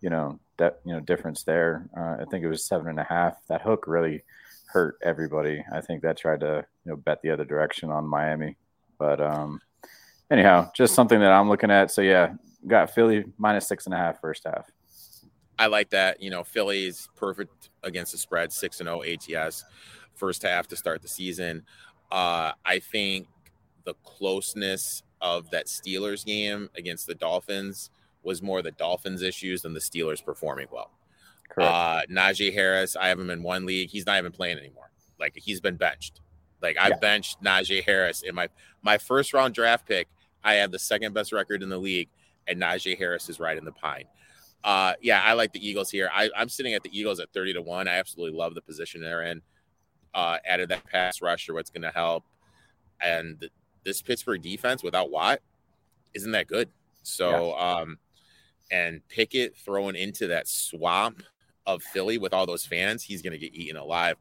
you 0.00 0.10
know, 0.10 0.38
that 0.58 0.80
you 0.84 0.92
know 0.92 1.00
difference 1.00 1.42
there. 1.42 1.88
Uh, 1.96 2.22
I 2.22 2.24
think 2.30 2.44
it 2.44 2.48
was 2.48 2.64
seven 2.64 2.88
and 2.88 3.00
a 3.00 3.04
half. 3.04 3.38
That 3.48 3.62
hook 3.62 3.84
really 3.86 4.22
hurt 4.72 4.98
everybody. 5.02 5.64
I 5.72 5.80
think 5.80 6.02
that 6.02 6.16
tried 6.16 6.40
to 6.40 6.64
you 6.84 6.90
know 6.90 6.96
bet 6.96 7.22
the 7.22 7.30
other 7.30 7.44
direction 7.44 7.90
on 7.90 8.06
Miami, 8.06 8.56
but 8.98 9.20
um, 9.20 9.60
anyhow, 10.30 10.70
just 10.74 10.94
something 10.94 11.20
that 11.20 11.32
I'm 11.32 11.48
looking 11.48 11.70
at. 11.70 11.90
So 11.90 12.02
yeah, 12.02 12.34
got 12.66 12.90
Philly 12.94 13.24
minus 13.38 13.66
six 13.66 13.86
and 13.86 13.94
a 13.94 13.98
half 13.98 14.20
first 14.20 14.44
half. 14.44 14.70
I 15.58 15.66
like 15.66 15.90
that. 15.90 16.22
You 16.22 16.30
know, 16.30 16.44
Philly's 16.44 17.08
perfect 17.16 17.70
against 17.82 18.12
the 18.12 18.18
spread, 18.18 18.52
six 18.52 18.80
and 18.80 18.88
zero 18.88 19.02
ATS, 19.02 19.64
first 20.14 20.42
half 20.42 20.66
to 20.68 20.76
start 20.76 21.02
the 21.02 21.08
season. 21.08 21.62
Uh, 22.10 22.52
I 22.64 22.78
think 22.78 23.28
the 23.84 23.94
closeness 24.04 25.02
of 25.20 25.50
that 25.50 25.66
Steelers 25.66 26.24
game 26.24 26.70
against 26.76 27.06
the 27.06 27.14
Dolphins 27.14 27.90
was 28.22 28.42
more 28.42 28.62
the 28.62 28.70
Dolphins' 28.72 29.22
issues 29.22 29.62
than 29.62 29.74
the 29.74 29.80
Steelers 29.80 30.24
performing 30.24 30.66
well. 30.70 30.90
Correct. 31.50 31.70
Uh, 31.70 32.02
Najee 32.10 32.52
Harris, 32.52 32.96
I 32.96 33.08
have 33.08 33.18
him 33.18 33.30
in 33.30 33.42
one 33.42 33.66
league. 33.66 33.90
He's 33.90 34.06
not 34.06 34.18
even 34.18 34.32
playing 34.32 34.58
anymore. 34.58 34.90
Like 35.18 35.34
he's 35.36 35.60
been 35.60 35.76
benched. 35.76 36.20
Like 36.62 36.76
I 36.78 36.88
Yeah. 36.88 36.96
benched 36.98 37.42
Najee 37.42 37.84
Harris 37.84 38.22
in 38.22 38.34
my 38.34 38.48
my 38.82 38.96
first 38.98 39.32
round 39.34 39.54
draft 39.54 39.86
pick. 39.86 40.08
I 40.42 40.54
have 40.54 40.70
the 40.72 40.78
second 40.78 41.12
best 41.12 41.32
record 41.32 41.62
in 41.62 41.68
the 41.68 41.76
league, 41.78 42.08
and 42.46 42.60
Najee 42.60 42.96
Harris 42.96 43.28
is 43.28 43.38
right 43.40 43.58
in 43.58 43.64
the 43.64 43.72
pine. 43.72 44.04
Uh, 44.64 44.94
yeah, 45.02 45.22
I 45.22 45.32
like 45.34 45.52
the 45.52 45.66
Eagles 45.66 45.90
here. 45.90 46.10
I, 46.12 46.30
I'm 46.36 46.48
sitting 46.48 46.74
at 46.74 46.82
the 46.82 46.98
Eagles 46.98 47.18
at 47.20 47.32
30 47.32 47.54
to 47.54 47.62
1. 47.62 47.88
I 47.88 47.98
absolutely 47.98 48.38
love 48.38 48.54
the 48.54 48.60
position 48.60 49.00
they're 49.00 49.22
in. 49.22 49.40
Uh, 50.14 50.36
added 50.46 50.68
that 50.68 50.84
pass 50.84 51.22
rusher, 51.22 51.54
what's 51.54 51.70
going 51.70 51.82
to 51.82 51.90
help. 51.90 52.24
And 53.00 53.40
th- 53.40 53.52
this 53.84 54.02
Pittsburgh 54.02 54.42
defense 54.42 54.82
without 54.82 55.10
Watt 55.10 55.40
isn't 56.12 56.32
that 56.32 56.46
good. 56.46 56.68
So, 57.02 57.54
um, 57.58 57.98
and 58.70 59.06
Pickett 59.08 59.56
throwing 59.56 59.96
into 59.96 60.26
that 60.26 60.46
swamp 60.46 61.22
of 61.74 61.82
Philly 61.82 62.18
with 62.18 62.34
all 62.34 62.46
those 62.46 62.64
fans, 62.64 63.02
he's 63.02 63.22
going 63.22 63.32
to 63.32 63.38
get 63.38 63.54
eaten 63.54 63.76
alive. 63.76 64.16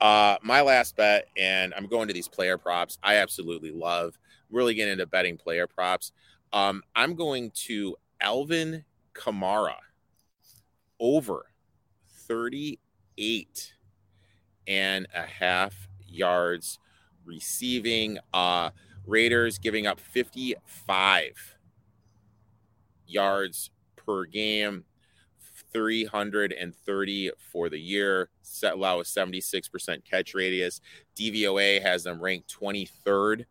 Uh, 0.00 0.36
my 0.42 0.62
last 0.62 0.96
bet, 0.96 1.26
and 1.36 1.74
I'm 1.76 1.86
going 1.86 2.08
to 2.08 2.14
these 2.14 2.28
player 2.28 2.56
props. 2.56 2.98
I 3.02 3.16
absolutely 3.16 3.70
love 3.70 4.18
really 4.50 4.74
getting 4.74 4.92
into 4.92 5.06
betting 5.06 5.36
player 5.36 5.66
props. 5.66 6.12
Um, 6.52 6.82
I'm 6.96 7.14
going 7.14 7.50
to 7.66 7.96
Alvin 8.20 8.84
Kamara 9.14 9.74
over 10.98 11.46
38 12.26 13.74
and 14.66 15.06
a 15.14 15.22
half 15.22 15.88
yards 16.06 16.78
receiving. 17.24 18.18
Uh, 18.32 18.70
Raiders 19.06 19.58
giving 19.58 19.86
up 19.86 19.98
55 19.98 21.56
yards 23.06 23.70
per 23.96 24.24
game, 24.24 24.84
330 25.72 27.30
for 27.52 27.68
the 27.68 27.78
year. 27.78 28.28
Set 28.42 28.74
allow 28.74 29.00
a 29.00 29.04
76% 29.04 30.04
catch 30.04 30.34
radius. 30.34 30.80
DVOA 31.16 31.82
has 31.82 32.04
them 32.04 32.20
ranked 32.20 32.54
23rd 32.54 33.44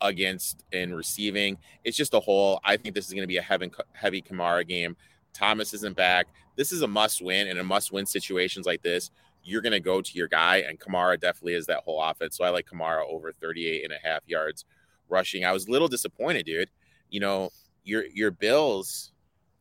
against 0.00 0.64
in 0.72 0.94
receiving. 0.94 1.58
It's 1.84 1.96
just 1.96 2.14
a 2.14 2.20
hole. 2.20 2.60
I 2.64 2.76
think 2.76 2.94
this 2.94 3.06
is 3.06 3.12
going 3.12 3.22
to 3.22 3.28
be 3.28 3.36
a 3.36 3.42
heavy, 3.42 3.70
heavy 3.92 4.22
Kamara 4.22 4.66
game. 4.66 4.96
Thomas 5.32 5.74
isn't 5.74 5.96
back. 5.96 6.26
This 6.56 6.72
is 6.72 6.82
a 6.82 6.88
must 6.88 7.22
win, 7.22 7.48
and 7.48 7.58
a 7.58 7.64
must 7.64 7.92
win 7.92 8.06
situations 8.06 8.66
like 8.66 8.82
this, 8.82 9.10
you're 9.42 9.62
going 9.62 9.72
to 9.72 9.80
go 9.80 10.02
to 10.02 10.12
your 10.14 10.28
guy, 10.28 10.58
and 10.58 10.78
Kamara 10.78 11.18
definitely 11.18 11.54
is 11.54 11.66
that 11.66 11.82
whole 11.84 12.02
offense. 12.02 12.36
So 12.36 12.44
I 12.44 12.50
like 12.50 12.66
Kamara 12.66 13.04
over 13.08 13.32
38 13.32 13.84
and 13.84 13.92
a 13.92 14.06
half 14.06 14.20
yards 14.26 14.64
rushing. 15.08 15.44
I 15.44 15.52
was 15.52 15.66
a 15.66 15.70
little 15.70 15.88
disappointed, 15.88 16.46
dude. 16.46 16.70
You 17.08 17.20
know, 17.20 17.50
your 17.84 18.04
your 18.06 18.30
Bills 18.30 19.12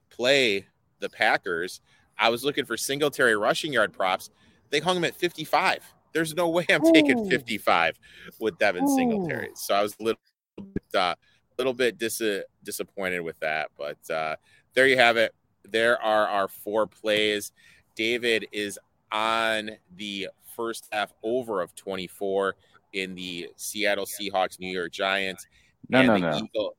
play 0.10 0.68
the 1.00 1.10
Packers. 1.10 1.82
I 2.20 2.30
was 2.30 2.44
looking 2.44 2.66
for 2.66 2.78
Singletary 2.78 3.36
rushing 3.36 3.74
yard 3.74 3.94
props. 3.94 4.30
They 4.70 4.80
hung 4.80 4.98
him 4.98 5.06
at 5.06 5.16
55. 5.16 5.84
There's 6.14 6.36
no 6.36 6.50
way 6.50 6.66
I'm 6.70 6.86
Ooh. 6.86 6.94
taking 6.94 7.30
55 7.30 8.00
with 8.40 8.58
Devin 8.60 8.84
Ooh. 8.84 8.96
Singletary. 8.96 9.50
So 9.56 9.74
I 9.74 9.82
was 9.82 9.96
a 10.00 10.04
little 10.04 10.22
bit, 10.58 11.00
uh, 11.00 11.16
little 11.58 11.74
bit 11.74 11.98
dis- 11.98 12.44
disappointed 12.64 13.22
with 13.22 13.40
that. 13.40 13.70
But 13.78 13.98
uh, 14.14 14.36
there 14.74 14.88
you 14.88 14.98
have 14.98 15.18
it. 15.18 15.34
There 15.70 16.02
are 16.02 16.28
our 16.28 16.48
four 16.48 16.88
plays. 16.88 17.52
David 17.96 18.48
is 18.52 18.78
on 19.12 19.72
the 19.96 20.30
first 20.56 20.88
half 20.92 21.14
over 21.24 21.62
of 21.62 21.74
24 21.76 22.56
in 22.94 23.16
the 23.16 23.50
Seattle 23.56 24.06
Seahawks, 24.06 24.60
New 24.60 24.72
York 24.72 24.92
Giants. 24.92 25.48
No, 25.90 26.04
no, 26.04 26.18
no. 26.18 26.38
Eagle- 26.38 26.76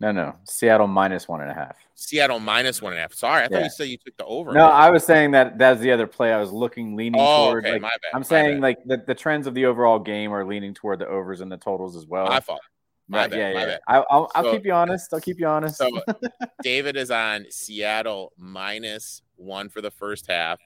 no, 0.00 0.12
no. 0.12 0.34
Seattle 0.44 0.86
minus 0.86 1.28
one 1.28 1.42
and 1.42 1.50
a 1.50 1.54
half. 1.54 1.76
Seattle 1.94 2.40
minus 2.40 2.80
one 2.80 2.92
and 2.92 2.98
a 2.98 3.02
half. 3.02 3.12
Sorry, 3.12 3.44
I 3.44 3.48
thought 3.48 3.64
you 3.64 3.70
said 3.70 3.88
you 3.88 3.98
took 3.98 4.16
the 4.16 4.24
over. 4.24 4.52
No, 4.52 4.64
I 4.64 4.88
was 4.90 5.04
saying 5.04 5.32
that 5.32 5.58
that's 5.58 5.78
the 5.80 5.92
other 5.92 6.06
play 6.06 6.32
I 6.32 6.40
was 6.40 6.50
looking 6.50 6.96
leaning 6.96 7.20
oh, 7.20 7.50
toward. 7.50 7.66
Okay, 7.66 7.74
like, 7.74 7.82
my 7.82 7.88
bad, 7.88 8.16
I'm 8.16 8.24
saying 8.24 8.62
like 8.62 8.78
the, 8.86 9.02
the 9.06 9.14
trends 9.14 9.46
of 9.46 9.52
the 9.52 9.66
overall 9.66 9.98
game 9.98 10.32
are 10.32 10.46
leaning 10.46 10.72
toward 10.72 11.00
the 11.00 11.06
overs 11.06 11.42
and 11.42 11.52
the 11.52 11.58
totals 11.58 11.96
as 11.96 12.06
well. 12.06 12.26
My 12.26 12.40
fault. 12.40 12.60
My 13.08 13.26
bad, 13.26 13.38
yeah, 13.38 13.66
yeah. 13.66 13.76
I, 13.86 13.98
will 13.98 14.30
I'll 14.34 14.44
so, 14.44 14.52
keep 14.52 14.64
you 14.64 14.72
honest. 14.72 15.12
I'll 15.12 15.20
keep 15.20 15.38
you 15.38 15.46
honest. 15.46 15.76
So 15.76 15.90
David 16.62 16.96
is 16.96 17.10
on 17.10 17.44
Seattle 17.50 18.32
minus 18.38 19.20
one 19.36 19.68
for 19.68 19.82
the 19.82 19.90
first 19.90 20.28
half, 20.28 20.60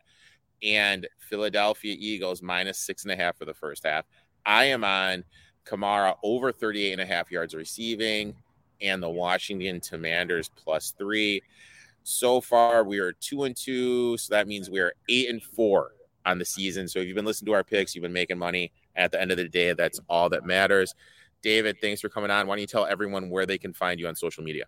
and 0.63 1.09
Philadelphia 1.19 1.97
Eagles 1.99 2.41
minus 2.41 2.79
six 2.79 3.03
and 3.03 3.11
a 3.11 3.17
half 3.17 3.37
for 3.37 3.47
the 3.47 3.55
first 3.55 3.85
half. 3.85 4.05
I 4.47 4.67
am 4.67 4.85
on 4.85 5.25
Kamara 5.65 6.17
over 6.23 6.53
38 6.53 6.93
and 6.93 7.01
a 7.01 7.07
half 7.07 7.33
yards 7.33 7.55
receiving 7.55 8.37
and 8.81 9.03
the 9.03 9.09
Washington 9.09 9.81
Commanders 9.81 10.51
plus 10.57 10.95
three. 10.97 11.43
So 12.03 12.41
far, 12.41 12.85
we 12.85 12.99
are 12.99 13.13
two 13.13 13.45
and 13.45 13.57
two. 13.57 14.17
So 14.19 14.35
that 14.35 14.47
means 14.47 14.71
we 14.71 14.81
are 14.81 14.93
eight 15.09 15.31
and 15.31 15.43
four 15.43 15.93
on 16.27 16.39
the 16.39 16.45
season. 16.45 16.89
So 16.89 16.99
if 16.99 17.07
you've 17.07 17.15
been 17.15 17.25
listening 17.25 17.47
to 17.47 17.55
our 17.55 17.65
picks, 17.65 17.95
you've 17.95 18.03
been 18.03 18.13
making 18.13 18.39
money. 18.39 18.73
At 18.97 19.11
the 19.11 19.21
end 19.21 19.33
of 19.33 19.37
the 19.37 19.49
day, 19.49 19.73
that's 19.73 19.99
all 20.09 20.29
that 20.29 20.47
matters. 20.47 20.95
David, 21.43 21.77
thanks 21.81 22.01
for 22.01 22.09
coming 22.09 22.31
on. 22.31 22.47
Why 22.47 22.55
don't 22.55 22.61
you 22.61 22.67
tell 22.67 22.87
everyone 22.87 23.29
where 23.29 23.45
they 23.45 23.59
can 23.59 23.73
find 23.73 23.99
you 23.99 24.07
on 24.07 24.15
social 24.15 24.45
media? 24.45 24.67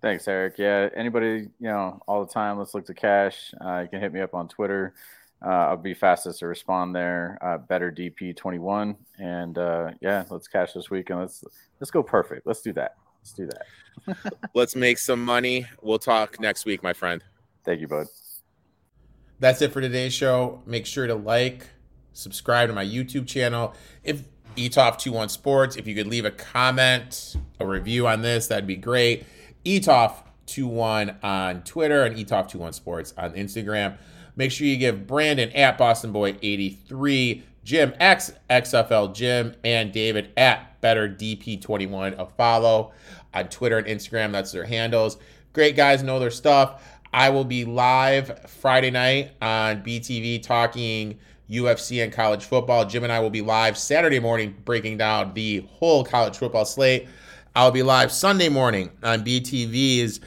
Thanks, 0.00 0.26
Erik. 0.26 0.54
Yeah, 0.56 0.88
anybody, 0.96 1.48
you 1.60 1.68
know, 1.68 2.00
all 2.08 2.24
the 2.24 2.32
time, 2.32 2.58
let's 2.58 2.72
look 2.72 2.86
to 2.86 2.94
cash. 2.94 3.52
Uh, 3.62 3.80
you 3.80 3.88
can 3.88 4.00
hit 4.00 4.14
me 4.14 4.20
up 4.20 4.32
on 4.32 4.48
Twitter 4.48 4.94
uh, 5.44 5.48
I'll 5.48 5.76
be 5.76 5.94
fastest 5.94 6.40
to 6.40 6.46
respond 6.46 6.94
there. 6.94 7.38
Uh, 7.40 7.58
bettor 7.58 7.90
DP 7.90 8.36
twenty 8.36 8.58
one, 8.58 8.96
and 9.18 9.56
uh, 9.56 9.90
yeah, 10.00 10.24
let's 10.30 10.48
cash 10.48 10.72
this 10.72 10.90
week 10.90 11.10
and 11.10 11.18
let's 11.18 11.44
let's 11.80 11.90
go 11.90 12.02
perfect. 12.02 12.46
Let's 12.46 12.60
do 12.60 12.72
that. 12.74 12.96
Let's 13.20 13.32
do 13.32 13.46
that. 13.46 14.34
let's 14.54 14.76
make 14.76 14.98
some 14.98 15.24
money. 15.24 15.66
We'll 15.82 15.98
talk 15.98 16.40
next 16.40 16.64
week, 16.64 16.82
my 16.82 16.92
friend. 16.92 17.22
Thank 17.64 17.80
you, 17.80 17.88
bud. 17.88 18.06
That's 19.38 19.62
it 19.62 19.72
for 19.72 19.80
today's 19.80 20.12
show. 20.12 20.62
Make 20.66 20.86
sure 20.86 21.06
to 21.06 21.14
like, 21.14 21.66
subscribe 22.12 22.68
to 22.68 22.74
my 22.74 22.84
YouTube 22.84 23.26
channel. 23.26 23.74
If 24.04 24.24
eToft21 24.56 25.30
Sports, 25.30 25.76
if 25.76 25.86
you 25.86 25.94
could 25.94 26.06
leave 26.06 26.24
a 26.24 26.30
comment, 26.30 27.36
a 27.58 27.66
review 27.66 28.06
on 28.06 28.22
this, 28.22 28.48
that'd 28.48 28.66
be 28.66 28.76
great. 28.76 29.24
eToft21 29.64 31.22
on 31.22 31.62
Twitter 31.62 32.04
and 32.04 32.16
eToft21 32.16 32.74
Sports 32.74 33.14
on 33.16 33.32
Instagram. 33.32 33.96
Make 34.36 34.52
sure 34.52 34.66
you 34.66 34.76
give 34.76 35.06
Brandon 35.06 35.50
at 35.52 35.78
Boston 35.78 36.12
Boy 36.12 36.36
83, 36.42 37.42
Jim 37.64 37.94
X 38.00 38.32
XFL 38.48 39.14
Jim, 39.14 39.54
and 39.64 39.92
David 39.92 40.32
at 40.36 40.80
Bettor 40.80 41.08
DP21 41.08 42.18
a 42.18 42.26
follow 42.26 42.92
on 43.34 43.48
Twitter 43.48 43.78
and 43.78 43.86
Instagram. 43.86 44.32
That's 44.32 44.52
their 44.52 44.64
handles. 44.64 45.18
Great 45.52 45.76
guys 45.76 46.02
know 46.02 46.18
their 46.18 46.30
stuff. 46.30 46.82
I 47.12 47.30
will 47.30 47.44
be 47.44 47.64
live 47.64 48.48
Friday 48.48 48.90
night 48.90 49.32
on 49.42 49.82
BTV 49.82 50.42
talking 50.42 51.18
UFC 51.50 52.02
and 52.02 52.12
college 52.12 52.44
football. 52.44 52.84
Jim 52.84 53.02
and 53.02 53.12
I 53.12 53.18
will 53.18 53.30
be 53.30 53.42
live 53.42 53.76
Saturday 53.76 54.20
morning 54.20 54.54
breaking 54.64 54.98
down 54.98 55.34
the 55.34 55.66
whole 55.68 56.04
college 56.04 56.38
football 56.38 56.64
slate. 56.64 57.08
I'll 57.56 57.72
be 57.72 57.82
live 57.82 58.12
Sunday 58.12 58.48
morning 58.48 58.90
on 59.02 59.24
BTV's 59.24 60.20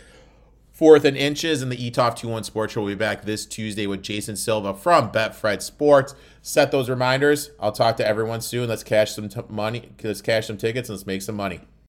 Fourth 0.74 1.06
and 1.06 1.16
Inches 1.16 1.62
and 1.62 1.72
the 1.72 1.78
eToft 1.78 2.20
21 2.20 2.44
Sports 2.44 2.74
Show 2.74 2.82
will 2.82 2.90
be 2.90 2.96
back 2.96 3.24
this 3.24 3.46
Tuesday 3.46 3.88
with 3.88 4.02
Jason 4.02 4.36
Silva 4.36 4.74
from 4.74 5.12
Betfred 5.12 5.62
Sports. 5.62 6.16
Set 6.46 6.72
those 6.72 6.90
reminders. 6.90 7.52
I'll 7.58 7.72
talk 7.72 7.96
to 7.98 8.06
everyone 8.06 8.42
soon. 8.42 8.68
Let's 8.68 8.84
cash 8.84 9.14
some 9.14 9.30
t- 9.30 9.40
money. 9.48 9.94
Let's 10.04 10.22
cash 10.22 10.48
some 10.48 10.58
tickets 10.58 10.90
and 10.90 10.98
let's 10.98 11.08
make 11.08 11.22
some 11.22 11.36
money. 11.36 11.62